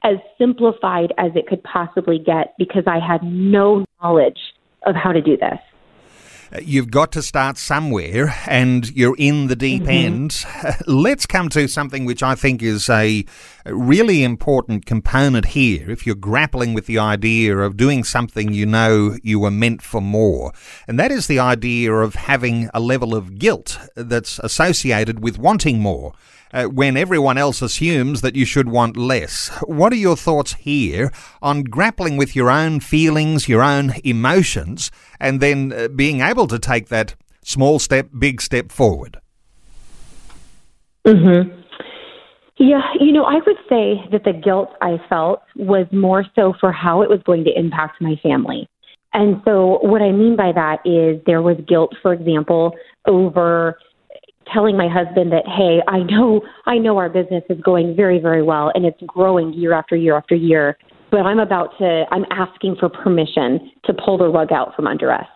as 0.04 0.18
simplified 0.38 1.14
as 1.18 1.32
it 1.36 1.48
could 1.48 1.64
possibly 1.64 2.20
get 2.20 2.54
because 2.58 2.84
I 2.88 3.00
had 3.00 3.24
no 3.24 3.86
knowledge 4.02 4.40
of 4.86 4.96
how 4.96 5.12
to 5.12 5.22
do 5.22 5.38
this. 5.38 5.60
You've 6.62 6.92
got 6.92 7.12
to 7.13 7.24
start 7.24 7.58
somewhere, 7.58 8.36
and 8.46 8.88
you're 8.92 9.16
in 9.18 9.48
the 9.48 9.56
deep 9.56 9.84
mm-hmm. 9.84 9.89
end. 9.89 10.46
Let's 10.88 11.26
come 11.26 11.50
to 11.50 11.68
something 11.68 12.06
which 12.06 12.22
I 12.22 12.36
think 12.36 12.62
is 12.62 12.89
a 12.89 13.26
really 13.66 14.24
important 14.24 14.86
component 14.86 15.46
here. 15.48 15.89
If 15.89 16.06
you're 16.06 16.16
grappling 16.16 16.76
with 16.76 16.86
the 16.86 17.00
idea 17.00 17.58
of 17.58 17.76
doing 17.76 18.04
something 18.04 18.54
you 18.54 18.68
know 18.68 19.18
you 19.24 19.39
were 19.39 19.52
meant 19.52 19.82
for 19.82 20.00
more, 20.00 20.54
and 20.88 21.00
that 21.00 21.12
is 21.12 21.26
the 21.26 21.39
idea 21.39 21.92
of 21.92 22.13
having 22.13 22.70
a 22.74 22.80
level 22.80 23.16
of 23.16 23.39
guilt 23.39 23.80
that's 23.96 24.38
associated 24.39 25.24
with 25.24 25.39
wanting 25.39 25.80
more 25.80 26.13
uh, 26.54 26.66
when 26.66 26.96
everyone 26.96 27.38
else 27.38 27.62
assumes 27.62 28.22
that 28.22 28.36
you 28.36 28.46
should 28.46 28.70
want 28.70 28.96
less. 28.96 29.50
What 29.66 29.92
are 29.92 29.98
your 29.98 30.16
thoughts 30.16 30.54
here 30.54 31.12
on 31.42 31.63
grappling 31.63 32.16
with 32.16 32.36
your 32.36 32.50
own 32.50 32.80
feelings, 32.80 33.50
your 33.50 33.63
own 33.63 33.94
emotions, 34.04 34.92
and 35.20 35.42
then 35.42 35.74
uh, 35.74 35.88
being 35.88 36.22
able 36.22 36.48
to 36.48 36.60
take 36.60 36.89
that 36.89 37.16
small 37.44 37.80
step, 37.80 38.10
big 38.18 38.42
step 38.42 38.72
forward? 38.72 39.20
Mhm. 41.06 41.63
Yeah, 42.58 42.82
you 43.00 43.12
know, 43.12 43.24
I 43.24 43.39
would 43.46 43.58
say 43.68 44.04
that 44.12 44.24
the 44.24 44.32
guilt 44.32 44.70
I 44.80 44.98
felt 45.10 45.42
was 45.56 45.88
more 45.92 46.24
so 46.36 46.54
for 46.60 46.72
how 46.72 47.02
it 47.02 47.10
was 47.10 47.20
going 47.26 47.44
to 47.46 47.60
impact 47.60 48.00
my 48.00 48.16
family. 48.22 48.70
And 49.12 49.42
so, 49.44 49.80
what 49.82 50.02
I 50.02 50.12
mean 50.12 50.36
by 50.36 50.52
that 50.54 50.80
is 50.86 51.22
there 51.26 51.42
was 51.42 51.58
guilt, 51.68 51.96
for 52.02 52.13
example, 52.13 52.74
over 53.08 53.78
telling 54.51 54.75
my 54.75 54.88
husband 54.88 55.32
that 55.32 55.45
hey 55.45 55.82
i 55.88 55.99
know 55.99 56.41
i 56.65 56.77
know 56.77 56.97
our 56.97 57.10
business 57.10 57.43
is 57.49 57.60
going 57.62 57.95
very 57.95 58.19
very 58.19 58.41
well 58.41 58.71
and 58.73 58.86
it's 58.86 58.99
growing 59.08 59.53
year 59.53 59.73
after 59.73 59.95
year 59.95 60.17
after 60.17 60.36
year 60.36 60.77
but 61.12 61.25
i'm 61.25 61.39
about 61.39 61.69
to 61.77 62.06
i'm 62.12 62.25
asking 62.32 62.75
for 62.79 62.89
permission 62.89 63.71
to 63.86 63.93
pull 63.93 64.17
the 64.17 64.27
rug 64.27 64.51
out 64.51 64.75
from 64.75 64.88
under 64.88 65.12
us 65.12 65.27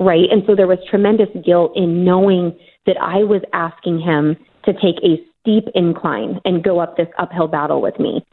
right? 0.00 0.30
And 0.32 0.42
so 0.46 0.56
there 0.56 0.66
was 0.66 0.78
tremendous 0.88 1.28
guilt 1.44 1.72
in 1.76 2.04
knowing 2.04 2.58
that 2.86 2.96
i 3.00 3.18
was 3.18 3.42
asking 3.52 4.00
him 4.00 4.36
to 4.64 4.72
take 4.72 4.96
a 5.04 5.22
steep 5.40 5.64
incline 5.74 6.40
and 6.44 6.64
go 6.64 6.80
up 6.80 6.96
this 6.96 7.08
uphill 7.18 7.46
battle 7.46 7.80
with 7.80 7.98
me. 7.98 8.24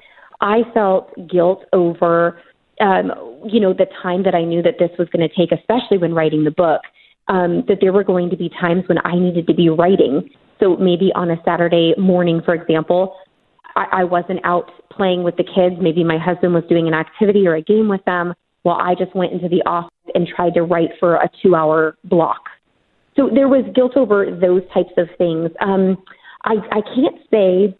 I 0.41 0.61
felt 0.73 1.13
guilt 1.29 1.65
over 1.73 2.39
um, 2.79 3.11
you 3.45 3.59
know 3.59 3.73
the 3.73 3.87
time 4.03 4.21
that 4.23 4.35
i 4.35 4.43
knew 4.43 4.61
that 4.61 4.75
this 4.77 4.91
was 4.99 5.07
going 5.09 5.27
to 5.27 5.35
take 5.35 5.51
especially 5.51 5.97
when 5.97 6.13
writing 6.13 6.43
the 6.43 6.51
book 6.51 6.81
um, 7.27 7.63
that 7.67 7.77
there 7.81 7.93
were 7.93 8.03
going 8.03 8.29
to 8.29 8.37
be 8.37 8.49
times 8.49 8.83
when 8.87 8.97
I 9.03 9.15
needed 9.15 9.47
to 9.47 9.53
be 9.53 9.69
writing. 9.69 10.29
So 10.59 10.75
maybe 10.77 11.11
on 11.15 11.29
a 11.29 11.37
Saturday 11.45 11.93
morning, 11.97 12.41
for 12.43 12.53
example, 12.53 13.15
I, 13.75 13.85
I 13.91 14.03
wasn't 14.03 14.39
out 14.43 14.71
playing 14.91 15.23
with 15.23 15.37
the 15.37 15.43
kids. 15.43 15.75
Maybe 15.79 16.03
my 16.03 16.17
husband 16.17 16.53
was 16.53 16.63
doing 16.67 16.87
an 16.87 16.93
activity 16.93 17.47
or 17.47 17.55
a 17.55 17.61
game 17.61 17.87
with 17.87 18.03
them 18.05 18.33
while 18.63 18.77
I 18.81 18.95
just 18.95 19.15
went 19.15 19.33
into 19.33 19.47
the 19.47 19.61
office 19.65 19.91
and 20.15 20.27
tried 20.27 20.53
to 20.55 20.63
write 20.63 20.89
for 20.99 21.15
a 21.15 21.29
two 21.41 21.55
hour 21.55 21.97
block. 22.03 22.41
So 23.15 23.29
there 23.33 23.47
was 23.47 23.65
guilt 23.73 23.97
over 23.97 24.25
those 24.25 24.61
types 24.73 24.93
of 24.97 25.07
things. 25.17 25.49
Um, 25.59 25.97
I, 26.43 26.55
I 26.71 26.81
can't 26.81 27.19
say, 27.31 27.77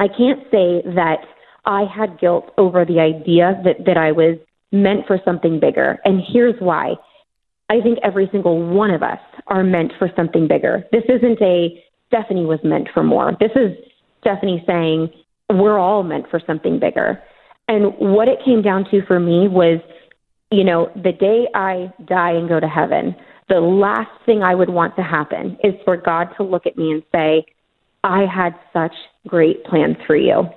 I 0.00 0.08
can't 0.08 0.42
say 0.50 0.82
that 0.94 1.18
I 1.64 1.84
had 1.84 2.18
guilt 2.18 2.52
over 2.56 2.84
the 2.84 2.98
idea 3.00 3.60
that, 3.64 3.84
that 3.84 3.96
I 3.96 4.12
was 4.12 4.38
meant 4.72 5.06
for 5.06 5.18
something 5.24 5.60
bigger. 5.60 5.98
And 6.04 6.22
here's 6.32 6.54
why 6.60 6.94
I 7.70 7.80
think 7.80 7.98
every 8.02 8.28
single 8.32 8.66
one 8.66 8.90
of 8.90 9.02
us 9.02 9.18
are 9.46 9.62
meant 9.62 9.92
for 9.98 10.10
something 10.16 10.48
bigger. 10.48 10.84
This 10.92 11.04
isn't 11.08 11.40
a 11.42 11.84
Stephanie 12.08 12.46
was 12.46 12.58
meant 12.64 12.88
for 12.94 13.02
more. 13.02 13.36
This 13.38 13.50
is 13.54 13.76
Stephanie 14.20 14.64
saying 14.66 15.10
we're 15.50 15.78
all 15.78 16.02
meant 16.02 16.28
for 16.30 16.40
something 16.46 16.78
bigger. 16.78 17.22
And 17.68 17.92
what 17.98 18.28
it 18.28 18.38
came 18.44 18.62
down 18.62 18.86
to 18.90 19.04
for 19.06 19.20
me 19.20 19.46
was, 19.46 19.80
you 20.50 20.64
know, 20.64 20.90
the 20.96 21.12
day 21.12 21.46
I 21.54 21.92
die 22.06 22.32
and 22.32 22.48
go 22.48 22.60
to 22.60 22.66
heaven, 22.66 23.14
the 23.48 23.60
last 23.60 24.10
thing 24.24 24.42
I 24.42 24.54
would 24.54 24.70
want 24.70 24.96
to 24.96 25.02
happen 25.02 25.58
is 25.62 25.74
for 25.84 25.96
God 25.96 26.28
to 26.38 26.42
look 26.42 26.66
at 26.66 26.78
me 26.78 26.92
and 26.92 27.02
say, 27.12 27.44
I 28.04 28.24
had 28.24 28.54
such 28.72 28.94
great 29.26 29.64
plans 29.64 29.96
for 30.06 30.16
you. 30.16 30.48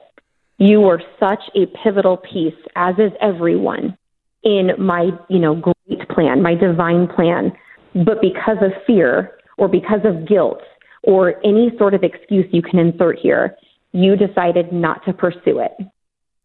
You 0.58 0.80
were 0.80 1.02
such 1.20 1.42
a 1.56 1.66
pivotal 1.84 2.18
piece, 2.18 2.54
as 2.76 2.96
is 2.98 3.12
everyone, 3.20 3.98
in 4.44 4.72
my, 4.80 5.10
you 5.30 5.40
know, 5.40 5.56
great 5.56 6.08
plan, 6.10 6.42
my 6.42 6.56
divine 6.56 7.08
plan. 7.08 7.52
But 7.94 8.22
because 8.22 8.58
of 8.62 8.72
fear 8.88 9.38
or 9.58 9.68
because 9.68 10.00
of 10.06 10.28
guilt 10.28 10.62
or 11.04 11.36
any 11.46 11.72
sort 11.78 11.94
of 11.94 12.04
excuse 12.04 12.46
you 12.52 12.62
can 12.62 12.80
insert 12.80 13.20
here, 13.20 13.56
you 13.92 14.16
decided 14.16 14.72
not 14.72 15.04
to 15.06 15.14
pursue 15.14 15.60
it. 15.60 15.74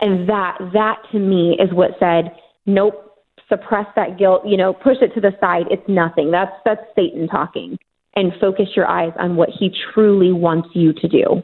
And 0.01 0.29
that 0.29 0.59
that 0.75 0.97
to 1.13 1.19
me 1.19 1.57
is 1.59 1.73
what 1.73 1.93
said, 1.99 2.37
nope, 2.67 3.07
suppress 3.49 3.87
that 3.97 4.19
guilt, 4.19 4.43
you 4.45 4.57
know, 4.57 4.73
push 4.73 4.97
it 5.01 5.15
to 5.15 5.21
the 5.21 5.33
side. 5.41 5.67
It's 5.71 5.89
nothing. 5.89 6.31
That's 6.31 6.53
that's 6.65 6.83
Satan 6.95 7.29
talking. 7.29 7.79
And 8.15 8.33
focus 8.41 8.69
your 8.75 8.87
eyes 8.87 9.13
on 9.19 9.37
what 9.37 9.51
he 9.51 9.71
truly 9.93 10.33
wants 10.33 10.69
you 10.75 10.93
to 10.95 11.09
do. 11.09 11.43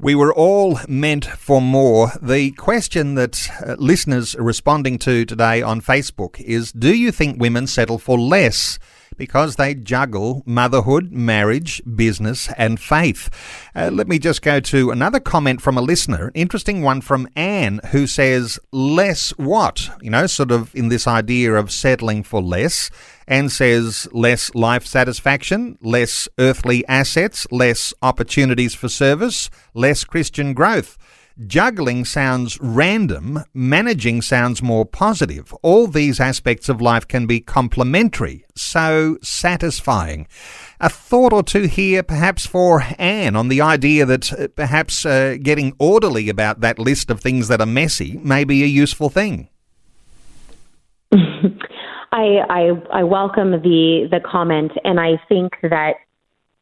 We 0.00 0.14
were 0.14 0.32
all 0.32 0.78
meant 0.86 1.24
for 1.24 1.60
more. 1.60 2.12
The 2.22 2.52
question 2.52 3.16
that 3.16 3.48
uh, 3.66 3.74
listeners 3.80 4.36
are 4.36 4.44
responding 4.44 4.96
to 5.00 5.24
today 5.24 5.60
on 5.60 5.80
Facebook 5.80 6.40
is 6.40 6.70
Do 6.70 6.94
you 6.94 7.10
think 7.10 7.40
women 7.40 7.66
settle 7.66 7.98
for 7.98 8.16
less? 8.16 8.78
because 9.16 9.56
they 9.56 9.74
juggle 9.74 10.44
motherhood, 10.46 11.10
marriage, 11.10 11.82
business, 11.96 12.48
and 12.56 12.78
faith. 12.78 13.28
Uh, 13.74 13.90
let 13.92 14.06
me 14.06 14.18
just 14.18 14.42
go 14.42 14.60
to 14.60 14.92
another 14.92 15.18
comment 15.18 15.60
from 15.60 15.76
a 15.76 15.82
listener, 15.82 16.30
interesting 16.34 16.82
one 16.82 17.00
from 17.00 17.28
Anne, 17.34 17.80
who 17.90 18.06
says, 18.06 18.60
less 18.70 19.30
what? 19.30 19.90
You 20.00 20.10
know, 20.10 20.28
sort 20.28 20.52
of 20.52 20.72
in 20.74 20.88
this 20.88 21.08
idea 21.08 21.54
of 21.54 21.72
settling 21.72 22.22
for 22.22 22.40
less. 22.40 22.90
Anne 23.28 23.50
says 23.50 24.08
less 24.12 24.54
life 24.54 24.86
satisfaction, 24.86 25.76
less 25.82 26.28
earthly 26.38 26.86
assets, 26.88 27.46
less 27.50 27.92
opportunities 28.00 28.74
for 28.74 28.88
service, 28.88 29.50
less 29.74 30.02
Christian 30.02 30.54
growth. 30.54 30.96
Juggling 31.46 32.04
sounds 32.04 32.58
random, 32.60 33.44
managing 33.54 34.22
sounds 34.22 34.60
more 34.60 34.84
positive. 34.84 35.54
All 35.62 35.86
these 35.86 36.18
aspects 36.18 36.68
of 36.68 36.80
life 36.80 37.06
can 37.06 37.26
be 37.26 37.38
complementary, 37.38 38.44
so 38.56 39.18
satisfying. 39.22 40.26
A 40.80 40.88
thought 40.88 41.32
or 41.32 41.44
two 41.44 41.64
here, 41.64 42.02
perhaps 42.02 42.44
for 42.44 42.82
Anne, 42.98 43.36
on 43.36 43.48
the 43.48 43.60
idea 43.60 44.04
that 44.06 44.32
uh, 44.32 44.48
perhaps 44.48 45.06
uh, 45.06 45.36
getting 45.40 45.74
orderly 45.78 46.28
about 46.28 46.60
that 46.60 46.78
list 46.78 47.08
of 47.08 47.20
things 47.20 47.46
that 47.46 47.60
are 47.60 47.66
messy 47.66 48.18
may 48.24 48.42
be 48.42 48.64
a 48.64 48.66
useful 48.66 49.10
thing. 49.10 49.48
I, 52.12 52.38
I 52.48 53.00
I 53.00 53.02
welcome 53.02 53.50
the 53.50 54.08
the 54.10 54.20
comment, 54.20 54.72
and 54.84 54.98
I 54.98 55.20
think 55.28 55.52
that 55.62 55.94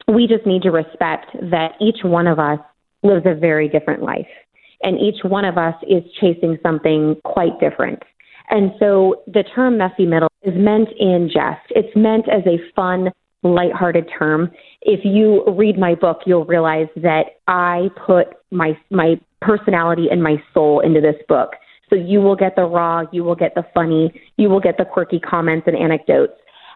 we 0.08 0.26
just 0.26 0.46
need 0.46 0.62
to 0.62 0.70
respect 0.70 1.30
that 1.50 1.72
each 1.80 1.98
one 2.02 2.26
of 2.26 2.38
us 2.38 2.58
lives 3.02 3.26
a 3.26 3.34
very 3.34 3.68
different 3.68 4.02
life 4.02 4.26
and 4.82 4.98
each 4.98 5.22
one 5.24 5.44
of 5.44 5.58
us 5.58 5.74
is 5.88 6.02
chasing 6.20 6.58
something 6.62 7.16
quite 7.24 7.58
different. 7.60 8.02
And 8.50 8.72
so 8.78 9.22
the 9.26 9.42
term 9.54 9.78
messy 9.78 10.06
middle 10.06 10.30
is 10.42 10.54
meant 10.56 10.88
in 10.98 11.28
jest. 11.32 11.66
It's 11.70 11.94
meant 11.96 12.28
as 12.28 12.42
a 12.46 12.58
fun, 12.74 13.10
lighthearted 13.42 14.08
term. 14.16 14.52
If 14.82 15.00
you 15.04 15.44
read 15.48 15.78
my 15.78 15.94
book, 15.94 16.20
you'll 16.26 16.44
realize 16.44 16.86
that 16.96 17.38
I 17.48 17.88
put 18.06 18.28
my 18.50 18.78
my 18.90 19.20
personality 19.40 20.06
and 20.10 20.22
my 20.22 20.36
soul 20.54 20.80
into 20.80 21.00
this 21.00 21.16
book. 21.28 21.50
So 21.88 21.96
you 21.96 22.20
will 22.20 22.36
get 22.36 22.56
the 22.56 22.64
raw, 22.64 23.04
you 23.12 23.22
will 23.22 23.36
get 23.36 23.54
the 23.54 23.64
funny, 23.72 24.12
you 24.36 24.48
will 24.48 24.60
get 24.60 24.76
the 24.76 24.84
quirky 24.84 25.20
comments 25.20 25.66
and 25.66 25.76
anecdotes. 25.76 26.34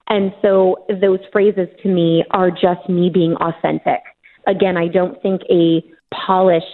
And 0.08 0.32
so 0.42 0.86
those 1.00 1.20
phrases 1.32 1.68
to 1.82 1.88
me 1.88 2.24
are 2.30 2.50
just 2.50 2.88
me 2.88 3.10
being 3.12 3.34
authentic. 3.36 4.00
Again, 4.46 4.76
I 4.76 4.88
don't 4.88 5.20
think 5.22 5.42
a 5.50 5.82
polished 6.14 6.66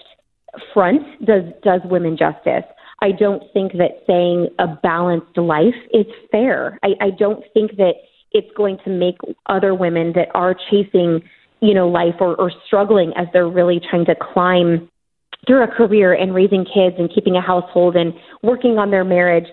front 0.73 1.03
does 1.25 1.45
does 1.63 1.81
women 1.85 2.17
justice. 2.17 2.65
I 3.03 3.13
don't 3.13 3.43
think 3.53 3.73
that 3.73 4.03
saying 4.07 4.49
a 4.59 4.69
balanced 4.83 5.37
life 5.37 5.75
is 5.93 6.07
fair. 6.31 6.79
I, 6.83 6.95
I 7.01 7.11
don't 7.11 7.45
think 7.53 7.77
that 7.77 7.95
it's 8.33 8.49
going 8.57 8.79
to 8.85 8.91
make 8.91 9.17
other 9.47 9.75
women 9.75 10.13
that 10.15 10.29
are 10.35 10.55
chasing, 10.71 11.23
you 11.61 11.75
know, 11.75 11.89
life 11.89 12.15
or, 12.21 12.35
or 12.37 12.51
struggling 12.67 13.13
as 13.17 13.27
they're 13.33 13.49
really 13.49 13.81
trying 13.91 14.07
to 14.07 14.15
climb 14.15 14.89
through 15.47 15.63
a 15.63 15.69
career 15.69 16.13
and 16.13 16.35
raising 16.35 16.65
kids 16.65 16.97
and 16.99 17.11
keeping 17.13 17.37
a 17.37 17.41
household 17.41 17.97
and 17.97 18.13
working 18.43 18.79
on 18.79 18.91
their 18.91 19.05
marriage. 19.05 19.47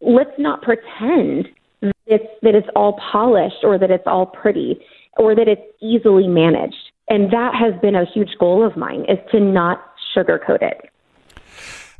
Let's 0.00 0.30
not 0.38 0.62
pretend 0.62 1.48
that 1.82 1.92
it's 2.06 2.24
that 2.42 2.54
it's 2.54 2.68
all 2.76 2.98
polished 3.12 3.64
or 3.64 3.78
that 3.78 3.90
it's 3.90 4.06
all 4.06 4.26
pretty 4.26 4.80
or 5.16 5.34
that 5.34 5.48
it's 5.48 5.62
easily 5.82 6.28
managed. 6.28 6.90
And 7.08 7.32
that 7.32 7.54
has 7.54 7.78
been 7.80 7.94
a 7.94 8.04
huge 8.04 8.30
goal 8.38 8.64
of 8.64 8.76
mine 8.76 9.04
is 9.08 9.18
to 9.32 9.40
not 9.40 9.84
sugarcoat 10.16 10.62
it. 10.62 10.90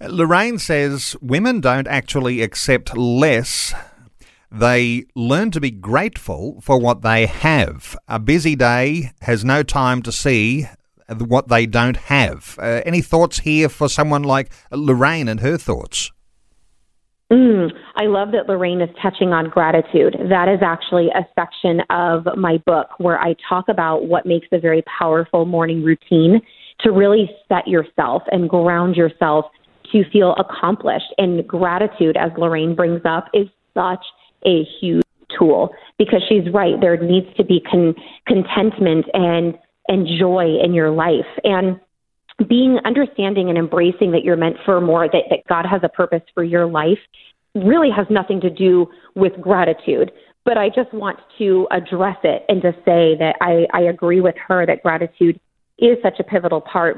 Lorraine 0.09 0.59
says 0.59 1.17
women 1.21 1.61
don't 1.61 1.87
actually 1.87 2.41
accept 2.41 2.97
less. 2.97 3.75
They 4.51 5.05
learn 5.15 5.51
to 5.51 5.61
be 5.61 5.71
grateful 5.71 6.61
for 6.61 6.81
what 6.81 7.03
they 7.03 7.27
have. 7.27 7.97
A 8.09 8.19
busy 8.19 8.57
day 8.57 9.11
has 9.23 9.45
no 9.45 9.63
time 9.63 10.03
to 10.03 10.13
see 10.13 10.67
what 11.19 11.49
they 11.49 11.67
don't 11.67 11.97
have. 11.97 12.57
Uh, 12.59 12.83
any 12.85 13.01
thoughts 13.01 13.41
here 13.41 13.69
for 13.69 13.89
someone 13.89 14.23
like 14.23 14.51
Lorraine 14.71 15.29
and 15.29 15.41
her 15.41 15.57
thoughts? 15.57 16.11
Mm, 17.33 17.71
I 17.95 18.07
love 18.07 18.33
that 18.33 18.49
Lorraine 18.49 18.81
is 18.81 18.91
touching 19.01 19.33
on 19.33 19.49
gratitude. 19.49 20.17
That 20.29 20.49
is 20.49 20.61
actually 20.63 21.09
a 21.11 21.25
section 21.39 21.81
of 21.89 22.27
my 22.37 22.59
book 22.67 22.89
where 22.99 23.21
I 23.21 23.37
talk 23.49 23.69
about 23.69 24.07
what 24.07 24.27
makes 24.27 24.49
a 24.51 24.59
very 24.59 24.83
powerful 24.99 25.45
morning 25.45 25.85
routine 25.85 26.41
to 26.81 26.91
really 26.91 27.31
set 27.49 27.69
yourself 27.69 28.23
and 28.33 28.49
ground 28.49 28.97
yourself 28.97 29.45
to 29.93 30.03
feel 30.11 30.35
accomplished. 30.35 31.15
And 31.19 31.47
gratitude, 31.47 32.17
as 32.17 32.33
Lorraine 32.37 32.75
brings 32.75 33.03
up, 33.05 33.29
is 33.33 33.47
such 33.75 34.05
a 34.45 34.65
huge 34.81 35.05
tool 35.39 35.71
because 35.99 36.23
she's 36.29 36.53
right. 36.53 36.81
There 36.81 36.97
needs 37.01 37.29
to 37.37 37.45
be 37.45 37.61
con- 37.61 37.95
contentment 38.27 39.07
and 39.15 39.57
and 39.91 40.07
joy 40.19 40.59
in 40.65 40.73
your 40.73 40.91
life 40.91 41.27
and 41.45 41.79
being 42.49 42.79
understanding 42.87 43.51
and 43.51 43.59
embracing 43.59 44.13
that 44.13 44.25
you're 44.25 44.37
meant 44.37 44.57
for 44.65 44.81
more 44.81 45.07
that, 45.07 45.25
that 45.29 45.41
god 45.49 45.67
has 45.67 45.83
a 45.85 45.89
purpose 45.89 46.23
for 46.33 46.43
your 46.43 46.65
life 46.67 46.99
really 47.55 47.91
has 47.95 48.07
nothing 48.09 48.41
to 48.41 48.49
do 48.49 48.87
with 49.15 49.33
gratitude 49.41 50.11
but 50.47 50.57
i 50.57 50.69
just 50.69 50.93
want 50.95 51.19
to 51.37 51.69
address 51.71 52.17
it 52.25 52.43
and 52.49 52.63
to 52.63 52.73
say 52.87 53.15
that 53.19 53.35
i, 53.43 53.67
I 53.77 53.83
agree 53.83 54.23
with 54.23 54.37
her 54.49 54.65
that 54.65 54.83
gratitude 54.83 55.39
is 55.81 55.99
such 56.03 56.21
a 56.21 56.25
pivotal 56.25 56.61
part. 56.61 56.97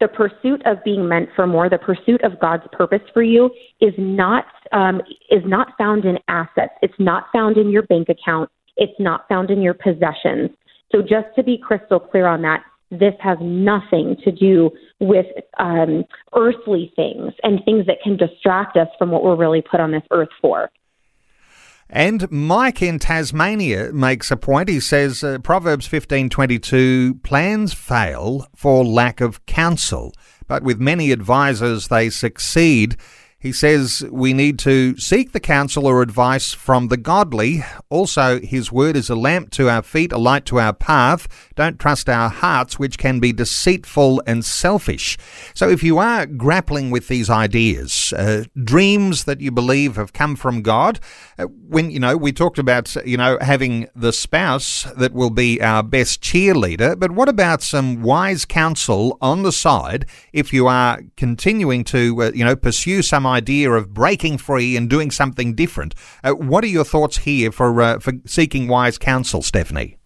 The 0.00 0.08
pursuit 0.08 0.60
of 0.66 0.82
being 0.84 1.08
meant 1.08 1.28
for 1.36 1.46
more, 1.46 1.70
the 1.70 1.78
pursuit 1.78 2.22
of 2.24 2.38
God's 2.40 2.64
purpose 2.72 3.00
for 3.14 3.22
you, 3.22 3.50
is 3.80 3.94
not 3.96 4.44
um, 4.72 5.00
is 5.30 5.42
not 5.46 5.68
found 5.78 6.04
in 6.04 6.18
assets. 6.28 6.72
It's 6.82 6.98
not 6.98 7.26
found 7.32 7.56
in 7.56 7.70
your 7.70 7.82
bank 7.82 8.08
account. 8.08 8.50
It's 8.76 8.98
not 8.98 9.28
found 9.28 9.50
in 9.50 9.62
your 9.62 9.74
possessions. 9.74 10.50
So 10.92 11.00
just 11.00 11.26
to 11.36 11.42
be 11.42 11.58
crystal 11.58 12.00
clear 12.00 12.26
on 12.26 12.42
that, 12.42 12.64
this 12.90 13.14
has 13.20 13.38
nothing 13.40 14.16
to 14.24 14.30
do 14.30 14.70
with 15.00 15.26
um, 15.58 16.04
earthly 16.34 16.92
things 16.94 17.32
and 17.42 17.60
things 17.64 17.86
that 17.86 17.96
can 18.02 18.16
distract 18.16 18.76
us 18.76 18.88
from 18.98 19.10
what 19.10 19.24
we're 19.24 19.36
really 19.36 19.62
put 19.62 19.80
on 19.80 19.90
this 19.90 20.02
earth 20.10 20.28
for. 20.40 20.70
And 21.90 22.30
Mike 22.30 22.80
in 22.82 22.98
Tasmania 22.98 23.92
makes 23.92 24.30
a 24.30 24.36
point. 24.36 24.68
He 24.68 24.80
says 24.80 25.22
uh, 25.22 25.38
Proverbs 25.40 25.88
15:22 25.88 27.22
plans 27.22 27.74
fail 27.74 28.46
for 28.54 28.84
lack 28.84 29.20
of 29.20 29.44
counsel, 29.46 30.12
but 30.46 30.62
with 30.62 30.80
many 30.80 31.12
advisers 31.12 31.88
they 31.88 32.08
succeed. 32.10 32.96
He 33.44 33.52
says 33.52 34.02
we 34.10 34.32
need 34.32 34.58
to 34.60 34.96
seek 34.96 35.32
the 35.32 35.38
counsel 35.38 35.86
or 35.86 36.00
advice 36.00 36.54
from 36.54 36.88
the 36.88 36.96
godly. 36.96 37.62
Also, 37.90 38.40
his 38.40 38.72
word 38.72 38.96
is 38.96 39.10
a 39.10 39.14
lamp 39.14 39.50
to 39.50 39.68
our 39.68 39.82
feet, 39.82 40.12
a 40.12 40.18
light 40.18 40.46
to 40.46 40.58
our 40.58 40.72
path. 40.72 41.28
Don't 41.54 41.78
trust 41.78 42.08
our 42.08 42.30
hearts, 42.30 42.78
which 42.78 42.96
can 42.96 43.20
be 43.20 43.34
deceitful 43.34 44.22
and 44.26 44.46
selfish. 44.46 45.18
So, 45.52 45.68
if 45.68 45.82
you 45.82 45.98
are 45.98 46.24
grappling 46.24 46.90
with 46.90 47.08
these 47.08 47.28
ideas, 47.28 48.14
uh, 48.16 48.44
dreams 48.62 49.24
that 49.24 49.42
you 49.42 49.50
believe 49.50 49.96
have 49.96 50.14
come 50.14 50.36
from 50.36 50.62
God, 50.62 50.98
uh, 51.38 51.44
when, 51.44 51.90
you 51.90 52.00
know, 52.00 52.16
we 52.16 52.32
talked 52.32 52.58
about, 52.58 52.96
you 53.04 53.18
know, 53.18 53.36
having 53.42 53.88
the 53.94 54.14
spouse 54.14 54.84
that 54.96 55.12
will 55.12 55.28
be 55.28 55.60
our 55.60 55.82
best 55.82 56.22
cheerleader, 56.22 56.98
but 56.98 57.10
what 57.10 57.28
about 57.28 57.60
some 57.60 58.00
wise 58.00 58.46
counsel 58.46 59.18
on 59.20 59.42
the 59.42 59.52
side 59.52 60.06
if 60.32 60.50
you 60.50 60.66
are 60.66 61.02
continuing 61.18 61.84
to, 61.84 62.22
uh, 62.22 62.30
you 62.34 62.42
know, 62.42 62.56
pursue 62.56 63.02
some 63.02 63.33
idea 63.34 63.70
of 63.72 63.92
breaking 63.92 64.38
free 64.38 64.76
and 64.76 64.88
doing 64.88 65.10
something 65.10 65.54
different. 65.54 65.94
Uh, 66.22 66.32
what 66.32 66.64
are 66.64 66.68
your 66.68 66.84
thoughts 66.84 67.18
here 67.18 67.52
for 67.52 67.82
uh, 67.82 67.98
for 67.98 68.12
seeking 68.24 68.68
wise 68.68 68.96
counsel, 68.96 69.42
Stephanie? 69.42 69.98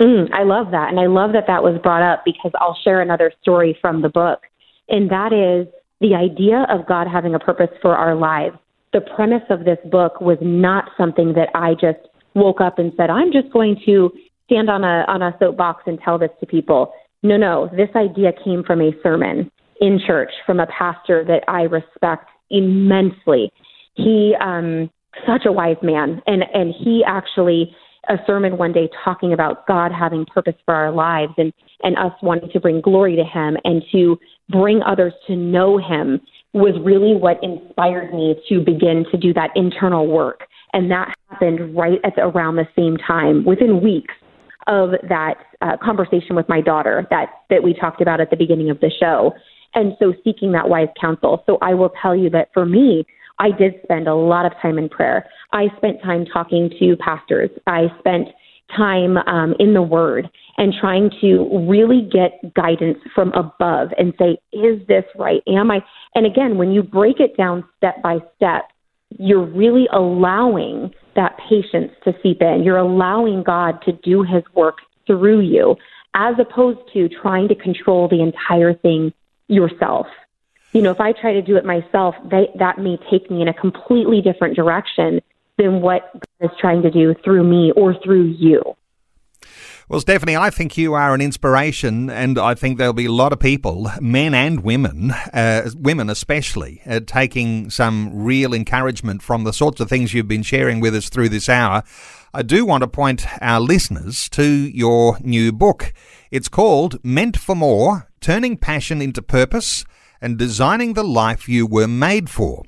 Mm, 0.00 0.32
I 0.32 0.42
love 0.42 0.72
that, 0.72 0.88
and 0.90 0.98
I 0.98 1.06
love 1.06 1.32
that 1.32 1.46
that 1.46 1.62
was 1.62 1.80
brought 1.80 2.02
up 2.02 2.22
because 2.24 2.50
I'll 2.60 2.76
share 2.84 3.00
another 3.00 3.32
story 3.40 3.78
from 3.80 4.02
the 4.02 4.08
book, 4.08 4.40
and 4.88 5.08
that 5.10 5.32
is 5.32 5.72
the 6.00 6.14
idea 6.16 6.66
of 6.68 6.86
God 6.86 7.06
having 7.06 7.34
a 7.34 7.38
purpose 7.38 7.70
for 7.80 7.96
our 7.96 8.16
lives. 8.16 8.56
The 8.92 9.00
premise 9.00 9.44
of 9.48 9.64
this 9.64 9.78
book 9.90 10.20
was 10.20 10.38
not 10.42 10.90
something 10.98 11.34
that 11.34 11.48
I 11.54 11.74
just 11.74 12.00
woke 12.34 12.60
up 12.60 12.78
and 12.78 12.92
said, 12.96 13.10
I'm 13.10 13.32
just 13.32 13.50
going 13.52 13.80
to 13.86 14.10
stand 14.46 14.68
on 14.68 14.82
a 14.84 15.04
on 15.08 15.22
a 15.22 15.36
soapbox 15.38 15.84
and 15.86 15.98
tell 16.00 16.18
this 16.18 16.30
to 16.40 16.46
people. 16.46 16.92
No, 17.22 17.36
no, 17.36 17.70
this 17.76 17.90
idea 17.94 18.32
came 18.44 18.64
from 18.64 18.80
a 18.80 18.90
sermon 19.02 19.50
in 19.82 20.00
church 20.06 20.30
from 20.46 20.60
a 20.60 20.66
pastor 20.66 21.24
that 21.24 21.42
I 21.48 21.62
respect 21.62 22.30
immensely. 22.50 23.52
He 23.94 24.34
um 24.40 24.90
such 25.26 25.42
a 25.44 25.52
wise 25.52 25.76
man. 25.82 26.22
And 26.26 26.44
and 26.54 26.74
he 26.82 27.04
actually 27.06 27.74
a 28.08 28.16
sermon 28.26 28.58
one 28.58 28.72
day 28.72 28.88
talking 29.04 29.32
about 29.32 29.66
God 29.66 29.92
having 29.92 30.24
purpose 30.24 30.54
for 30.64 30.74
our 30.74 30.92
lives 30.92 31.32
and 31.36 31.52
and 31.82 31.98
us 31.98 32.12
wanting 32.22 32.50
to 32.52 32.60
bring 32.60 32.80
glory 32.80 33.16
to 33.16 33.24
him 33.24 33.56
and 33.64 33.82
to 33.92 34.18
bring 34.48 34.80
others 34.82 35.12
to 35.26 35.36
know 35.36 35.78
him 35.78 36.20
was 36.54 36.74
really 36.84 37.14
what 37.14 37.42
inspired 37.42 38.12
me 38.12 38.36
to 38.48 38.60
begin 38.60 39.04
to 39.10 39.16
do 39.16 39.32
that 39.32 39.50
internal 39.56 40.06
work. 40.06 40.46
And 40.74 40.90
that 40.90 41.14
happened 41.28 41.74
right 41.76 41.98
at 42.04 42.14
the, 42.16 42.22
around 42.22 42.56
the 42.56 42.68
same 42.76 42.96
time 42.96 43.44
within 43.44 43.82
weeks 43.82 44.14
of 44.66 44.90
that 45.08 45.34
uh, 45.60 45.76
conversation 45.82 46.36
with 46.36 46.48
my 46.48 46.60
daughter 46.60 47.06
that 47.10 47.30
that 47.50 47.62
we 47.62 47.74
talked 47.74 48.00
about 48.00 48.20
at 48.20 48.30
the 48.30 48.36
beginning 48.36 48.70
of 48.70 48.78
the 48.80 48.90
show 49.00 49.32
and 49.74 49.94
so 49.98 50.12
seeking 50.24 50.52
that 50.52 50.68
wise 50.68 50.88
counsel. 51.00 51.42
So 51.46 51.58
i 51.62 51.74
will 51.74 51.92
tell 52.00 52.16
you 52.16 52.30
that 52.30 52.48
for 52.52 52.66
me 52.66 53.04
i 53.38 53.50
did 53.50 53.74
spend 53.82 54.08
a 54.08 54.14
lot 54.14 54.46
of 54.46 54.52
time 54.60 54.78
in 54.78 54.88
prayer. 54.88 55.26
I 55.52 55.66
spent 55.76 56.02
time 56.02 56.24
talking 56.32 56.70
to 56.78 56.96
pastors. 56.96 57.50
I 57.66 57.86
spent 57.98 58.28
time 58.76 59.18
um, 59.18 59.54
in 59.58 59.74
the 59.74 59.82
word 59.82 60.30
and 60.56 60.72
trying 60.80 61.10
to 61.20 61.66
really 61.68 62.08
get 62.10 62.54
guidance 62.54 62.98
from 63.14 63.30
above 63.32 63.88
and 63.98 64.14
say 64.18 64.38
is 64.52 64.86
this 64.88 65.04
right? 65.16 65.42
Am 65.46 65.70
i? 65.70 65.80
And 66.14 66.26
again 66.26 66.58
when 66.58 66.70
you 66.72 66.82
break 66.82 67.20
it 67.20 67.36
down 67.36 67.64
step 67.78 68.02
by 68.02 68.18
step 68.36 68.68
you're 69.18 69.44
really 69.44 69.86
allowing 69.92 70.90
that 71.14 71.36
patience 71.48 71.92
to 72.04 72.12
seep 72.22 72.40
in. 72.40 72.62
You're 72.64 72.78
allowing 72.78 73.42
God 73.42 73.82
to 73.84 73.92
do 73.92 74.22
his 74.22 74.42
work 74.54 74.76
through 75.06 75.40
you 75.40 75.76
as 76.14 76.34
opposed 76.38 76.80
to 76.92 77.08
trying 77.08 77.48
to 77.48 77.54
control 77.54 78.08
the 78.08 78.22
entire 78.22 78.74
thing 78.74 79.12
yourself. 79.48 80.06
You 80.72 80.82
know, 80.82 80.90
if 80.90 81.00
I 81.00 81.12
try 81.12 81.32
to 81.34 81.42
do 81.42 81.56
it 81.56 81.64
myself, 81.64 82.14
they, 82.30 82.48
that 82.58 82.78
may 82.78 82.98
take 83.10 83.30
me 83.30 83.42
in 83.42 83.48
a 83.48 83.54
completely 83.54 84.22
different 84.22 84.56
direction 84.56 85.20
than 85.58 85.82
what 85.82 86.10
God 86.12 86.50
is 86.50 86.58
trying 86.58 86.82
to 86.82 86.90
do 86.90 87.14
through 87.22 87.44
me 87.44 87.72
or 87.76 87.94
through 88.02 88.34
you. 88.38 88.62
Well, 89.88 90.00
Stephanie, 90.00 90.36
I 90.36 90.48
think 90.48 90.78
you 90.78 90.94
are 90.94 91.12
an 91.12 91.20
inspiration, 91.20 92.08
and 92.08 92.38
I 92.38 92.54
think 92.54 92.78
there'll 92.78 92.94
be 92.94 93.06
a 93.06 93.12
lot 93.12 93.32
of 93.32 93.40
people, 93.40 93.90
men 94.00 94.32
and 94.32 94.64
women, 94.64 95.10
uh, 95.10 95.68
women 95.76 96.08
especially, 96.08 96.80
uh, 96.86 97.00
taking 97.04 97.68
some 97.68 98.22
real 98.24 98.54
encouragement 98.54 99.22
from 99.22 99.44
the 99.44 99.52
sorts 99.52 99.80
of 99.80 99.90
things 99.90 100.14
you've 100.14 100.28
been 100.28 100.44
sharing 100.44 100.80
with 100.80 100.94
us 100.94 101.10
through 101.10 101.28
this 101.28 101.48
hour. 101.48 101.82
I 102.32 102.42
do 102.42 102.64
want 102.64 102.82
to 102.82 102.88
point 102.88 103.26
our 103.42 103.60
listeners 103.60 104.30
to 104.30 104.44
your 104.44 105.18
new 105.20 105.52
book. 105.52 105.92
It's 106.30 106.48
called 106.48 106.98
Meant 107.04 107.36
for 107.36 107.54
More 107.54 108.08
Turning 108.22 108.56
Passion 108.56 109.02
into 109.02 109.20
Purpose 109.20 109.84
and 110.20 110.38
Designing 110.38 110.94
the 110.94 111.02
Life 111.02 111.48
You 111.48 111.66
Were 111.66 111.88
Made 111.88 112.30
For. 112.30 112.62